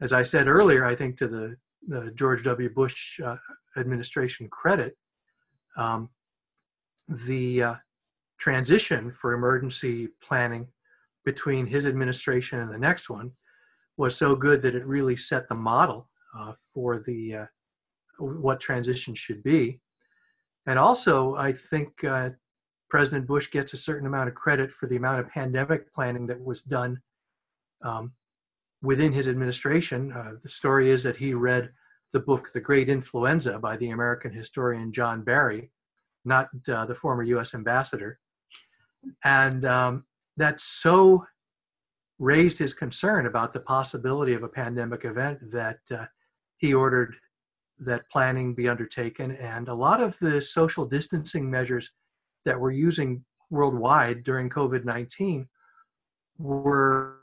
As 0.00 0.12
I 0.12 0.22
said 0.22 0.48
earlier, 0.48 0.84
I 0.84 0.94
think 0.94 1.16
to 1.18 1.28
the, 1.28 1.56
the 1.86 2.10
George 2.14 2.42
W. 2.44 2.70
Bush 2.70 3.20
uh, 3.20 3.36
administration 3.76 4.48
credit, 4.48 4.96
um, 5.76 6.08
the 7.08 7.62
uh, 7.62 7.74
transition 8.38 9.10
for 9.10 9.32
emergency 9.32 10.08
planning 10.22 10.68
between 11.24 11.66
his 11.66 11.86
administration 11.86 12.60
and 12.60 12.72
the 12.72 12.78
next 12.78 13.10
one 13.10 13.30
was 13.96 14.16
so 14.16 14.34
good 14.34 14.62
that 14.62 14.74
it 14.74 14.86
really 14.86 15.16
set 15.16 15.48
the 15.48 15.54
model 15.54 16.06
for 16.72 17.02
the 17.06 17.34
uh, 17.34 17.46
what 18.18 18.60
transition 18.60 19.14
should 19.14 19.42
be. 19.42 19.80
And 20.66 20.78
also, 20.78 21.34
I 21.34 21.52
think 21.52 22.04
uh, 22.04 22.30
President 22.88 23.26
Bush 23.26 23.50
gets 23.50 23.74
a 23.74 23.78
certain 23.78 24.06
amount 24.06 24.28
of 24.28 24.34
credit 24.34 24.70
for 24.70 24.86
the 24.86 24.96
amount 24.96 25.20
of 25.20 25.28
pandemic 25.28 25.92
planning 25.92 26.26
that 26.26 26.42
was 26.42 26.62
done 26.62 27.00
um, 27.84 28.12
within 28.82 29.12
his 29.12 29.28
administration. 29.28 30.12
Uh, 30.12 30.32
the 30.42 30.48
story 30.48 30.90
is 30.90 31.02
that 31.02 31.16
he 31.16 31.34
read 31.34 31.70
the 32.12 32.20
book 32.20 32.50
The 32.52 32.60
Great 32.60 32.88
Influenza 32.88 33.58
by 33.58 33.76
the 33.76 33.90
American 33.90 34.32
historian 34.32 34.92
John 34.92 35.22
Barry, 35.22 35.70
not 36.24 36.48
uh, 36.68 36.86
the 36.86 36.94
former 36.94 37.24
US 37.24 37.54
ambassador. 37.54 38.20
And 39.24 39.66
um, 39.66 40.04
that 40.36 40.60
so 40.60 41.26
raised 42.18 42.58
his 42.58 42.72
concern 42.72 43.26
about 43.26 43.52
the 43.52 43.60
possibility 43.60 44.32
of 44.34 44.42
a 44.42 44.48
pandemic 44.48 45.04
event 45.04 45.38
that 45.50 45.80
uh, 45.90 46.06
he 46.64 46.72
ordered 46.72 47.16
that 47.78 48.08
planning 48.10 48.54
be 48.54 48.68
undertaken, 48.70 49.32
and 49.32 49.68
a 49.68 49.74
lot 49.74 50.00
of 50.00 50.18
the 50.18 50.40
social 50.40 50.86
distancing 50.86 51.50
measures 51.50 51.90
that 52.46 52.58
we're 52.58 52.70
using 52.70 53.22
worldwide 53.50 54.22
during 54.22 54.48
COVID 54.48 54.84
19 54.84 55.46
were 56.38 57.18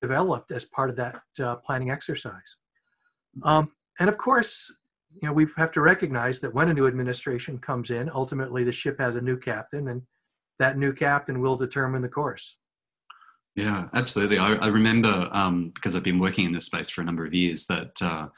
developed 0.00 0.52
as 0.52 0.64
part 0.66 0.90
of 0.90 0.96
that 0.96 1.20
uh, 1.42 1.56
planning 1.56 1.90
exercise. 1.90 2.58
Um, 3.42 3.72
and 3.98 4.08
of 4.08 4.16
course, 4.16 4.72
you 5.10 5.26
know, 5.26 5.32
we 5.32 5.46
have 5.56 5.72
to 5.72 5.80
recognize 5.80 6.40
that 6.40 6.54
when 6.54 6.68
a 6.68 6.74
new 6.74 6.86
administration 6.86 7.58
comes 7.58 7.90
in, 7.90 8.08
ultimately 8.14 8.62
the 8.62 8.72
ship 8.72 9.00
has 9.00 9.16
a 9.16 9.20
new 9.20 9.36
captain, 9.36 9.88
and 9.88 10.02
that 10.60 10.78
new 10.78 10.92
captain 10.92 11.40
will 11.40 11.56
determine 11.56 12.02
the 12.02 12.08
course. 12.08 12.56
Yeah, 13.56 13.88
absolutely. 13.94 14.38
I, 14.38 14.54
I 14.54 14.66
remember 14.66 15.28
um, 15.32 15.70
because 15.74 15.94
I've 15.94 16.02
been 16.02 16.18
working 16.18 16.44
in 16.44 16.52
this 16.52 16.66
space 16.66 16.90
for 16.90 17.02
a 17.02 17.04
number 17.04 17.24
of 17.24 17.32
years 17.32 17.66
that 17.66 18.02
uh, 18.02 18.28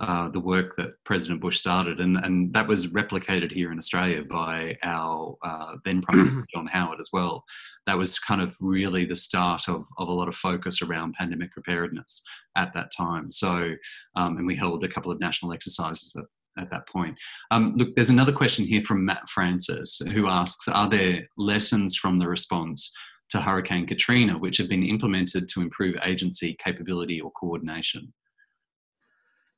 uh, 0.00 0.28
the 0.28 0.40
work 0.40 0.76
that 0.76 1.02
President 1.04 1.40
Bush 1.40 1.58
started, 1.58 2.00
and, 2.00 2.18
and 2.18 2.52
that 2.52 2.68
was 2.68 2.88
replicated 2.88 3.50
here 3.50 3.72
in 3.72 3.78
Australia 3.78 4.22
by 4.22 4.76
our 4.82 5.36
uh, 5.42 5.76
then 5.84 6.02
Prime 6.02 6.18
Minister 6.18 6.46
John 6.54 6.66
Howard 6.66 7.00
as 7.00 7.08
well. 7.12 7.44
That 7.86 7.96
was 7.96 8.18
kind 8.18 8.42
of 8.42 8.54
really 8.60 9.06
the 9.06 9.16
start 9.16 9.68
of, 9.68 9.86
of 9.96 10.08
a 10.08 10.12
lot 10.12 10.28
of 10.28 10.36
focus 10.36 10.82
around 10.82 11.14
pandemic 11.14 11.52
preparedness 11.52 12.22
at 12.54 12.74
that 12.74 12.92
time. 12.94 13.30
So, 13.32 13.72
um, 14.16 14.36
and 14.36 14.46
we 14.46 14.54
held 14.54 14.84
a 14.84 14.88
couple 14.88 15.10
of 15.10 15.18
national 15.18 15.54
exercises 15.54 16.14
at, 16.14 16.62
at 16.62 16.70
that 16.70 16.86
point. 16.86 17.16
Um, 17.50 17.74
look, 17.76 17.94
there's 17.94 18.10
another 18.10 18.32
question 18.32 18.66
here 18.66 18.82
from 18.82 19.06
Matt 19.06 19.28
Francis 19.30 19.98
who 20.12 20.28
asks 20.28 20.68
Are 20.68 20.90
there 20.90 21.26
lessons 21.38 21.96
from 21.96 22.18
the 22.18 22.28
response 22.28 22.92
to 23.30 23.40
Hurricane 23.40 23.86
Katrina, 23.86 24.38
which 24.38 24.56
have 24.58 24.68
been 24.68 24.82
implemented 24.82 25.48
to 25.50 25.60
improve 25.60 25.96
agency 26.04 26.56
capability 26.62 27.20
or 27.20 27.30
coordination? 27.32 28.12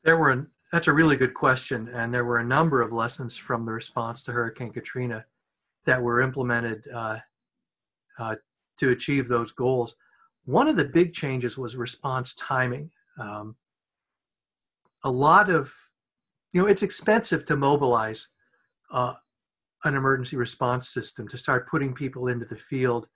There 0.04 0.18
were, 0.18 0.50
that's 0.72 0.88
a 0.88 0.92
really 0.92 1.16
good 1.16 1.34
question. 1.34 1.88
And 1.88 2.12
there 2.12 2.24
were 2.24 2.38
a 2.38 2.44
number 2.44 2.82
of 2.82 2.92
lessons 2.92 3.36
from 3.36 3.64
the 3.64 3.72
response 3.72 4.22
to 4.24 4.32
Hurricane 4.32 4.72
Katrina 4.72 5.24
that 5.84 6.02
were 6.02 6.20
implemented 6.20 6.84
uh, 6.92 7.18
uh, 8.18 8.36
to 8.78 8.90
achieve 8.90 9.28
those 9.28 9.52
goals. 9.52 9.96
One 10.44 10.68
of 10.68 10.76
the 10.76 10.86
big 10.86 11.12
changes 11.12 11.56
was 11.56 11.76
response 11.76 12.34
timing. 12.34 12.90
Um, 13.18 13.56
a 15.04 15.10
lot 15.10 15.48
of, 15.48 15.72
you 16.52 16.60
know, 16.60 16.68
it's 16.68 16.82
expensive 16.82 17.44
to 17.46 17.56
mobilize 17.56 18.28
uh, 18.90 19.14
an 19.84 19.94
emergency 19.94 20.36
response 20.36 20.88
system 20.88 21.28
to 21.28 21.38
start 21.38 21.68
putting 21.70 21.94
people 21.94 22.28
into 22.28 22.44
the 22.44 22.56
field 22.56 23.06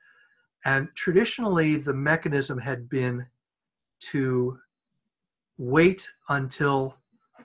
And 0.65 0.89
traditionally, 0.95 1.77
the 1.77 1.95
mechanism 1.95 2.59
had 2.59 2.89
been 2.89 3.27
to 4.11 4.59
wait 5.59 6.09
until 6.29 6.99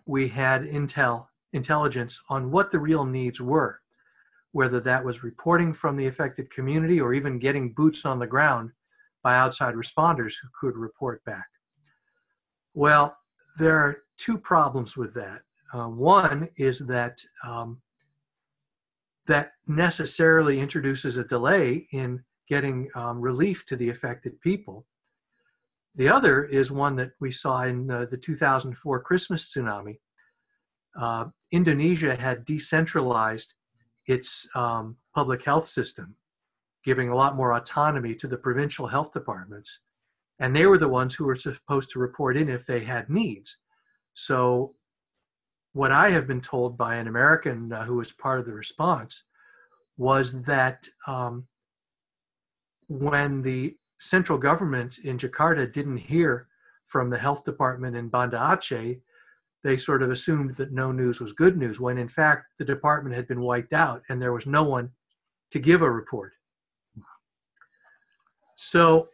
we 0.05 0.27
had 0.27 0.63
intel 0.63 1.27
intelligence 1.53 2.21
on 2.29 2.51
what 2.51 2.71
the 2.71 2.79
real 2.79 3.05
needs 3.05 3.41
were, 3.41 3.79
whether 4.51 4.79
that 4.79 5.03
was 5.03 5.23
reporting 5.23 5.73
from 5.73 5.97
the 5.97 6.07
affected 6.07 6.49
community 6.51 7.01
or 7.01 7.13
even 7.13 7.39
getting 7.39 7.73
boots 7.73 8.05
on 8.05 8.19
the 8.19 8.27
ground 8.27 8.71
by 9.23 9.35
outside 9.35 9.73
responders 9.75 10.35
who 10.41 10.47
could 10.59 10.77
report 10.77 11.23
back. 11.25 11.47
Well, 12.73 13.17
there 13.57 13.77
are 13.77 13.97
two 14.17 14.37
problems 14.37 14.95
with 14.95 15.13
that. 15.15 15.41
Uh, 15.73 15.87
one 15.87 16.49
is 16.57 16.79
that 16.79 17.19
um, 17.45 17.81
that 19.27 19.51
necessarily 19.67 20.59
introduces 20.59 21.17
a 21.17 21.23
delay 21.23 21.87
in 21.91 22.23
getting 22.49 22.89
um, 22.95 23.21
relief 23.21 23.65
to 23.67 23.75
the 23.75 23.89
affected 23.89 24.41
people. 24.41 24.85
The 25.95 26.09
other 26.09 26.45
is 26.45 26.71
one 26.71 26.95
that 26.97 27.11
we 27.19 27.31
saw 27.31 27.63
in 27.63 27.89
uh, 27.89 28.05
the 28.09 28.17
2004 28.17 29.01
Christmas 29.01 29.49
tsunami. 29.49 29.99
Uh, 30.99 31.25
Indonesia 31.51 32.15
had 32.15 32.45
decentralized 32.45 33.53
its 34.07 34.47
um, 34.55 34.97
public 35.13 35.43
health 35.45 35.67
system, 35.67 36.15
giving 36.83 37.09
a 37.09 37.15
lot 37.15 37.35
more 37.35 37.53
autonomy 37.53 38.15
to 38.15 38.27
the 38.27 38.37
provincial 38.37 38.87
health 38.87 39.13
departments. 39.13 39.81
And 40.39 40.55
they 40.55 40.65
were 40.65 40.77
the 40.77 40.87
ones 40.87 41.13
who 41.13 41.25
were 41.25 41.35
supposed 41.35 41.91
to 41.91 41.99
report 41.99 42.37
in 42.37 42.49
if 42.49 42.65
they 42.65 42.83
had 42.83 43.09
needs. 43.09 43.57
So, 44.13 44.73
what 45.73 45.91
I 45.91 46.09
have 46.09 46.27
been 46.27 46.41
told 46.41 46.77
by 46.77 46.95
an 46.95 47.07
American 47.07 47.71
uh, 47.71 47.83
who 47.85 47.97
was 47.97 48.11
part 48.11 48.39
of 48.39 48.45
the 48.47 48.53
response 48.53 49.23
was 49.97 50.45
that 50.45 50.87
um, 51.05 51.45
when 52.89 53.41
the 53.41 53.77
central 53.99 54.37
government 54.37 54.99
in 55.05 55.17
Jakarta 55.17 55.71
didn't 55.71 55.97
hear 55.97 56.47
from 56.85 57.09
the 57.09 57.17
health 57.17 57.45
department 57.45 57.95
in 57.95 58.09
Banda 58.09 58.37
Aceh, 58.37 58.99
they 59.63 59.77
sort 59.77 60.01
of 60.01 60.09
assumed 60.09 60.55
that 60.55 60.71
no 60.71 60.91
news 60.91 61.21
was 61.21 61.31
good 61.31 61.55
news, 61.55 61.79
when 61.79 61.97
in 61.97 62.07
fact 62.07 62.47
the 62.57 62.65
department 62.65 63.15
had 63.15 63.27
been 63.27 63.41
wiped 63.41 63.73
out 63.73 64.01
and 64.09 64.21
there 64.21 64.33
was 64.33 64.47
no 64.47 64.63
one 64.63 64.89
to 65.51 65.59
give 65.59 65.81
a 65.81 65.91
report. 65.91 66.33
So 68.55 69.07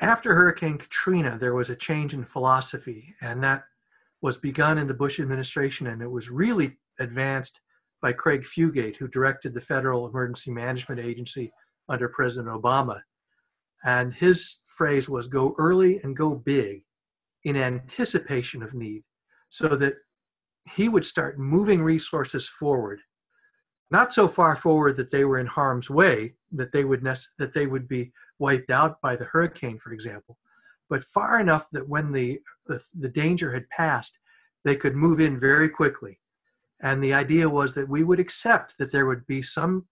after 0.00 0.34
Hurricane 0.34 0.78
Katrina, 0.78 1.38
there 1.38 1.54
was 1.54 1.70
a 1.70 1.76
change 1.76 2.14
in 2.14 2.24
philosophy, 2.24 3.14
and 3.20 3.42
that 3.42 3.64
was 4.20 4.36
begun 4.36 4.78
in 4.78 4.86
the 4.86 4.94
Bush 4.94 5.20
administration, 5.20 5.86
and 5.86 6.02
it 6.02 6.10
was 6.10 6.30
really 6.30 6.78
advanced 6.98 7.60
by 8.02 8.12
Craig 8.12 8.44
Fugate, 8.44 8.96
who 8.96 9.08
directed 9.08 9.54
the 9.54 9.60
Federal 9.60 10.08
Emergency 10.08 10.50
Management 10.50 11.00
Agency 11.00 11.52
under 11.88 12.08
President 12.08 12.52
Obama. 12.54 13.00
And 13.84 14.14
his 14.14 14.60
phrase 14.64 15.08
was 15.08 15.28
go 15.28 15.54
early 15.58 16.00
and 16.02 16.16
go 16.16 16.36
big 16.36 16.82
in 17.44 17.56
anticipation 17.56 18.62
of 18.62 18.74
need 18.74 19.02
so 19.48 19.68
that 19.68 19.94
he 20.74 20.88
would 20.88 21.04
start 21.04 21.38
moving 21.38 21.82
resources 21.82 22.48
forward 22.48 23.00
not 23.90 24.14
so 24.14 24.28
far 24.28 24.54
forward 24.54 24.96
that 24.96 25.10
they 25.10 25.24
were 25.24 25.38
in 25.38 25.46
harm's 25.46 25.90
way 25.90 26.34
that 26.52 26.72
they 26.72 26.84
would 26.84 27.02
that 27.02 27.52
they 27.54 27.66
would 27.66 27.88
be 27.88 28.12
wiped 28.38 28.70
out 28.70 29.00
by 29.00 29.16
the 29.16 29.24
hurricane 29.24 29.78
for 29.78 29.92
example 29.92 30.38
but 30.88 31.04
far 31.04 31.40
enough 31.40 31.68
that 31.70 31.88
when 31.88 32.10
the, 32.12 32.40
the, 32.66 32.84
the 32.98 33.08
danger 33.08 33.52
had 33.52 33.68
passed 33.70 34.18
they 34.64 34.76
could 34.76 34.94
move 34.94 35.20
in 35.20 35.38
very 35.38 35.68
quickly 35.68 36.19
and 36.82 37.02
the 37.02 37.14
idea 37.14 37.48
was 37.48 37.74
that 37.74 37.88
we 37.88 38.04
would 38.04 38.20
accept 38.20 38.76
that 38.78 38.92
there 38.92 39.06
would 39.06 39.26
be 39.26 39.42
some 39.42 39.86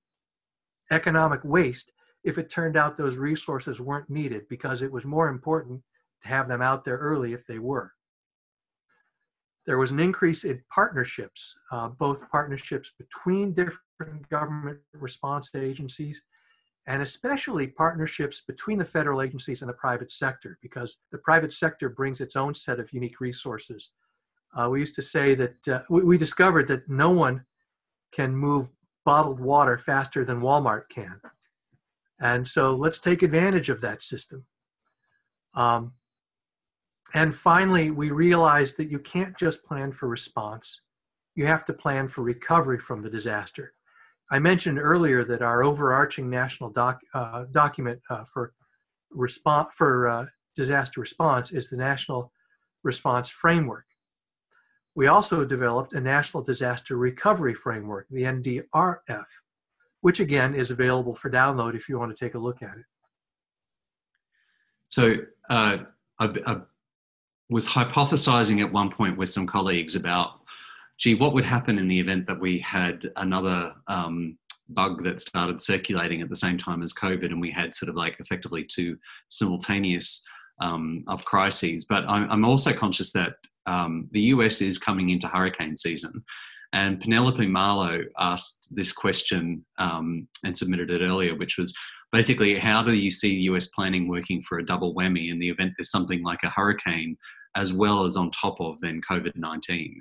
economic 0.90 1.40
waste 1.44 1.92
if 2.24 2.38
it 2.38 2.48
turned 2.48 2.76
out 2.76 2.96
those 2.96 3.16
resources 3.16 3.80
weren't 3.80 4.10
needed 4.10 4.48
because 4.48 4.82
it 4.82 4.90
was 4.90 5.04
more 5.04 5.28
important 5.28 5.82
to 6.22 6.28
have 6.28 6.48
them 6.48 6.62
out 6.62 6.84
there 6.84 6.96
early 6.96 7.32
if 7.32 7.46
they 7.46 7.58
were. 7.58 7.92
There 9.66 9.78
was 9.78 9.90
an 9.90 10.00
increase 10.00 10.44
in 10.44 10.62
partnerships, 10.72 11.54
uh, 11.70 11.88
both 11.88 12.28
partnerships 12.30 12.92
between 12.98 13.52
different 13.52 14.28
government 14.30 14.78
response 14.94 15.50
agencies 15.54 16.22
and 16.86 17.02
especially 17.02 17.66
partnerships 17.66 18.42
between 18.46 18.78
the 18.78 18.84
federal 18.84 19.20
agencies 19.20 19.60
and 19.60 19.68
the 19.68 19.74
private 19.74 20.10
sector 20.10 20.58
because 20.62 20.96
the 21.12 21.18
private 21.18 21.52
sector 21.52 21.90
brings 21.90 22.22
its 22.22 22.34
own 22.34 22.54
set 22.54 22.80
of 22.80 22.90
unique 22.94 23.20
resources. 23.20 23.92
Uh, 24.54 24.68
we 24.70 24.80
used 24.80 24.94
to 24.96 25.02
say 25.02 25.34
that 25.34 25.68
uh, 25.68 25.80
we, 25.88 26.02
we 26.02 26.18
discovered 26.18 26.66
that 26.68 26.88
no 26.88 27.10
one 27.10 27.44
can 28.12 28.34
move 28.34 28.70
bottled 29.04 29.40
water 29.40 29.78
faster 29.78 30.24
than 30.24 30.40
Walmart 30.40 30.88
can. 30.90 31.20
And 32.20 32.46
so 32.46 32.74
let's 32.74 32.98
take 32.98 33.22
advantage 33.22 33.68
of 33.68 33.80
that 33.80 34.02
system. 34.02 34.44
Um, 35.54 35.92
and 37.14 37.34
finally, 37.34 37.90
we 37.90 38.10
realized 38.10 38.76
that 38.76 38.90
you 38.90 38.98
can't 38.98 39.36
just 39.36 39.64
plan 39.64 39.92
for 39.92 40.08
response, 40.08 40.82
you 41.34 41.46
have 41.46 41.64
to 41.66 41.72
plan 41.72 42.08
for 42.08 42.22
recovery 42.22 42.78
from 42.78 43.02
the 43.02 43.10
disaster. 43.10 43.72
I 44.30 44.38
mentioned 44.40 44.78
earlier 44.78 45.24
that 45.24 45.40
our 45.40 45.64
overarching 45.64 46.28
national 46.28 46.70
doc, 46.70 47.00
uh, 47.14 47.44
document 47.50 48.00
uh, 48.10 48.24
for 48.30 48.52
response 49.10 49.74
for 49.74 50.08
uh, 50.08 50.26
disaster 50.54 51.00
response 51.00 51.52
is 51.52 51.70
the 51.70 51.76
National 51.76 52.30
Response 52.82 53.30
Framework. 53.30 53.86
We 54.98 55.06
also 55.06 55.44
developed 55.44 55.92
a 55.92 56.00
National 56.00 56.42
Disaster 56.42 56.96
Recovery 56.96 57.54
Framework, 57.54 58.08
the 58.10 58.24
NDRF, 58.24 59.26
which 60.00 60.18
again 60.18 60.56
is 60.56 60.72
available 60.72 61.14
for 61.14 61.30
download 61.30 61.76
if 61.76 61.88
you 61.88 62.00
want 62.00 62.10
to 62.10 62.24
take 62.24 62.34
a 62.34 62.38
look 62.40 62.64
at 62.64 62.76
it. 62.78 62.84
So 64.86 65.14
uh, 65.48 65.76
I, 66.18 66.24
I 66.44 66.56
was 67.48 67.68
hypothesizing 67.68 68.60
at 68.60 68.72
one 68.72 68.90
point 68.90 69.16
with 69.16 69.30
some 69.30 69.46
colleagues 69.46 69.94
about, 69.94 70.40
gee, 70.96 71.14
what 71.14 71.32
would 71.32 71.44
happen 71.44 71.78
in 71.78 71.86
the 71.86 72.00
event 72.00 72.26
that 72.26 72.40
we 72.40 72.58
had 72.58 73.08
another 73.14 73.74
um, 73.86 74.36
bug 74.68 75.04
that 75.04 75.20
started 75.20 75.62
circulating 75.62 76.22
at 76.22 76.28
the 76.28 76.34
same 76.34 76.58
time 76.58 76.82
as 76.82 76.92
COVID, 76.92 77.26
and 77.26 77.40
we 77.40 77.52
had 77.52 77.72
sort 77.72 77.88
of 77.88 77.94
like 77.94 78.16
effectively 78.18 78.64
two 78.64 78.98
simultaneous 79.28 80.24
um, 80.60 81.04
of 81.06 81.24
crises. 81.24 81.84
But 81.88 82.04
I'm, 82.08 82.28
I'm, 82.32 82.44
also 82.44 82.72
conscious 82.72 83.12
that 83.12 83.36
um, 83.68 84.08
the 84.12 84.20
US 84.34 84.60
is 84.62 84.78
coming 84.78 85.10
into 85.10 85.28
hurricane 85.28 85.76
season. 85.76 86.24
And 86.72 87.00
Penelope 87.00 87.46
Marlowe 87.46 88.04
asked 88.18 88.68
this 88.70 88.92
question 88.92 89.64
um, 89.78 90.26
and 90.44 90.56
submitted 90.56 90.90
it 90.90 91.02
earlier, 91.02 91.36
which 91.36 91.56
was 91.58 91.74
basically 92.12 92.58
how 92.58 92.82
do 92.82 92.94
you 92.94 93.10
see 93.10 93.46
US 93.50 93.68
planning 93.68 94.08
working 94.08 94.42
for 94.42 94.58
a 94.58 94.66
double 94.66 94.94
whammy 94.94 95.30
in 95.30 95.38
the 95.38 95.50
event 95.50 95.74
there's 95.76 95.90
something 95.90 96.22
like 96.22 96.42
a 96.42 96.50
hurricane 96.50 97.16
as 97.56 97.72
well 97.72 98.04
as 98.04 98.16
on 98.16 98.30
top 98.30 98.56
of 98.60 98.80
then 98.80 99.00
COVID 99.08 99.32
19? 99.36 99.98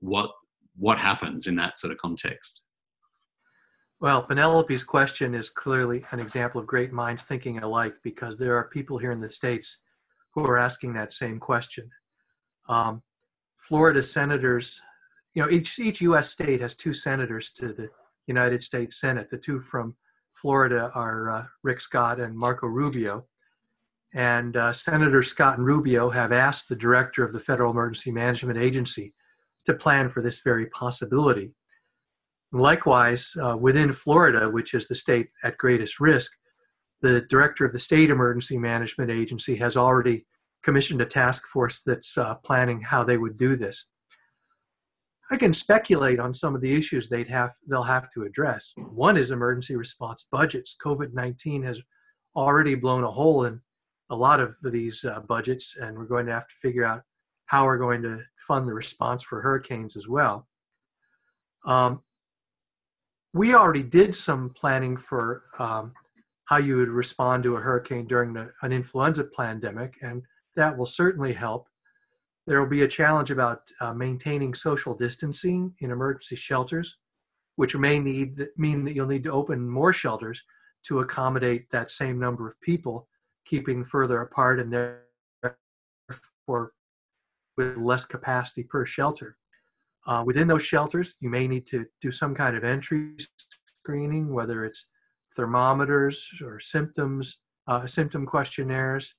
What, 0.00 0.30
what 0.76 0.98
happens 0.98 1.46
in 1.46 1.56
that 1.56 1.78
sort 1.78 1.92
of 1.92 1.98
context? 1.98 2.62
Well, 4.00 4.22
Penelope's 4.22 4.82
question 4.82 5.34
is 5.34 5.48
clearly 5.48 6.04
an 6.10 6.20
example 6.20 6.60
of 6.60 6.66
great 6.66 6.92
minds 6.92 7.22
thinking 7.24 7.58
alike 7.60 7.94
because 8.02 8.36
there 8.36 8.56
are 8.56 8.68
people 8.68 8.98
here 8.98 9.12
in 9.12 9.20
the 9.20 9.30
States 9.30 9.82
who 10.34 10.44
are 10.44 10.58
asking 10.58 10.92
that 10.94 11.14
same 11.14 11.38
question. 11.38 11.88
Um, 12.68 13.02
Florida 13.58 14.02
senators, 14.02 14.80
you 15.34 15.42
know, 15.42 15.50
each, 15.50 15.78
each 15.78 16.00
US 16.02 16.30
state 16.30 16.60
has 16.60 16.76
two 16.76 16.92
senators 16.92 17.52
to 17.54 17.72
the 17.72 17.88
United 18.26 18.62
States 18.62 19.00
Senate. 19.00 19.30
The 19.30 19.38
two 19.38 19.58
from 19.58 19.96
Florida 20.32 20.90
are 20.94 21.30
uh, 21.30 21.44
Rick 21.62 21.80
Scott 21.80 22.20
and 22.20 22.36
Marco 22.36 22.66
Rubio. 22.66 23.26
And 24.12 24.56
uh, 24.56 24.72
Senator 24.72 25.22
Scott 25.22 25.58
and 25.58 25.66
Rubio 25.66 26.10
have 26.10 26.30
asked 26.30 26.68
the 26.68 26.76
director 26.76 27.24
of 27.24 27.32
the 27.32 27.40
Federal 27.40 27.72
Emergency 27.72 28.12
Management 28.12 28.58
Agency 28.58 29.12
to 29.64 29.74
plan 29.74 30.08
for 30.08 30.22
this 30.22 30.40
very 30.40 30.66
possibility. 30.66 31.52
Likewise, 32.52 33.36
uh, 33.42 33.56
within 33.56 33.90
Florida, 33.90 34.48
which 34.48 34.74
is 34.74 34.86
the 34.86 34.94
state 34.94 35.30
at 35.42 35.58
greatest 35.58 35.98
risk, 35.98 36.32
the 37.02 37.22
director 37.22 37.64
of 37.64 37.72
the 37.72 37.78
State 37.78 38.10
Emergency 38.10 38.56
Management 38.56 39.10
Agency 39.10 39.56
has 39.56 39.76
already 39.76 40.26
commissioned 40.64 41.00
a 41.00 41.06
task 41.06 41.46
force 41.46 41.82
that's 41.82 42.16
uh, 42.16 42.34
planning 42.36 42.80
how 42.80 43.04
they 43.04 43.18
would 43.18 43.36
do 43.36 43.54
this. 43.54 43.88
I 45.30 45.36
can 45.36 45.52
speculate 45.52 46.18
on 46.18 46.34
some 46.34 46.54
of 46.54 46.60
the 46.60 46.74
issues 46.74 47.08
they'd 47.08 47.28
have 47.28 47.52
they'll 47.68 47.82
have 47.82 48.10
to 48.12 48.22
address. 48.22 48.72
One 48.76 49.16
is 49.16 49.30
emergency 49.30 49.76
response 49.76 50.26
budgets. 50.30 50.76
COVID-19 50.84 51.64
has 51.64 51.80
already 52.36 52.74
blown 52.74 53.04
a 53.04 53.10
hole 53.10 53.44
in 53.44 53.60
a 54.10 54.16
lot 54.16 54.40
of 54.40 54.54
these 54.62 55.04
uh, 55.04 55.20
budgets, 55.20 55.76
and 55.76 55.96
we're 55.96 56.04
going 56.04 56.26
to 56.26 56.32
have 56.32 56.48
to 56.48 56.54
figure 56.54 56.84
out 56.84 57.02
how 57.46 57.64
we're 57.64 57.78
going 57.78 58.02
to 58.02 58.20
fund 58.46 58.68
the 58.68 58.74
response 58.74 59.22
for 59.22 59.40
hurricanes 59.40 59.96
as 59.96 60.08
well. 60.08 60.46
Um, 61.66 62.02
we 63.32 63.54
already 63.54 63.82
did 63.82 64.14
some 64.14 64.50
planning 64.50 64.96
for 64.96 65.44
um, 65.58 65.92
how 66.44 66.58
you 66.58 66.76
would 66.76 66.88
respond 66.88 67.42
to 67.44 67.56
a 67.56 67.60
hurricane 67.60 68.06
during 68.06 68.34
the, 68.34 68.50
an 68.62 68.72
influenza 68.72 69.24
pandemic, 69.24 69.94
and 70.02 70.22
that 70.56 70.76
will 70.76 70.86
certainly 70.86 71.32
help. 71.32 71.68
There 72.46 72.60
will 72.60 72.68
be 72.68 72.82
a 72.82 72.88
challenge 72.88 73.30
about 73.30 73.62
uh, 73.80 73.94
maintaining 73.94 74.54
social 74.54 74.94
distancing 74.94 75.74
in 75.80 75.90
emergency 75.90 76.36
shelters, 76.36 76.98
which 77.56 77.76
may 77.76 77.98
need 77.98 78.42
mean 78.56 78.84
that 78.84 78.94
you'll 78.94 79.06
need 79.06 79.24
to 79.24 79.32
open 79.32 79.68
more 79.68 79.92
shelters 79.92 80.42
to 80.86 81.00
accommodate 81.00 81.70
that 81.70 81.90
same 81.90 82.18
number 82.18 82.46
of 82.46 82.60
people, 82.60 83.08
keeping 83.46 83.84
further 83.84 84.20
apart 84.20 84.60
and 84.60 84.72
therefore 84.72 86.72
with 87.56 87.78
less 87.78 88.04
capacity 88.04 88.64
per 88.64 88.84
shelter. 88.84 89.36
Uh, 90.06 90.22
within 90.26 90.48
those 90.48 90.62
shelters, 90.62 91.16
you 91.20 91.30
may 91.30 91.48
need 91.48 91.66
to 91.66 91.86
do 92.00 92.10
some 92.10 92.34
kind 92.34 92.56
of 92.56 92.64
entry 92.64 93.14
screening, 93.78 94.34
whether 94.34 94.64
it's 94.64 94.90
thermometers 95.34 96.28
or 96.44 96.60
symptoms, 96.60 97.40
uh, 97.66 97.86
symptom 97.86 98.26
questionnaires. 98.26 99.16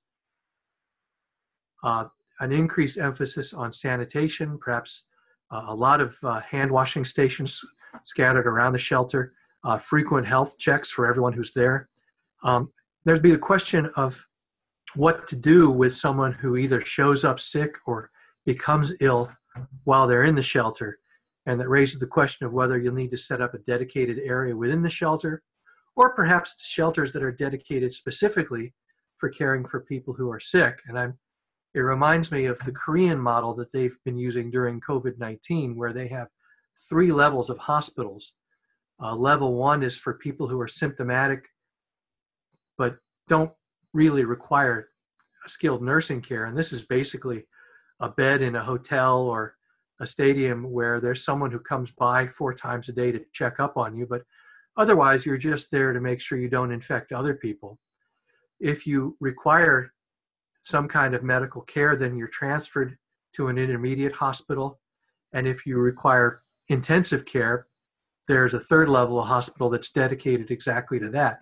Uh, 1.86 2.06
an 2.40 2.52
increased 2.52 2.98
emphasis 2.98 3.54
on 3.54 3.72
sanitation, 3.72 4.58
perhaps 4.58 5.08
uh, 5.52 5.66
a 5.68 5.76
lot 5.76 6.02
of 6.02 6.18
uh, 6.24 6.40
hand 6.42 6.72
washing 6.72 7.06
stations 7.06 7.62
scattered 8.04 8.48
around 8.48 8.74
the 8.74 8.80
shelter, 8.80 9.34
uh, 9.64 9.78
frequent 9.78 10.26
health 10.26 10.58
checks 10.58 10.90
for 10.90 11.08
everyone 11.08 11.32
who's 11.32 11.54
there. 11.54 11.88
Um, 12.44 12.72
there'd 13.06 13.22
be 13.22 13.32
the 13.32 13.38
question 13.38 13.90
of 13.96 14.26
what 14.96 15.28
to 15.28 15.36
do 15.36 15.70
with 15.70 15.94
someone 15.94 16.34
who 16.34 16.58
either 16.58 16.82
shows 16.82 17.24
up 17.24 17.40
sick 17.40 17.76
or 17.86 18.10
becomes 18.48 18.96
ill 19.00 19.30
while 19.84 20.08
they're 20.08 20.24
in 20.24 20.36
the 20.36 20.44
shelter. 20.44 20.98
And 21.46 21.60
that 21.60 21.70
raises 21.70 22.00
the 22.00 22.08
question 22.08 22.48
of 22.48 22.54
whether 22.54 22.80
you'll 22.80 22.96
need 22.96 23.12
to 23.12 23.18
set 23.18 23.42
up 23.42 23.54
a 23.54 23.60
dedicated 23.60 24.20
area 24.26 24.58
within 24.58 24.82
the 24.82 24.90
shelter 24.90 25.44
or 25.96 26.16
perhaps 26.16 26.68
shelters 26.68 27.14
that 27.14 27.24
are 27.24 27.32
dedicated 27.32 27.94
specifically 27.94 28.74
for 29.18 29.30
caring 29.30 29.66
for 29.66 29.82
people 29.82 30.14
who 30.14 30.32
are 30.32 30.40
sick. 30.40 30.80
And 30.88 30.98
I'm, 30.98 31.18
it 31.76 31.82
reminds 31.82 32.32
me 32.32 32.46
of 32.46 32.58
the 32.60 32.72
Korean 32.72 33.20
model 33.20 33.54
that 33.56 33.74
they've 33.74 33.98
been 34.06 34.18
using 34.18 34.50
during 34.50 34.80
COVID 34.80 35.20
19, 35.20 35.76
where 35.76 35.92
they 35.92 36.08
have 36.08 36.30
three 36.90 37.12
levels 37.12 37.50
of 37.50 37.58
hospitals. 37.58 38.36
Uh, 38.98 39.14
level 39.14 39.56
one 39.56 39.84
is 39.84 39.98
for 39.98 40.14
people 40.14 40.48
who 40.48 40.60
are 40.60 40.70
symptomatic 40.70 41.50
but 42.78 42.98
don't 43.28 43.52
really 43.94 44.24
require 44.24 44.88
skilled 45.48 45.84
nursing 45.84 46.22
care. 46.22 46.46
And 46.46 46.58
this 46.58 46.72
is 46.72 46.88
basically 46.88 47.44
a 48.00 48.10
bed 48.10 48.42
in 48.42 48.56
a 48.56 48.64
hotel 48.64 49.22
or 49.22 49.56
a 50.00 50.08
stadium 50.08 50.72
where 50.72 51.02
there's 51.02 51.26
someone 51.26 51.52
who 51.52 51.60
comes 51.60 51.92
by 51.92 52.26
four 52.28 52.54
times 52.54 52.88
a 52.88 52.94
day 52.94 53.12
to 53.12 53.22
check 53.34 53.60
up 53.60 53.76
on 53.76 53.98
you, 53.98 54.06
but 54.06 54.24
otherwise 54.78 55.26
you're 55.26 55.38
just 55.38 55.72
there 55.72 55.92
to 55.92 56.02
make 56.02 56.22
sure 56.22 56.38
you 56.38 56.50
don't 56.50 56.72
infect 56.72 57.12
other 57.12 57.34
people. 57.34 57.80
If 58.62 58.88
you 58.88 59.18
require 59.20 59.94
some 60.66 60.88
kind 60.88 61.14
of 61.14 61.24
medical 61.24 61.62
care, 61.62 61.96
then 61.96 62.18
you're 62.18 62.28
transferred 62.28 62.98
to 63.34 63.48
an 63.48 63.58
intermediate 63.58 64.14
hospital. 64.14 64.80
And 65.32 65.48
if 65.48 65.66
you 65.66 65.78
require 65.78 66.42
intensive 66.70 67.26
care, 67.26 67.68
there's 68.28 68.56
a 68.56 68.60
third 68.60 68.90
level 68.90 69.20
of 69.20 69.28
hospital 69.28 69.70
that's 69.70 69.92
dedicated 69.92 70.50
exactly 70.50 71.00
to 71.00 71.10
that. 71.12 71.40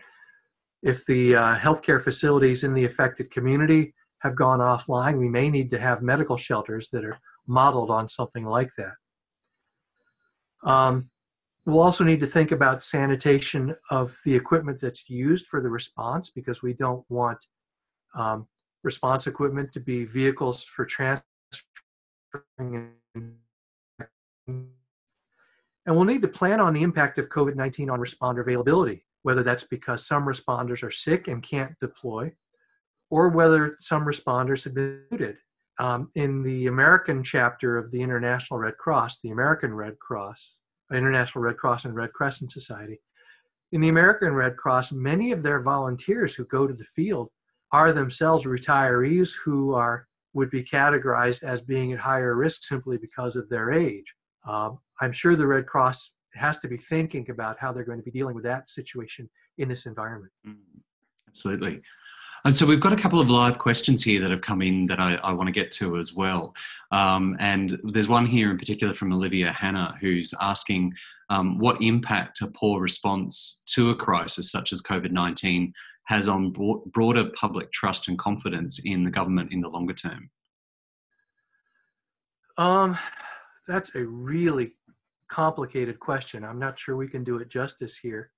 If 0.81 1.05
the 1.05 1.35
uh, 1.35 1.55
healthcare 1.55 2.01
facilities 2.01 2.65
in 2.65 2.73
the 2.73 2.83
affected 2.83 3.31
community 3.31 3.93
have 4.19 4.35
gone 4.35 4.59
offline, 4.59 5.17
we 5.17 5.29
may 5.29 5.49
need 5.49 5.69
to 5.69 5.79
have 5.79 6.01
medical 6.01 6.35
shelters 6.35 6.89
that 6.89 7.05
are 7.05 7.17
modeled 7.47 7.89
on 7.89 8.09
something 8.09 8.45
like 8.45 8.71
that. 8.77 8.93
Um, 10.69 11.09
we'll 11.65 11.79
also 11.79 12.03
need 12.03 12.19
to 12.19 12.27
think 12.27 12.51
about 12.51 12.83
sanitation 12.83 13.73
of 13.89 14.17
the 14.25 14.35
equipment 14.35 14.81
that's 14.81 15.09
used 15.09 15.47
for 15.47 15.61
the 15.61 15.69
response 15.69 16.29
because 16.29 16.61
we 16.61 16.73
don't 16.73 17.05
want 17.09 17.45
um, 18.15 18.47
response 18.83 19.27
equipment 19.27 19.71
to 19.73 19.79
be 19.79 20.05
vehicles 20.05 20.63
for 20.63 20.85
transferring 20.85 21.23
and 25.85 25.95
we'll 25.95 26.05
need 26.05 26.21
to 26.21 26.27
plan 26.27 26.59
on 26.59 26.73
the 26.73 26.83
impact 26.83 27.17
of 27.17 27.29
COVID 27.29 27.55
19 27.55 27.89
on 27.89 27.99
responder 27.99 28.41
availability, 28.41 29.05
whether 29.23 29.43
that's 29.43 29.65
because 29.65 30.05
some 30.05 30.25
responders 30.25 30.83
are 30.83 30.91
sick 30.91 31.27
and 31.27 31.43
can't 31.43 31.77
deploy, 31.79 32.31
or 33.09 33.29
whether 33.29 33.77
some 33.79 34.05
responders 34.05 34.63
have 34.63 34.73
been 34.73 35.01
muted. 35.11 35.37
Um, 35.79 36.11
in 36.15 36.43
the 36.43 36.67
American 36.67 37.23
chapter 37.23 37.77
of 37.77 37.91
the 37.91 38.01
International 38.01 38.59
Red 38.59 38.77
Cross, 38.77 39.21
the 39.21 39.31
American 39.31 39.73
Red 39.73 39.97
Cross, 39.99 40.59
International 40.93 41.43
Red 41.43 41.57
Cross 41.57 41.85
and 41.85 41.95
Red 41.95 42.13
Crescent 42.13 42.51
Society, 42.51 43.01
in 43.71 43.81
the 43.81 43.89
American 43.89 44.35
Red 44.35 44.55
Cross, 44.55 44.91
many 44.91 45.31
of 45.31 45.41
their 45.41 45.63
volunteers 45.63 46.35
who 46.35 46.45
go 46.45 46.67
to 46.67 46.73
the 46.75 46.83
field 46.83 47.29
are 47.73 47.91
themselves 47.91 48.45
retirees 48.45 49.33
who 49.43 49.73
are 49.73 50.07
would 50.33 50.49
be 50.49 50.63
categorized 50.63 51.43
as 51.43 51.61
being 51.61 51.91
at 51.91 51.99
higher 51.99 52.35
risk 52.35 52.63
simply 52.63 52.97
because 52.97 53.35
of 53.35 53.49
their 53.49 53.71
age. 53.71 54.13
Um, 54.47 54.79
I'm 55.01 55.11
sure 55.11 55.35
the 55.35 55.47
Red 55.47 55.67
Cross 55.67 56.13
has 56.33 56.59
to 56.59 56.67
be 56.67 56.77
thinking 56.77 57.29
about 57.29 57.59
how 57.59 57.71
they're 57.71 57.83
going 57.83 57.99
to 57.99 58.03
be 58.03 58.11
dealing 58.11 58.35
with 58.35 58.43
that 58.45 58.69
situation 58.69 59.29
in 59.57 59.69
this 59.69 59.85
environment. 59.85 60.31
Mm, 60.47 60.55
absolutely. 61.27 61.81
And 62.45 62.53
so 62.53 62.65
we've 62.65 62.79
got 62.79 62.91
a 62.91 62.97
couple 62.97 63.21
of 63.21 63.29
live 63.29 63.57
questions 63.57 64.03
here 64.03 64.19
that 64.21 64.31
have 64.31 64.41
come 64.41 64.61
in 64.61 64.85
that 64.87 64.99
I, 64.99 65.15
I 65.15 65.31
want 65.31 65.47
to 65.47 65.53
get 65.53 65.71
to 65.73 65.97
as 65.97 66.13
well. 66.13 66.53
Um, 66.91 67.37
and 67.39 67.79
there's 67.83 68.09
one 68.09 68.25
here 68.25 68.51
in 68.51 68.57
particular 68.57 68.93
from 68.93 69.13
Olivia 69.13 69.53
Hanna 69.53 69.95
who's 70.01 70.33
asking 70.41 70.93
um, 71.29 71.57
what 71.57 71.81
impact 71.81 72.41
a 72.41 72.47
poor 72.47 72.81
response 72.81 73.61
to 73.67 73.91
a 73.91 73.95
crisis 73.95 74.51
such 74.51 74.73
as 74.73 74.81
COVID 74.81 75.11
19 75.11 75.73
has 76.05 76.27
on 76.27 76.51
broader 76.51 77.29
public 77.35 77.71
trust 77.71 78.07
and 78.07 78.17
confidence 78.19 78.79
in 78.83 79.03
the 79.03 79.11
government 79.11 79.53
in 79.53 79.61
the 79.61 79.69
longer 79.69 79.93
term. 79.93 80.29
Um, 82.57 82.97
that's 83.67 83.95
a 83.95 84.05
really 84.05 84.71
complicated 85.29 85.99
question. 85.99 86.43
I'm 86.43 86.59
not 86.59 86.77
sure 86.77 86.95
we 86.95 87.07
can 87.07 87.23
do 87.23 87.37
it 87.37 87.49
justice 87.49 87.97
here. 87.97 88.31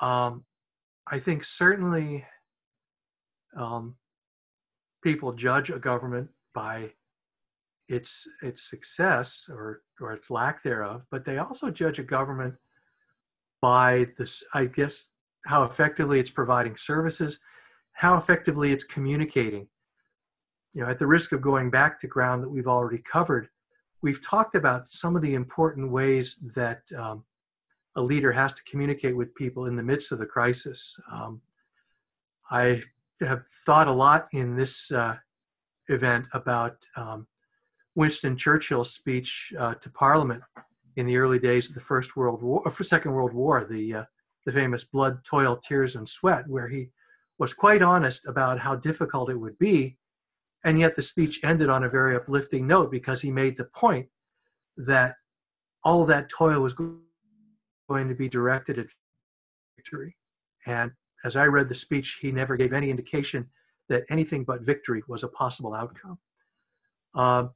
Um, 0.00 0.44
I 1.06 1.18
think 1.18 1.44
certainly 1.44 2.24
um, 3.56 3.96
people 5.02 5.32
judge 5.32 5.70
a 5.70 5.78
government 5.78 6.30
by 6.54 6.92
its 7.88 8.26
its 8.42 8.68
success 8.68 9.48
or 9.50 9.82
or 10.00 10.12
its 10.12 10.30
lack 10.30 10.62
thereof, 10.62 11.04
but 11.10 11.24
they 11.24 11.38
also 11.38 11.70
judge 11.70 11.98
a 11.98 12.04
government 12.04 12.54
by 13.60 14.06
this, 14.18 14.42
I 14.54 14.66
guess, 14.66 15.11
how 15.46 15.64
effectively 15.64 16.18
it's 16.20 16.30
providing 16.30 16.76
services, 16.76 17.40
how 17.92 18.16
effectively 18.16 18.72
it's 18.72 18.84
communicating. 18.84 19.66
You 20.74 20.82
know, 20.82 20.88
at 20.88 20.98
the 20.98 21.06
risk 21.06 21.32
of 21.32 21.42
going 21.42 21.70
back 21.70 22.00
to 22.00 22.06
ground 22.06 22.42
that 22.42 22.48
we've 22.48 22.66
already 22.66 23.02
covered, 23.02 23.48
we've 24.02 24.24
talked 24.24 24.54
about 24.54 24.88
some 24.88 25.16
of 25.16 25.22
the 25.22 25.34
important 25.34 25.90
ways 25.90 26.36
that 26.54 26.82
um, 26.96 27.24
a 27.96 28.02
leader 28.02 28.32
has 28.32 28.52
to 28.54 28.62
communicate 28.64 29.16
with 29.16 29.34
people 29.34 29.66
in 29.66 29.76
the 29.76 29.82
midst 29.82 30.12
of 30.12 30.18
the 30.18 30.26
crisis. 30.26 30.98
Um, 31.10 31.40
I 32.50 32.82
have 33.20 33.46
thought 33.66 33.88
a 33.88 33.92
lot 33.92 34.28
in 34.32 34.56
this 34.56 34.90
uh, 34.90 35.16
event 35.88 36.26
about 36.32 36.76
um, 36.96 37.26
Winston 37.94 38.36
Churchill's 38.36 38.92
speech 38.92 39.52
uh, 39.58 39.74
to 39.74 39.90
Parliament 39.90 40.42
in 40.96 41.06
the 41.06 41.16
early 41.16 41.38
days 41.38 41.68
of 41.68 41.74
the 41.74 41.80
First 41.80 42.16
World 42.16 42.42
War, 42.42 42.62
or 42.64 42.68
uh, 42.68 42.84
Second 42.84 43.12
World 43.12 43.32
War, 43.32 43.64
the 43.64 43.94
uh, 43.94 44.04
the 44.44 44.52
famous 44.52 44.84
"Blood, 44.84 45.24
Toil, 45.24 45.56
Tears, 45.56 45.96
and 45.96 46.08
Sweat," 46.08 46.48
where 46.48 46.68
he 46.68 46.90
was 47.38 47.54
quite 47.54 47.82
honest 47.82 48.26
about 48.26 48.60
how 48.60 48.76
difficult 48.76 49.30
it 49.30 49.40
would 49.40 49.58
be 49.58 49.96
and 50.64 50.78
yet 50.78 50.96
the 50.96 51.02
speech 51.02 51.40
ended 51.42 51.68
on 51.68 51.84
a 51.84 51.88
very 51.88 52.14
uplifting 52.14 52.66
note 52.66 52.90
because 52.90 53.20
he 53.20 53.30
made 53.30 53.56
the 53.56 53.64
point 53.64 54.08
that 54.76 55.16
all 55.84 56.06
that 56.06 56.28
toil 56.28 56.60
was 56.60 56.74
going 56.74 58.08
to 58.08 58.14
be 58.14 58.28
directed 58.28 58.78
at 58.78 58.86
victory. 59.76 60.16
And 60.66 60.92
as 61.24 61.36
I 61.36 61.46
read 61.46 61.68
the 61.68 61.74
speech, 61.74 62.18
he 62.20 62.30
never 62.30 62.56
gave 62.56 62.72
any 62.72 62.90
indication 62.90 63.50
that 63.88 64.04
anything 64.08 64.44
but 64.44 64.64
victory 64.64 65.02
was 65.08 65.24
a 65.24 65.28
possible 65.28 65.74
outcome. 65.74 66.18
Uh, 67.14 67.48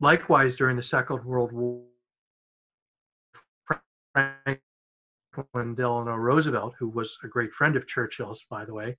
likewise, 0.00 0.56
during 0.56 0.76
the 0.76 0.82
Second 0.82 1.24
World 1.24 1.52
War, 1.52 1.84
Franklin 5.32 5.74
Delano 5.74 6.16
Roosevelt, 6.16 6.74
who 6.78 6.88
was 6.88 7.18
a 7.24 7.28
great 7.28 7.52
friend 7.52 7.76
of 7.76 7.86
Churchill's, 7.86 8.44
by 8.50 8.64
the 8.64 8.74
way, 8.74 8.96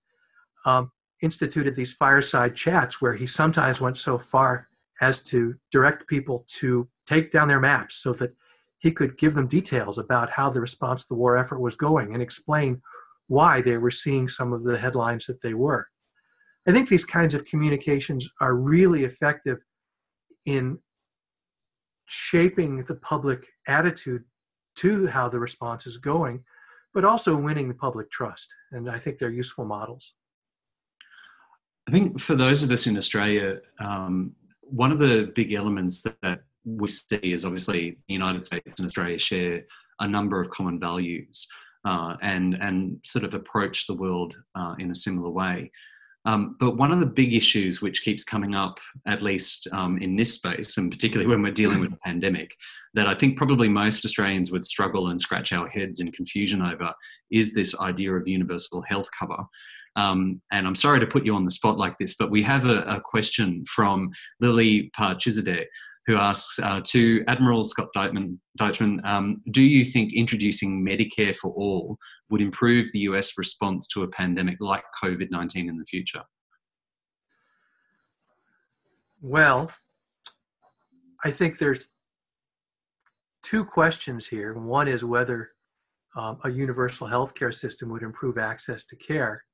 um, 0.66 0.92
instituted 1.22 1.76
these 1.76 1.94
fireside 1.94 2.56
chats 2.56 3.02
where 3.02 3.16
he 3.16 3.26
sometimes 3.26 3.80
went 3.80 3.98
so 3.98 4.18
far 4.18 4.68
as 5.02 5.24
to 5.24 5.56
direct 5.72 6.08
people 6.08 6.46
to 6.48 6.88
take 7.06 7.32
down 7.32 7.48
their 7.48 7.60
maps 7.60 7.96
so 7.96 8.14
that 8.14 8.36
he 8.80 8.92
could 8.92 9.18
give 9.18 9.34
them 9.34 9.48
details 9.48 9.98
about 9.98 10.30
how 10.30 10.50
the 10.50 10.60
response 10.60 11.04
to 11.04 11.14
the 11.14 11.18
war 11.18 11.38
effort 11.38 11.60
was 11.60 11.76
going 11.76 12.14
and 12.14 12.22
explain 12.22 12.82
why 13.28 13.62
they 13.62 13.78
were 13.78 13.92
seeing 13.92 14.28
some 14.28 14.52
of 14.52 14.64
the 14.64 14.78
headlines 14.78 15.26
that 15.26 15.42
they 15.42 15.54
were. 15.54 15.88
I 16.68 16.72
think 16.72 16.90
these 16.90 17.06
kinds 17.06 17.34
of 17.34 17.46
communications 17.46 18.30
are 18.42 18.56
really 18.56 19.04
effective 19.04 19.60
in 20.46 20.80
shaping 22.06 22.84
the 22.86 22.96
public 22.96 23.48
attitude 23.68 24.24
to 24.76 25.08
how 25.08 25.30
the 25.30 25.40
response 25.40 25.86
is 25.88 25.98
going, 25.98 26.44
but 26.94 27.06
also 27.06 27.40
winning 27.40 27.68
the 27.68 27.74
public 27.74 28.10
trust. 28.12 28.54
And 28.72 28.90
I 28.90 29.00
think 29.00 29.18
they're 29.18 29.30
useful 29.30 29.66
models. 29.66 30.16
I 31.88 31.92
think 31.92 32.20
for 32.20 32.36
those 32.36 32.64
of 32.64 32.72
us 32.72 32.88
in 32.88 32.98
Australia, 32.98 33.60
um, 33.80 34.34
one 34.62 34.92
of 34.92 35.00
the 35.00 35.32
big 35.36 35.54
elements 35.54 36.02
that, 36.04 36.18
that 36.22 36.44
we 36.66 36.88
see 36.88 37.34
is 37.34 37.46
obviously 37.46 37.98
the 38.08 38.14
United 38.14 38.46
States 38.46 38.76
and 38.78 38.86
Australia 38.86 39.18
share 39.20 39.64
a 40.00 40.08
number 40.08 40.40
of 40.40 40.50
common 40.50 40.80
values. 40.80 41.48
uh, 41.86 42.16
and 42.22 42.56
and 42.56 43.00
sort 43.04 43.26
of 43.26 43.34
approach 43.34 43.88
the 43.88 43.94
world 43.94 44.38
uh, 44.56 44.76
in 44.80 44.92
a 44.92 44.96
similar 44.96 45.30
way. 45.30 45.72
Um, 46.26 46.56
but 46.60 46.78
one 46.78 46.92
of 46.92 47.02
the 47.02 47.06
big 47.06 47.34
issues 47.34 47.82
which 47.82 48.04
keeps 48.04 48.24
coming 48.24 48.56
up, 48.56 48.80
at 49.06 49.22
least 49.22 49.68
um, 49.74 49.98
in 49.98 50.16
this 50.16 50.36
space, 50.36 50.78
and 50.78 50.90
particularly 50.90 51.30
when 51.30 51.42
we're 51.42 51.52
dealing 51.52 51.82
with 51.82 51.92
a 51.92 51.98
pandemic, 52.06 52.56
that 52.94 53.08
I 53.08 53.16
think 53.16 53.38
probably 53.38 53.68
most 53.68 54.06
Australians 54.06 54.52
would 54.52 54.66
struggle 54.66 55.08
and 55.08 55.20
scratch 55.20 55.52
our 55.52 55.68
heads 55.68 56.00
in 56.00 56.12
confusion 56.12 56.62
over, 56.62 56.94
is 57.32 57.54
this 57.54 57.78
idea 57.80 58.14
of 58.14 58.28
universal 58.28 58.84
health 58.88 59.10
cover. 59.18 59.44
Um, 59.96 60.42
and 60.52 60.66
I'm 60.66 60.76
sorry 60.76 61.00
to 61.00 61.08
put 61.08 61.26
you 61.26 61.36
on 61.36 61.46
the 61.46 61.52
spot 61.52 61.78
like 61.78 61.98
this, 61.98 62.16
but 62.18 62.32
we 62.32 62.44
have 62.44 62.66
a, 62.66 62.82
a 62.84 63.02
question 63.02 63.64
from 63.66 64.12
Lily 64.40 64.92
Parchizadeh, 64.98 65.66
who 66.06 66.18
asks 66.18 66.60
uh, 66.60 66.82
to 66.86 67.24
Admiral 67.28 67.64
Scott 67.64 67.90
Deitman, 67.96 68.38
Deitchman 68.60 69.04
um, 69.06 69.42
do 69.52 69.64
you 69.64 69.86
think 69.86 70.14
introducing 70.14 70.86
Medicare 70.86 71.36
for 71.36 71.52
all 71.52 71.98
would 72.30 72.42
improve 72.42 72.92
the 72.92 73.00
US 73.00 73.38
response 73.38 73.88
to 73.90 74.04
a 74.04 74.08
pandemic 74.08 74.58
like 74.60 74.84
COVID 75.04 75.30
19 75.32 75.70
in 75.70 75.78
the 75.78 75.86
future? 75.86 76.24
Well, 79.22 79.72
I 81.24 81.32
think 81.32 81.58
there's 81.58 81.88
two 83.44 83.64
questions 83.64 84.28
here. 84.28 84.54
One 84.54 84.88
is 84.88 85.04
whether 85.04 85.52
um, 86.16 86.40
a 86.44 86.50
universal 86.50 87.08
healthcare 87.08 87.54
system 87.54 87.90
would 87.90 88.04
improve 88.04 88.38
access 88.38 88.86
to 88.86 88.96
care. 88.96 89.46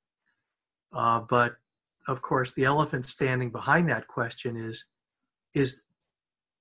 Uh, 0.94 1.20
but 1.20 1.56
of 2.08 2.22
course, 2.22 2.54
the 2.54 2.66
elephant 2.66 3.08
standing 3.08 3.50
behind 3.52 3.90
that 3.90 4.08
question 4.08 4.56
is 4.56 4.86
is 5.54 5.82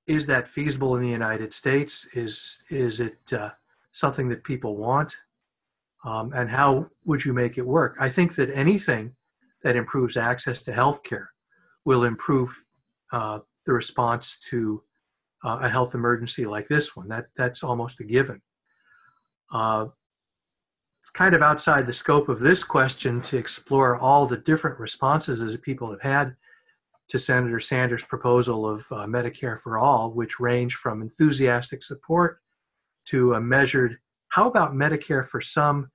is 0.06 0.26
that 0.26 0.48
feasible 0.48 0.96
in 0.96 1.02
the 1.02 1.08
United 1.08 1.52
States? 1.52 2.08
Is 2.14 2.64
is 2.70 3.00
it 3.00 3.32
uh, 3.32 3.50
something 3.92 4.28
that 4.30 4.44
people 4.44 4.76
want? 4.76 5.14
Um, 6.04 6.32
and 6.34 6.48
how 6.48 6.88
would 7.04 7.24
you 7.24 7.34
make 7.34 7.58
it 7.58 7.66
work? 7.66 7.96
I 7.98 8.08
think 8.08 8.34
that 8.36 8.50
anything 8.50 9.16
that 9.62 9.76
improves 9.76 10.16
access 10.16 10.62
to 10.64 10.72
healthcare 10.72 11.26
will 11.84 12.04
improve 12.04 12.64
uh, 13.12 13.40
the 13.66 13.72
response 13.72 14.38
to 14.50 14.82
uh, 15.44 15.58
a 15.62 15.68
health 15.68 15.94
emergency 15.94 16.46
like 16.46 16.68
this 16.68 16.96
one. 16.96 17.08
That 17.08 17.26
that's 17.36 17.62
almost 17.62 18.00
a 18.00 18.04
given. 18.04 18.40
Uh, 19.52 19.86
it's 21.02 21.10
kind 21.10 21.34
of 21.34 21.42
outside 21.42 21.86
the 21.86 21.92
scope 21.92 22.28
of 22.28 22.40
this 22.40 22.62
question 22.62 23.20
to 23.22 23.38
explore 23.38 23.96
all 23.96 24.26
the 24.26 24.36
different 24.36 24.78
responses 24.78 25.40
that 25.40 25.62
people 25.62 25.90
have 25.90 26.02
had 26.02 26.36
to 27.08 27.18
Senator 27.18 27.60
Sanders' 27.60 28.04
proposal 28.04 28.68
of 28.68 28.80
uh, 28.90 29.06
Medicare 29.06 29.58
for 29.58 29.78
all, 29.78 30.10
which 30.12 30.38
range 30.38 30.74
from 30.74 31.00
enthusiastic 31.00 31.82
support 31.82 32.40
to 33.06 33.32
a 33.34 33.40
measured, 33.40 33.96
how 34.28 34.46
about 34.46 34.72
Medicare 34.72 35.24
for 35.24 35.40
some 35.40 35.90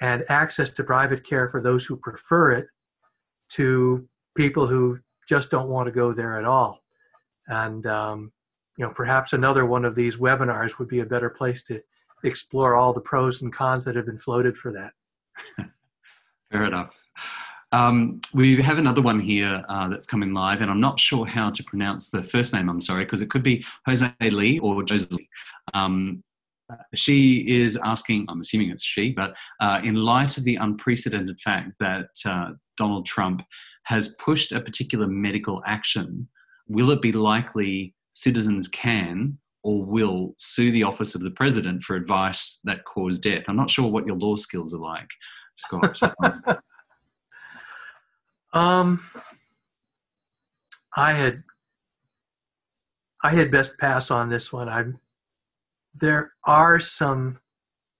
and 0.00 0.24
access 0.28 0.70
to 0.70 0.82
private 0.82 1.24
care 1.24 1.48
for 1.48 1.62
those 1.62 1.84
who 1.86 1.96
prefer 1.96 2.52
it, 2.52 2.66
to 3.50 4.08
people 4.36 4.66
who 4.66 4.98
just 5.28 5.50
don't 5.50 5.68
want 5.68 5.86
to 5.86 5.92
go 5.92 6.12
there 6.12 6.38
at 6.38 6.44
all. 6.44 6.82
And, 7.46 7.86
um, 7.86 8.32
you 8.78 8.86
know, 8.86 8.92
perhaps 8.92 9.32
another 9.32 9.66
one 9.66 9.84
of 9.84 9.96
these 9.96 10.16
webinars 10.16 10.78
would 10.78 10.88
be 10.88 11.00
a 11.00 11.06
better 11.06 11.28
place 11.28 11.64
to 11.64 11.82
explore 12.22 12.76
all 12.76 12.92
the 12.92 13.00
pros 13.00 13.42
and 13.42 13.52
cons 13.52 13.84
that 13.84 13.96
have 13.96 14.06
been 14.06 14.18
floated 14.18 14.56
for 14.56 14.72
that. 14.72 14.92
Fair 16.52 16.64
enough. 16.64 16.96
Um, 17.72 18.20
we 18.32 18.62
have 18.62 18.78
another 18.78 19.02
one 19.02 19.20
here 19.20 19.62
uh, 19.68 19.88
that's 19.88 20.06
coming 20.06 20.32
live, 20.32 20.62
and 20.62 20.70
I'm 20.70 20.80
not 20.80 20.98
sure 20.98 21.26
how 21.26 21.50
to 21.50 21.62
pronounce 21.64 22.08
the 22.08 22.22
first 22.22 22.54
name. 22.54 22.70
I'm 22.70 22.80
sorry, 22.80 23.04
because 23.04 23.20
it 23.20 23.28
could 23.28 23.42
be 23.42 23.64
Jose 23.84 24.10
Lee 24.20 24.58
or 24.60 24.82
Josie. 24.84 25.28
Um, 25.74 26.22
she 26.94 27.62
is 27.62 27.76
asking, 27.76 28.26
I'm 28.28 28.40
assuming 28.40 28.70
it's 28.70 28.84
she, 28.84 29.10
but 29.12 29.34
uh, 29.60 29.80
in 29.82 29.96
light 29.96 30.38
of 30.38 30.44
the 30.44 30.56
unprecedented 30.56 31.40
fact 31.40 31.72
that 31.80 32.08
uh, 32.24 32.52
Donald 32.76 33.06
Trump 33.06 33.42
has 33.84 34.16
pushed 34.16 34.52
a 34.52 34.60
particular 34.60 35.06
medical 35.06 35.62
action, 35.66 36.28
will 36.68 36.90
it 36.90 37.02
be 37.02 37.12
likely 37.12 37.94
citizens 38.18 38.68
can 38.68 39.38
or 39.62 39.84
will 39.84 40.34
sue 40.38 40.72
the 40.72 40.82
office 40.82 41.14
of 41.14 41.22
the 41.22 41.30
president 41.30 41.82
for 41.82 41.96
advice 41.96 42.60
that 42.64 42.84
caused 42.84 43.22
death? 43.22 43.44
I'm 43.48 43.56
not 43.56 43.70
sure 43.70 43.90
what 43.90 44.06
your 44.06 44.16
law 44.16 44.36
skills 44.36 44.74
are 44.74 44.78
like, 44.78 45.08
Scott. 45.56 46.60
Um, 48.52 49.00
I 50.96 51.12
had 51.12 51.42
I 53.22 53.34
had 53.34 53.50
best 53.50 53.78
pass 53.78 54.10
on 54.10 54.30
this 54.30 54.52
one. 54.52 54.68
I 54.68 54.84
there 56.00 56.32
are 56.44 56.80
some 56.80 57.40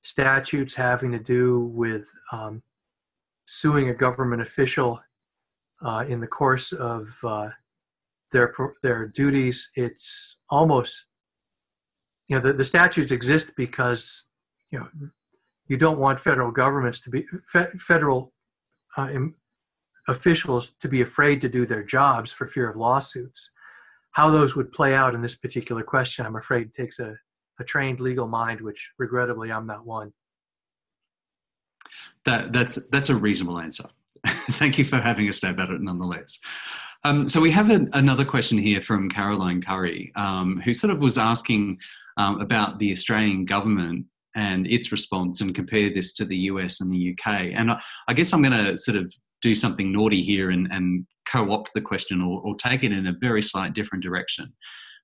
statutes 0.03 0.75
having 0.75 1.13
to 1.13 1.19
do 1.19 1.67
with 1.75 2.09
um, 2.33 2.63
suing 3.47 3.89
a 3.89 3.95
government 3.95 4.41
official 4.41 5.01
uh, 5.85 6.05
in 6.09 6.21
the 6.21 6.27
course 6.27 6.73
of 6.73 7.09
uh, 7.25 7.51
their 8.33 8.55
their 8.83 9.07
duties. 9.07 9.71
It's 9.75 10.39
almost 10.51 11.07
you 12.29 12.37
know 12.37 12.43
the, 12.43 12.53
the 12.53 12.65
statutes 12.65 13.13
exist 13.13 13.53
because 13.57 14.29
you 14.71 14.79
know 14.79 14.89
you 15.67 15.77
don't 15.77 15.99
want 15.99 16.21
federal 16.21 16.51
governments 16.51 17.01
to 17.03 17.11
be 17.11 17.25
fe- 17.47 17.71
federal 17.79 18.33
uh, 18.97 19.09
officials 20.09 20.71
to 20.81 20.89
be 20.89 21.03
afraid 21.03 21.41
to 21.43 21.49
do 21.49 21.67
their 21.67 21.85
jobs 21.85 22.33
for 22.33 22.47
fear 22.47 22.69
of 22.69 22.77
lawsuits. 22.77 23.53
How 24.13 24.31
those 24.31 24.57
would 24.57 24.73
play 24.73 24.95
out 24.95 25.15
in 25.15 25.23
this 25.23 25.37
particular 25.37 25.83
question, 25.83 26.27
I'm 26.27 26.37
afraid, 26.37 26.73
takes 26.73 26.99
a, 26.99 27.15
a 27.61 27.65
trained 27.65 28.01
legal 28.01 28.27
mind, 28.27 28.61
which 28.61 28.93
regrettably 28.99 29.53
I'm 29.53 29.67
not 29.67 29.87
one. 29.87 30.13
That, 32.25 32.53
that's, 32.53 32.87
that's 32.89 33.11
a 33.11 33.17
reasonable 33.17 33.61
answer. 33.61 33.85
Thank 34.53 34.79
you 34.79 34.85
for 34.85 34.97
having 34.97 35.29
a 35.29 35.33
stab 35.33 35.61
at 35.61 35.71
it 35.71 35.81
nonetheless. 35.81 36.39
Um, 37.05 37.29
so 37.29 37.41
we 37.41 37.53
have 37.53 37.71
another 37.71 38.25
question 38.25 38.59
here 38.59 38.81
from 38.81 39.09
Caroline 39.09 39.63
Curry, 39.63 40.13
um, 40.17 40.61
who 40.65 40.75
sort 40.75 40.93
of 40.93 41.01
was 41.01 41.17
asking 41.17 41.79
um, 42.17 42.41
about 42.41 42.79
the 42.79 42.91
Australian 42.91 43.45
government 43.45 44.07
and 44.35 44.67
its 44.67 44.91
response 44.91 45.41
and 45.41 45.55
compare 45.55 45.93
this 45.93 46.13
to 46.15 46.25
the 46.25 46.37
US 46.37 46.81
and 46.81 46.93
the 46.93 47.13
UK. 47.13 47.53
And 47.55 47.71
I, 47.71 47.81
I 48.09 48.15
guess 48.15 48.33
I'm 48.33 48.43
going 48.43 48.65
to 48.65 48.77
sort 48.77 48.97
of 48.97 49.13
do 49.43 49.55
something 49.55 49.93
naughty 49.93 50.23
here 50.23 50.51
and, 50.51 50.69
and 50.73 51.07
co-opt 51.31 51.71
the 51.75 51.81
question 51.81 52.21
or, 52.21 52.41
or 52.41 52.57
take 52.57 52.83
it 52.83 52.93
in 52.93 53.07
a 53.07 53.15
very 53.21 53.43
slight 53.43 53.75
different 53.75 54.03
direction. 54.03 54.53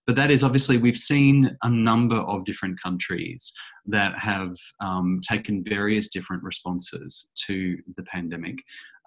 But 0.07 0.17
that 0.17 0.31
is 0.31 0.45
obviously 0.45 0.77
we've 0.77 0.97
seen 0.97 1.57
a 1.63 1.71
number 1.71 2.17
of 2.17 2.45
different 2.45 2.81
countries 2.83 3.53
that 3.87 4.19
have 4.19 4.55
um, 4.81 5.21
taken 5.27 5.65
various 5.67 6.11
different 6.11 6.43
responses 6.43 7.31
to 7.47 7.79
the 7.97 8.03
pandemic. 8.03 8.57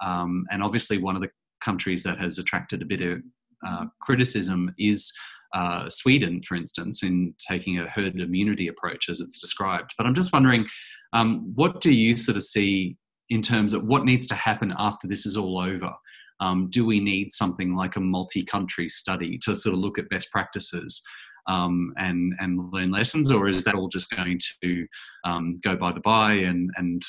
Um, 0.01 0.45
and 0.49 0.63
obviously, 0.63 0.97
one 0.97 1.15
of 1.15 1.21
the 1.21 1.29
countries 1.61 2.03
that 2.03 2.19
has 2.19 2.39
attracted 2.39 2.81
a 2.81 2.85
bit 2.85 3.01
of 3.01 3.21
uh, 3.65 3.85
criticism 4.01 4.73
is 4.77 5.11
uh, 5.53 5.89
Sweden, 5.89 6.41
for 6.43 6.55
instance, 6.55 7.03
in 7.03 7.33
taking 7.47 7.79
a 7.79 7.89
herd 7.89 8.19
immunity 8.19 8.67
approach 8.67 9.09
as 9.09 9.21
it's 9.21 9.39
described. 9.39 9.93
But 9.97 10.05
I'm 10.05 10.15
just 10.15 10.33
wondering, 10.33 10.67
um, 11.13 11.51
what 11.55 11.81
do 11.81 11.91
you 11.91 12.17
sort 12.17 12.37
of 12.37 12.43
see 12.43 12.97
in 13.29 13.41
terms 13.41 13.73
of 13.73 13.83
what 13.83 14.05
needs 14.05 14.27
to 14.27 14.35
happen 14.35 14.73
after 14.77 15.07
this 15.07 15.25
is 15.25 15.37
all 15.37 15.59
over. 15.59 15.91
Um, 16.39 16.69
do 16.69 16.85
we 16.85 16.99
need 16.99 17.31
something 17.31 17.75
like 17.75 17.95
a 17.95 18.01
multi-country 18.01 18.89
study 18.89 19.37
to 19.39 19.55
sort 19.55 19.73
of 19.73 19.79
look 19.79 19.97
at 19.97 20.09
best 20.09 20.31
practices 20.31 21.01
um, 21.47 21.93
and 21.97 22.33
and 22.39 22.71
learn 22.71 22.91
lessons, 22.91 23.31
or 23.31 23.47
is 23.47 23.63
that 23.63 23.73
all 23.73 23.87
just 23.87 24.09
going 24.09 24.39
to 24.63 24.87
um, 25.23 25.59
go 25.63 25.75
by 25.75 25.91
the 25.93 26.01
by 26.01 26.33
and 26.33 26.69
and 26.75 27.01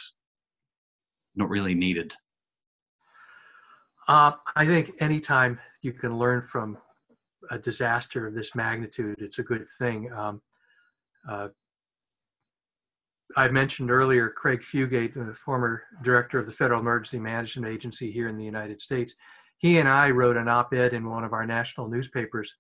not 1.35 1.51
really 1.51 1.75
needed? 1.75 2.15
Uh, 4.09 4.33
I 4.57 4.65
think 4.65 4.91
anytime 5.01 5.61
you 5.83 5.93
can 5.93 6.17
learn 6.17 6.41
from 6.41 6.79
a 7.51 7.59
disaster 7.59 8.27
of 8.27 8.35
this 8.35 8.55
magnitude, 8.55 9.21
it's 9.21 9.39
a 9.39 9.43
good 9.43 9.67
thing. 9.79 10.11
Um, 10.13 10.41
uh, 11.29 11.49
I 13.37 13.49
mentioned 13.49 13.91
earlier 13.91 14.31
Craig 14.31 14.63
Fugate, 14.63 15.13
the 15.13 15.35
former 15.35 15.83
director 16.03 16.39
of 16.39 16.47
the 16.47 16.53
Federal 16.53 16.81
Emergency 16.81 17.21
Management 17.21 17.71
Agency 17.71 18.11
here 18.11 18.29
in 18.29 18.39
the 18.39 18.45
United 18.45 18.81
States. 18.81 19.15
He 19.59 19.79
and 19.79 19.89
I 19.89 20.11
wrote 20.11 20.39
an 20.39 20.49
op 20.49 20.73
ed 20.73 20.95
in 20.95 21.11
one 21.11 21.25
of 21.25 21.35
our 21.35 21.45
national 21.45 21.89
newspapers 21.89 22.57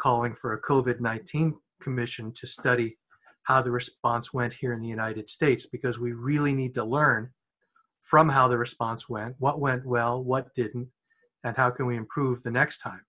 calling 0.00 0.34
for 0.34 0.54
a 0.54 0.60
COVID 0.60 0.98
19 0.98 1.54
commission 1.80 2.32
to 2.32 2.46
study 2.48 2.98
how 3.44 3.62
the 3.62 3.70
response 3.70 4.34
went 4.34 4.54
here 4.54 4.72
in 4.72 4.82
the 4.82 4.88
United 4.88 5.30
States 5.30 5.66
because 5.66 6.00
we 6.00 6.12
really 6.12 6.54
need 6.54 6.74
to 6.74 6.84
learn 6.84 7.30
from 8.00 8.28
how 8.28 8.48
the 8.48 8.58
response 8.58 9.08
went, 9.08 9.34
what 9.38 9.60
went 9.60 9.84
well, 9.84 10.22
what 10.22 10.54
didn't, 10.54 10.88
and 11.44 11.56
how 11.56 11.70
can 11.70 11.86
we 11.86 11.96
improve 11.96 12.42
the 12.42 12.50
next 12.50 12.78
time. 12.78 13.00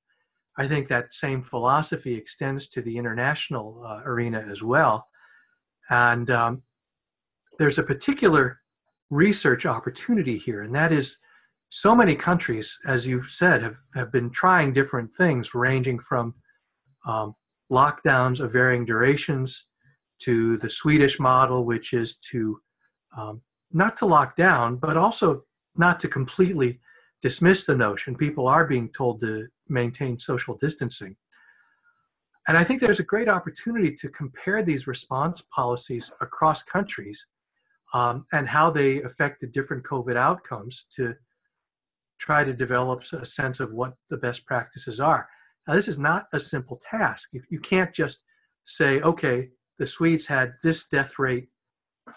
I 0.57 0.67
think 0.67 0.87
that 0.87 1.13
same 1.13 1.41
philosophy 1.41 2.13
extends 2.13 2.67
to 2.69 2.81
the 2.81 2.97
international 2.97 3.83
uh, 3.85 4.01
arena 4.03 4.45
as 4.49 4.61
well. 4.61 5.07
And 5.89 6.29
um, 6.29 6.63
there's 7.57 7.79
a 7.79 7.83
particular 7.83 8.59
research 9.09 9.65
opportunity 9.65 10.37
here, 10.37 10.61
and 10.61 10.75
that 10.75 10.91
is 10.91 11.19
so 11.69 11.95
many 11.95 12.15
countries, 12.15 12.77
as 12.85 13.07
you've 13.07 13.27
said, 13.27 13.63
have, 13.63 13.77
have 13.95 14.11
been 14.11 14.29
trying 14.29 14.73
different 14.73 15.15
things, 15.15 15.55
ranging 15.55 15.99
from 15.99 16.35
um, 17.05 17.33
lockdowns 17.71 18.41
of 18.41 18.51
varying 18.51 18.85
durations 18.85 19.69
to 20.23 20.57
the 20.57 20.69
Swedish 20.69 21.19
model, 21.19 21.65
which 21.65 21.93
is 21.93 22.17
to 22.17 22.59
um, 23.17 23.41
not 23.73 23.97
to 23.97 24.05
lock 24.05 24.35
down, 24.35 24.77
but 24.77 24.97
also 24.97 25.43
not 25.75 25.99
to 26.01 26.07
completely 26.07 26.79
dismiss 27.21 27.65
the 27.65 27.75
notion. 27.75 28.15
People 28.15 28.47
are 28.47 28.65
being 28.65 28.89
told 28.89 29.19
to 29.21 29.47
maintain 29.69 30.19
social 30.19 30.55
distancing. 30.57 31.15
And 32.47 32.57
I 32.57 32.63
think 32.63 32.81
there's 32.81 32.99
a 32.99 33.03
great 33.03 33.29
opportunity 33.29 33.93
to 33.95 34.09
compare 34.09 34.63
these 34.63 34.87
response 34.87 35.41
policies 35.53 36.11
across 36.21 36.63
countries 36.63 37.27
um, 37.93 38.25
and 38.33 38.47
how 38.47 38.71
they 38.71 39.01
affect 39.03 39.41
the 39.41 39.47
different 39.47 39.83
COVID 39.83 40.15
outcomes 40.15 40.87
to 40.95 41.15
try 42.19 42.43
to 42.43 42.53
develop 42.53 43.03
a 43.13 43.25
sense 43.25 43.59
of 43.59 43.73
what 43.73 43.93
the 44.09 44.17
best 44.17 44.45
practices 44.45 44.99
are. 44.99 45.27
Now, 45.67 45.75
this 45.75 45.87
is 45.87 45.99
not 45.99 46.25
a 46.33 46.39
simple 46.39 46.81
task. 46.89 47.29
You, 47.33 47.43
you 47.49 47.59
can't 47.59 47.93
just 47.93 48.23
say, 48.65 49.01
okay, 49.01 49.49
the 49.77 49.85
Swedes 49.85 50.27
had 50.27 50.53
this 50.63 50.87
death 50.87 51.19
rate 51.19 51.49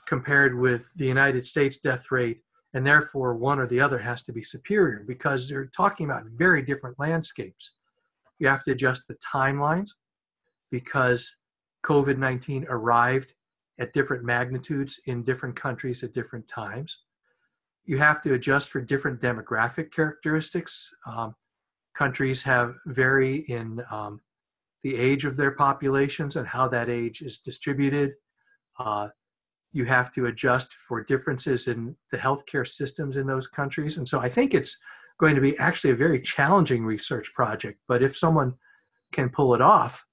compared 0.07 0.59
with 0.59 0.93
the 0.97 1.07
United 1.07 1.45
States 1.47 1.79
death 1.79 2.11
rate, 2.11 2.41
and 2.73 2.87
therefore 2.87 3.37
one 3.37 3.59
or 3.59 3.67
the 3.67 3.81
other 3.81 3.99
has 3.99 4.23
to 4.25 4.33
be 4.33 4.43
superior 4.43 5.05
because 5.07 5.49
they're 5.49 5.67
talking 5.67 6.07
about 6.07 6.25
very 6.27 6.63
different 6.63 6.99
landscapes. 6.99 7.77
You 8.39 8.49
have 8.49 8.65
to 8.65 8.73
adjust 8.73 9.07
the 9.07 9.17
timelines 9.17 9.91
because 10.71 11.39
COVID 11.85 12.19
19 12.19 12.67
arrived 12.69 13.35
at 13.79 13.93
different 13.93 14.25
magnitudes 14.25 15.01
in 15.07 15.23
different 15.23 15.57
countries 15.57 16.03
at 16.03 16.13
different 16.13 16.49
times. 16.49 17.05
You 17.85 17.99
have 17.99 18.23
to 18.23 18.35
adjust 18.35 18.71
for 18.71 18.81
different 18.81 19.21
demographic 19.21 19.93
characteristics. 19.93 20.91
Um, 21.07 21.35
countries 21.95 22.43
have 22.45 22.75
vary 22.87 23.45
in 23.49 23.83
um, 23.91 24.21
the 24.83 24.97
age 24.97 25.25
of 25.25 25.37
their 25.37 25.53
populations 25.53 26.37
and 26.37 26.47
how 26.47 26.69
that 26.69 26.89
age 26.89 27.23
is 27.23 27.39
distributed. 27.39 28.13
Uh, 28.79 29.09
you 29.75 29.85
have 29.85 30.13
to 30.13 30.27
adjust 30.27 30.73
for 30.73 31.03
differences 31.03 31.67
in 31.67 31.97
the 32.13 32.17
healthcare 32.17 32.67
systems 32.67 33.17
in 33.17 33.27
those 33.27 33.49
countries. 33.49 33.99
And 33.99 34.09
so 34.09 34.21
I 34.21 34.29
think 34.29 34.55
it's 34.55 34.81
going 35.19 35.35
to 35.35 35.41
be 35.41 35.59
actually 35.59 35.91
a 35.91 35.97
very 35.97 36.21
challenging 36.21 36.85
research 36.85 37.35
project. 37.35 37.81
But 37.89 38.01
if 38.01 38.17
someone 38.17 38.55
can 39.13 39.29
pull 39.31 39.53
it 39.55 39.61
off, 39.61 40.07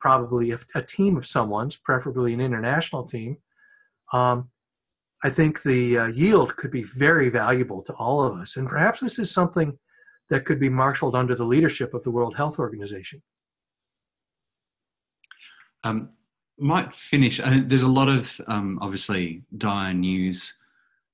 probably 0.00 0.52
a, 0.52 0.60
a 0.76 0.82
team 0.82 1.16
of 1.16 1.26
someone's, 1.26 1.76
preferably 1.76 2.32
an 2.32 2.40
international 2.40 3.04
team, 3.04 3.38
um, 4.12 4.50
I 5.24 5.30
think 5.30 5.62
the 5.62 5.98
uh, 5.98 6.06
yield 6.06 6.54
could 6.56 6.70
be 6.70 6.84
very 6.84 7.28
valuable 7.28 7.82
to 7.82 7.92
all 7.94 8.22
of 8.22 8.38
us. 8.38 8.56
And 8.56 8.68
perhaps 8.68 9.00
this 9.00 9.18
is 9.18 9.32
something 9.32 9.76
that 10.30 10.44
could 10.44 10.60
be 10.60 10.68
marshaled 10.68 11.16
under 11.16 11.34
the 11.34 11.44
leadership 11.44 11.92
of 11.92 12.04
the 12.04 12.12
World 12.12 12.36
Health 12.36 12.60
Organization. 12.60 13.20
Um, 15.82 16.10
might 16.58 16.94
finish. 16.94 17.40
There's 17.44 17.82
a 17.82 17.88
lot 17.88 18.08
of 18.08 18.40
um, 18.46 18.78
obviously 18.82 19.42
dire 19.56 19.94
news 19.94 20.54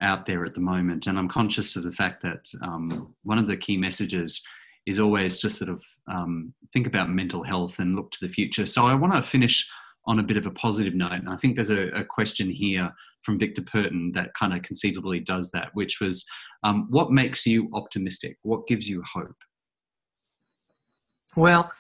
out 0.00 0.26
there 0.26 0.44
at 0.44 0.54
the 0.54 0.60
moment, 0.60 1.06
and 1.06 1.18
I'm 1.18 1.28
conscious 1.28 1.76
of 1.76 1.84
the 1.84 1.92
fact 1.92 2.22
that 2.22 2.50
um, 2.62 3.14
one 3.22 3.38
of 3.38 3.46
the 3.46 3.56
key 3.56 3.76
messages 3.76 4.42
is 4.86 5.00
always 5.00 5.38
to 5.38 5.48
sort 5.48 5.70
of 5.70 5.82
um, 6.08 6.52
think 6.72 6.86
about 6.86 7.08
mental 7.08 7.42
health 7.42 7.78
and 7.78 7.96
look 7.96 8.10
to 8.10 8.18
the 8.20 8.32
future. 8.32 8.66
So 8.66 8.86
I 8.86 8.94
want 8.94 9.14
to 9.14 9.22
finish 9.22 9.68
on 10.06 10.18
a 10.18 10.22
bit 10.22 10.36
of 10.36 10.46
a 10.46 10.50
positive 10.50 10.94
note, 10.94 11.12
and 11.12 11.28
I 11.28 11.36
think 11.36 11.56
there's 11.56 11.70
a, 11.70 11.88
a 11.88 12.04
question 12.04 12.50
here 12.50 12.92
from 13.22 13.38
Victor 13.38 13.62
Purton 13.62 14.12
that 14.12 14.34
kind 14.34 14.52
of 14.52 14.62
conceivably 14.62 15.20
does 15.20 15.50
that, 15.52 15.68
which 15.72 16.00
was, 16.00 16.26
um, 16.62 16.86
what 16.90 17.10
makes 17.10 17.46
you 17.46 17.70
optimistic? 17.72 18.36
What 18.42 18.66
gives 18.66 18.86
you 18.86 19.02
hope? 19.14 19.36
Well, 21.34 21.72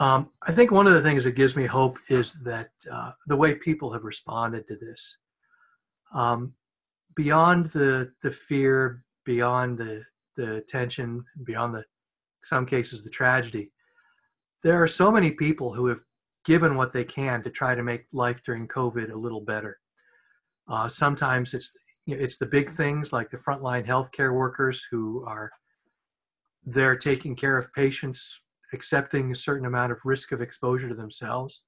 um, 0.00 0.30
I 0.42 0.52
think 0.52 0.70
one 0.70 0.86
of 0.86 0.94
the 0.94 1.02
things 1.02 1.24
that 1.24 1.32
gives 1.32 1.56
me 1.56 1.66
hope 1.66 1.98
is 2.08 2.32
that 2.44 2.70
uh, 2.90 3.12
the 3.26 3.36
way 3.36 3.54
people 3.54 3.92
have 3.92 4.04
responded 4.04 4.66
to 4.68 4.76
this, 4.76 5.18
um, 6.12 6.54
beyond 7.14 7.66
the 7.66 8.12
the 8.22 8.30
fear, 8.30 9.04
beyond 9.24 9.78
the 9.78 10.02
the 10.36 10.64
tension, 10.68 11.24
beyond 11.44 11.74
the 11.74 11.84
some 12.42 12.66
cases 12.66 13.04
the 13.04 13.10
tragedy, 13.10 13.70
there 14.62 14.82
are 14.82 14.88
so 14.88 15.12
many 15.12 15.30
people 15.30 15.72
who 15.72 15.86
have 15.86 16.00
given 16.44 16.76
what 16.76 16.92
they 16.92 17.04
can 17.04 17.42
to 17.42 17.50
try 17.50 17.74
to 17.74 17.82
make 17.82 18.04
life 18.12 18.42
during 18.44 18.68
COVID 18.68 19.12
a 19.12 19.16
little 19.16 19.40
better. 19.40 19.78
Uh, 20.68 20.88
sometimes 20.88 21.54
it's 21.54 21.76
you 22.06 22.16
know, 22.16 22.22
it's 22.22 22.38
the 22.38 22.46
big 22.46 22.68
things 22.68 23.12
like 23.12 23.30
the 23.30 23.36
frontline 23.36 23.86
healthcare 23.86 24.34
workers 24.34 24.86
who 24.90 25.24
are 25.26 25.50
they're 26.66 26.96
taking 26.96 27.36
care 27.36 27.58
of 27.58 27.72
patients 27.74 28.43
accepting 28.74 29.32
a 29.32 29.36
certain 29.36 29.66
amount 29.66 29.92
of 29.92 29.98
risk 30.04 30.32
of 30.32 30.40
exposure 30.42 30.88
to 30.88 30.94
themselves. 30.94 31.64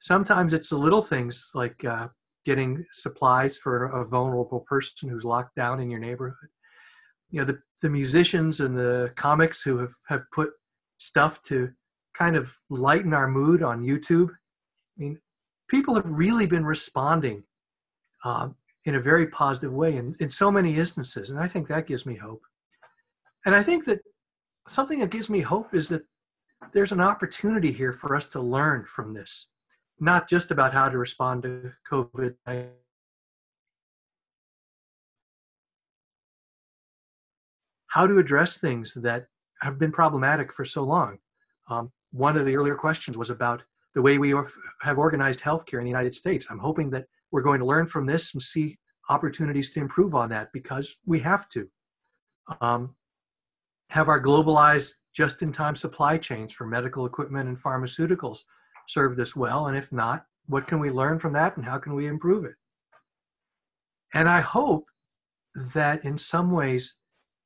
Sometimes 0.00 0.52
it's 0.52 0.70
the 0.70 0.76
little 0.76 1.02
things 1.02 1.50
like 1.54 1.84
uh, 1.84 2.08
getting 2.44 2.84
supplies 2.92 3.58
for 3.58 3.84
a 3.84 4.04
vulnerable 4.04 4.60
person 4.60 5.08
who's 5.08 5.24
locked 5.24 5.54
down 5.54 5.80
in 5.80 5.90
your 5.90 6.00
neighborhood. 6.00 6.48
You 7.30 7.40
know, 7.40 7.46
the, 7.46 7.58
the 7.82 7.90
musicians 7.90 8.60
and 8.60 8.76
the 8.76 9.12
comics 9.16 9.62
who 9.62 9.78
have, 9.78 9.94
have 10.08 10.24
put 10.32 10.50
stuff 10.98 11.42
to 11.44 11.70
kind 12.16 12.36
of 12.36 12.54
lighten 12.68 13.14
our 13.14 13.28
mood 13.28 13.62
on 13.62 13.82
YouTube. 13.82 14.28
I 14.30 14.98
mean, 14.98 15.18
people 15.68 15.94
have 15.94 16.08
really 16.08 16.46
been 16.46 16.64
responding 16.64 17.44
um, 18.24 18.56
in 18.84 18.96
a 18.96 19.00
very 19.00 19.28
positive 19.28 19.72
way 19.72 19.96
in, 19.96 20.14
in 20.20 20.30
so 20.30 20.50
many 20.50 20.76
instances. 20.76 21.30
And 21.30 21.38
I 21.38 21.48
think 21.48 21.68
that 21.68 21.86
gives 21.86 22.04
me 22.04 22.16
hope. 22.16 22.42
And 23.46 23.54
I 23.54 23.62
think 23.62 23.84
that 23.86 24.00
something 24.68 25.00
that 25.00 25.10
gives 25.10 25.30
me 25.30 25.40
hope 25.40 25.74
is 25.74 25.88
that 25.88 26.02
there's 26.72 26.92
an 26.92 27.00
opportunity 27.00 27.72
here 27.72 27.92
for 27.92 28.14
us 28.14 28.28
to 28.30 28.40
learn 28.40 28.84
from 28.84 29.14
this, 29.14 29.50
not 30.00 30.28
just 30.28 30.50
about 30.50 30.72
how 30.72 30.88
to 30.88 30.98
respond 30.98 31.42
to 31.42 31.72
COVID. 31.90 32.34
How 37.88 38.06
to 38.06 38.18
address 38.18 38.58
things 38.58 38.94
that 38.94 39.26
have 39.60 39.78
been 39.78 39.92
problematic 39.92 40.52
for 40.52 40.64
so 40.64 40.82
long. 40.82 41.18
Um, 41.68 41.92
one 42.10 42.36
of 42.36 42.46
the 42.46 42.56
earlier 42.56 42.74
questions 42.74 43.18
was 43.18 43.30
about 43.30 43.62
the 43.94 44.02
way 44.02 44.18
we 44.18 44.34
have 44.80 44.98
organized 44.98 45.40
healthcare 45.40 45.78
in 45.78 45.84
the 45.84 45.90
United 45.90 46.14
States. 46.14 46.46
I'm 46.48 46.58
hoping 46.58 46.90
that 46.90 47.06
we're 47.30 47.42
going 47.42 47.60
to 47.60 47.66
learn 47.66 47.86
from 47.86 48.06
this 48.06 48.34
and 48.34 48.42
see 48.42 48.78
opportunities 49.10 49.70
to 49.74 49.80
improve 49.80 50.14
on 50.14 50.30
that 50.30 50.48
because 50.52 50.98
we 51.04 51.20
have 51.20 51.48
to. 51.50 51.68
Um, 52.60 52.94
have 53.90 54.08
our 54.08 54.22
globalized 54.22 54.92
just 55.12 55.42
in 55.42 55.52
time 55.52 55.76
supply 55.76 56.16
chains 56.16 56.52
for 56.52 56.66
medical 56.66 57.06
equipment 57.06 57.48
and 57.48 57.58
pharmaceuticals 57.58 58.40
served 58.88 59.20
us 59.20 59.36
well? 59.36 59.68
And 59.68 59.76
if 59.76 59.92
not, 59.92 60.26
what 60.46 60.66
can 60.66 60.80
we 60.80 60.90
learn 60.90 61.18
from 61.18 61.32
that 61.34 61.56
and 61.56 61.64
how 61.64 61.78
can 61.78 61.94
we 61.94 62.06
improve 62.06 62.44
it? 62.44 62.54
And 64.14 64.28
I 64.28 64.40
hope 64.40 64.86
that 65.74 66.04
in 66.04 66.18
some 66.18 66.50
ways, 66.50 66.96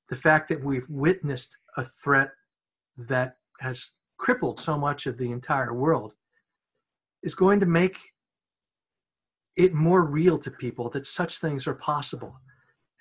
the 0.08 0.16
fact 0.16 0.48
that 0.48 0.64
we've 0.64 0.88
witnessed 0.88 1.56
a 1.76 1.84
threat 1.84 2.30
that 3.08 3.36
has 3.60 3.94
crippled 4.16 4.60
so 4.60 4.78
much 4.78 5.06
of 5.06 5.18
the 5.18 5.30
entire 5.30 5.74
world 5.74 6.12
is 7.22 7.34
going 7.34 7.60
to 7.60 7.66
make 7.66 7.98
it 9.56 9.74
more 9.74 10.08
real 10.08 10.38
to 10.38 10.50
people 10.50 10.88
that 10.90 11.06
such 11.06 11.38
things 11.38 11.66
are 11.66 11.74
possible. 11.74 12.38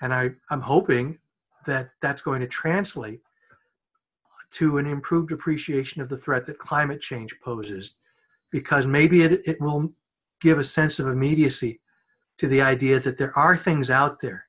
And 0.01 0.13
I, 0.13 0.31
I'm 0.49 0.61
hoping 0.61 1.19
that 1.65 1.91
that's 2.01 2.21
going 2.21 2.41
to 2.41 2.47
translate 2.47 3.21
to 4.51 4.77
an 4.77 4.85
improved 4.85 5.31
appreciation 5.31 6.01
of 6.01 6.09
the 6.09 6.17
threat 6.17 6.45
that 6.45 6.59
climate 6.59 7.01
change 7.01 7.33
poses, 7.43 7.97
because 8.51 8.85
maybe 8.85 9.23
it, 9.23 9.39
it 9.45 9.57
will 9.59 9.91
give 10.41 10.59
a 10.59 10.63
sense 10.63 10.99
of 10.99 11.07
immediacy 11.07 11.81
to 12.37 12.47
the 12.47 12.61
idea 12.61 12.99
that 12.99 13.17
there 13.17 13.37
are 13.37 13.55
things 13.55 13.89
out 13.89 14.19
there 14.19 14.45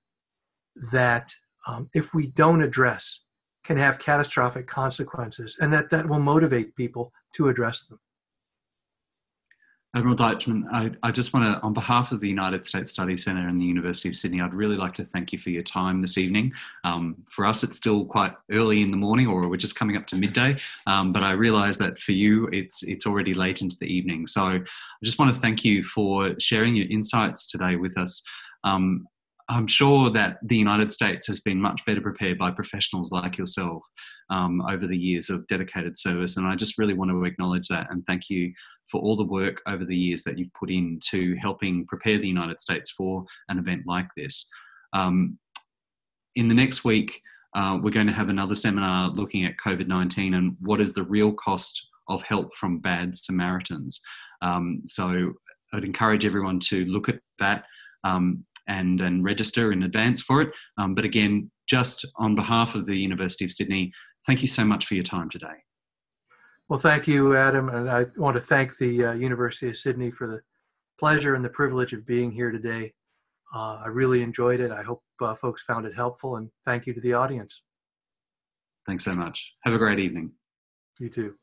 that, 0.92 1.32
um, 1.66 1.88
if 1.94 2.14
we 2.14 2.28
don't 2.28 2.62
address, 2.62 3.22
can 3.64 3.76
have 3.76 3.98
catastrophic 3.98 4.66
consequences, 4.66 5.56
and 5.60 5.72
that 5.72 5.90
that 5.90 6.08
will 6.08 6.20
motivate 6.20 6.76
people 6.76 7.12
to 7.32 7.48
address 7.48 7.86
them. 7.86 7.98
Admiral 9.94 10.16
Deitchman, 10.16 10.64
I, 10.70 10.90
I, 11.02 11.10
just 11.10 11.32
want 11.32 11.46
to, 11.46 11.60
on 11.62 11.72
behalf 11.72 12.12
of 12.12 12.20
the 12.20 12.28
United 12.28 12.66
States 12.66 12.92
Study 12.92 13.16
Centre 13.16 13.48
and 13.48 13.58
the 13.58 13.64
University 13.64 14.10
of 14.10 14.16
Sydney, 14.16 14.42
I'd 14.42 14.52
really 14.52 14.76
like 14.76 14.92
to 14.94 15.04
thank 15.04 15.32
you 15.32 15.38
for 15.38 15.48
your 15.48 15.62
time 15.62 16.02
this 16.02 16.18
evening. 16.18 16.52
Um, 16.84 17.16
for 17.30 17.46
us, 17.46 17.62
it's 17.62 17.78
still 17.78 18.04
quite 18.04 18.34
early 18.50 18.82
in 18.82 18.90
the 18.90 18.98
morning, 18.98 19.26
or 19.26 19.48
we're 19.48 19.56
just 19.56 19.76
coming 19.76 19.96
up 19.96 20.06
to 20.08 20.16
midday. 20.16 20.58
Um, 20.86 21.12
but 21.12 21.22
I 21.22 21.32
realise 21.32 21.78
that 21.78 21.98
for 21.98 22.12
you, 22.12 22.46
it's 22.52 22.82
it's 22.82 23.06
already 23.06 23.32
late 23.32 23.62
into 23.62 23.76
the 23.80 23.86
evening. 23.86 24.26
So 24.26 24.42
I 24.42 24.60
just 25.02 25.18
want 25.18 25.34
to 25.34 25.40
thank 25.40 25.64
you 25.64 25.82
for 25.82 26.38
sharing 26.38 26.76
your 26.76 26.88
insights 26.90 27.48
today 27.48 27.76
with 27.76 27.96
us. 27.96 28.22
Um, 28.64 29.06
I'm 29.48 29.68
sure 29.68 30.10
that 30.10 30.38
the 30.42 30.56
United 30.56 30.92
States 30.92 31.26
has 31.28 31.40
been 31.40 31.60
much 31.60 31.84
better 31.86 32.00
prepared 32.00 32.36
by 32.36 32.50
professionals 32.50 33.12
like 33.12 33.38
yourself 33.38 33.84
um, 34.28 34.60
over 34.68 34.86
the 34.86 34.98
years 34.98 35.30
of 35.30 35.46
dedicated 35.46 35.96
service. 35.96 36.36
And 36.36 36.46
I 36.46 36.56
just 36.56 36.78
really 36.78 36.94
want 36.94 37.12
to 37.12 37.24
acknowledge 37.24 37.68
that 37.68 37.86
and 37.90 38.04
thank 38.06 38.28
you 38.28 38.52
for 38.90 39.00
all 39.00 39.16
the 39.16 39.24
work 39.24 39.62
over 39.66 39.84
the 39.84 39.96
years 39.96 40.24
that 40.24 40.38
you've 40.38 40.52
put 40.54 40.70
into 40.70 41.36
helping 41.36 41.86
prepare 41.86 42.18
the 42.18 42.28
United 42.28 42.60
States 42.60 42.90
for 42.90 43.24
an 43.48 43.58
event 43.58 43.82
like 43.86 44.08
this. 44.16 44.48
Um, 44.92 45.38
in 46.34 46.48
the 46.48 46.54
next 46.54 46.84
week, 46.84 47.20
uh, 47.54 47.78
we're 47.82 47.90
going 47.90 48.06
to 48.06 48.12
have 48.12 48.28
another 48.28 48.54
seminar 48.54 49.10
looking 49.10 49.44
at 49.44 49.56
COVID 49.64 49.88
19 49.88 50.34
and 50.34 50.56
what 50.60 50.80
is 50.80 50.94
the 50.94 51.02
real 51.02 51.32
cost 51.32 51.88
of 52.08 52.22
help 52.22 52.54
from 52.54 52.78
bad 52.78 53.16
Samaritans. 53.16 54.00
Um, 54.42 54.82
so 54.84 55.32
I'd 55.72 55.84
encourage 55.84 56.24
everyone 56.24 56.60
to 56.60 56.84
look 56.84 57.08
at 57.08 57.20
that. 57.38 57.64
Um, 58.04 58.44
and, 58.68 59.00
and 59.00 59.24
register 59.24 59.72
in 59.72 59.82
advance 59.82 60.22
for 60.22 60.42
it. 60.42 60.50
Um, 60.78 60.94
but 60.94 61.04
again, 61.04 61.50
just 61.68 62.06
on 62.16 62.34
behalf 62.34 62.74
of 62.74 62.86
the 62.86 62.96
University 62.96 63.44
of 63.44 63.52
Sydney, 63.52 63.92
thank 64.26 64.42
you 64.42 64.48
so 64.48 64.64
much 64.64 64.86
for 64.86 64.94
your 64.94 65.04
time 65.04 65.30
today. 65.30 65.65
Well, 66.68 66.80
thank 66.80 67.06
you, 67.06 67.36
Adam. 67.36 67.68
And 67.68 67.88
I 67.88 68.06
want 68.16 68.36
to 68.36 68.40
thank 68.40 68.76
the 68.76 69.06
uh, 69.06 69.12
University 69.12 69.68
of 69.68 69.76
Sydney 69.76 70.10
for 70.10 70.26
the 70.26 70.40
pleasure 70.98 71.34
and 71.34 71.44
the 71.44 71.50
privilege 71.50 71.92
of 71.92 72.06
being 72.06 72.32
here 72.32 72.50
today. 72.50 72.92
Uh, 73.54 73.76
I 73.84 73.86
really 73.86 74.22
enjoyed 74.22 74.58
it. 74.60 74.72
I 74.72 74.82
hope 74.82 75.02
uh, 75.20 75.34
folks 75.34 75.62
found 75.62 75.86
it 75.86 75.94
helpful, 75.94 76.36
and 76.36 76.50
thank 76.64 76.86
you 76.86 76.94
to 76.94 77.00
the 77.00 77.12
audience. 77.12 77.62
Thanks 78.86 79.04
so 79.04 79.14
much. 79.14 79.54
Have 79.64 79.74
a 79.74 79.78
great 79.78 80.00
evening. 80.00 80.32
You 80.98 81.08
too. 81.08 81.34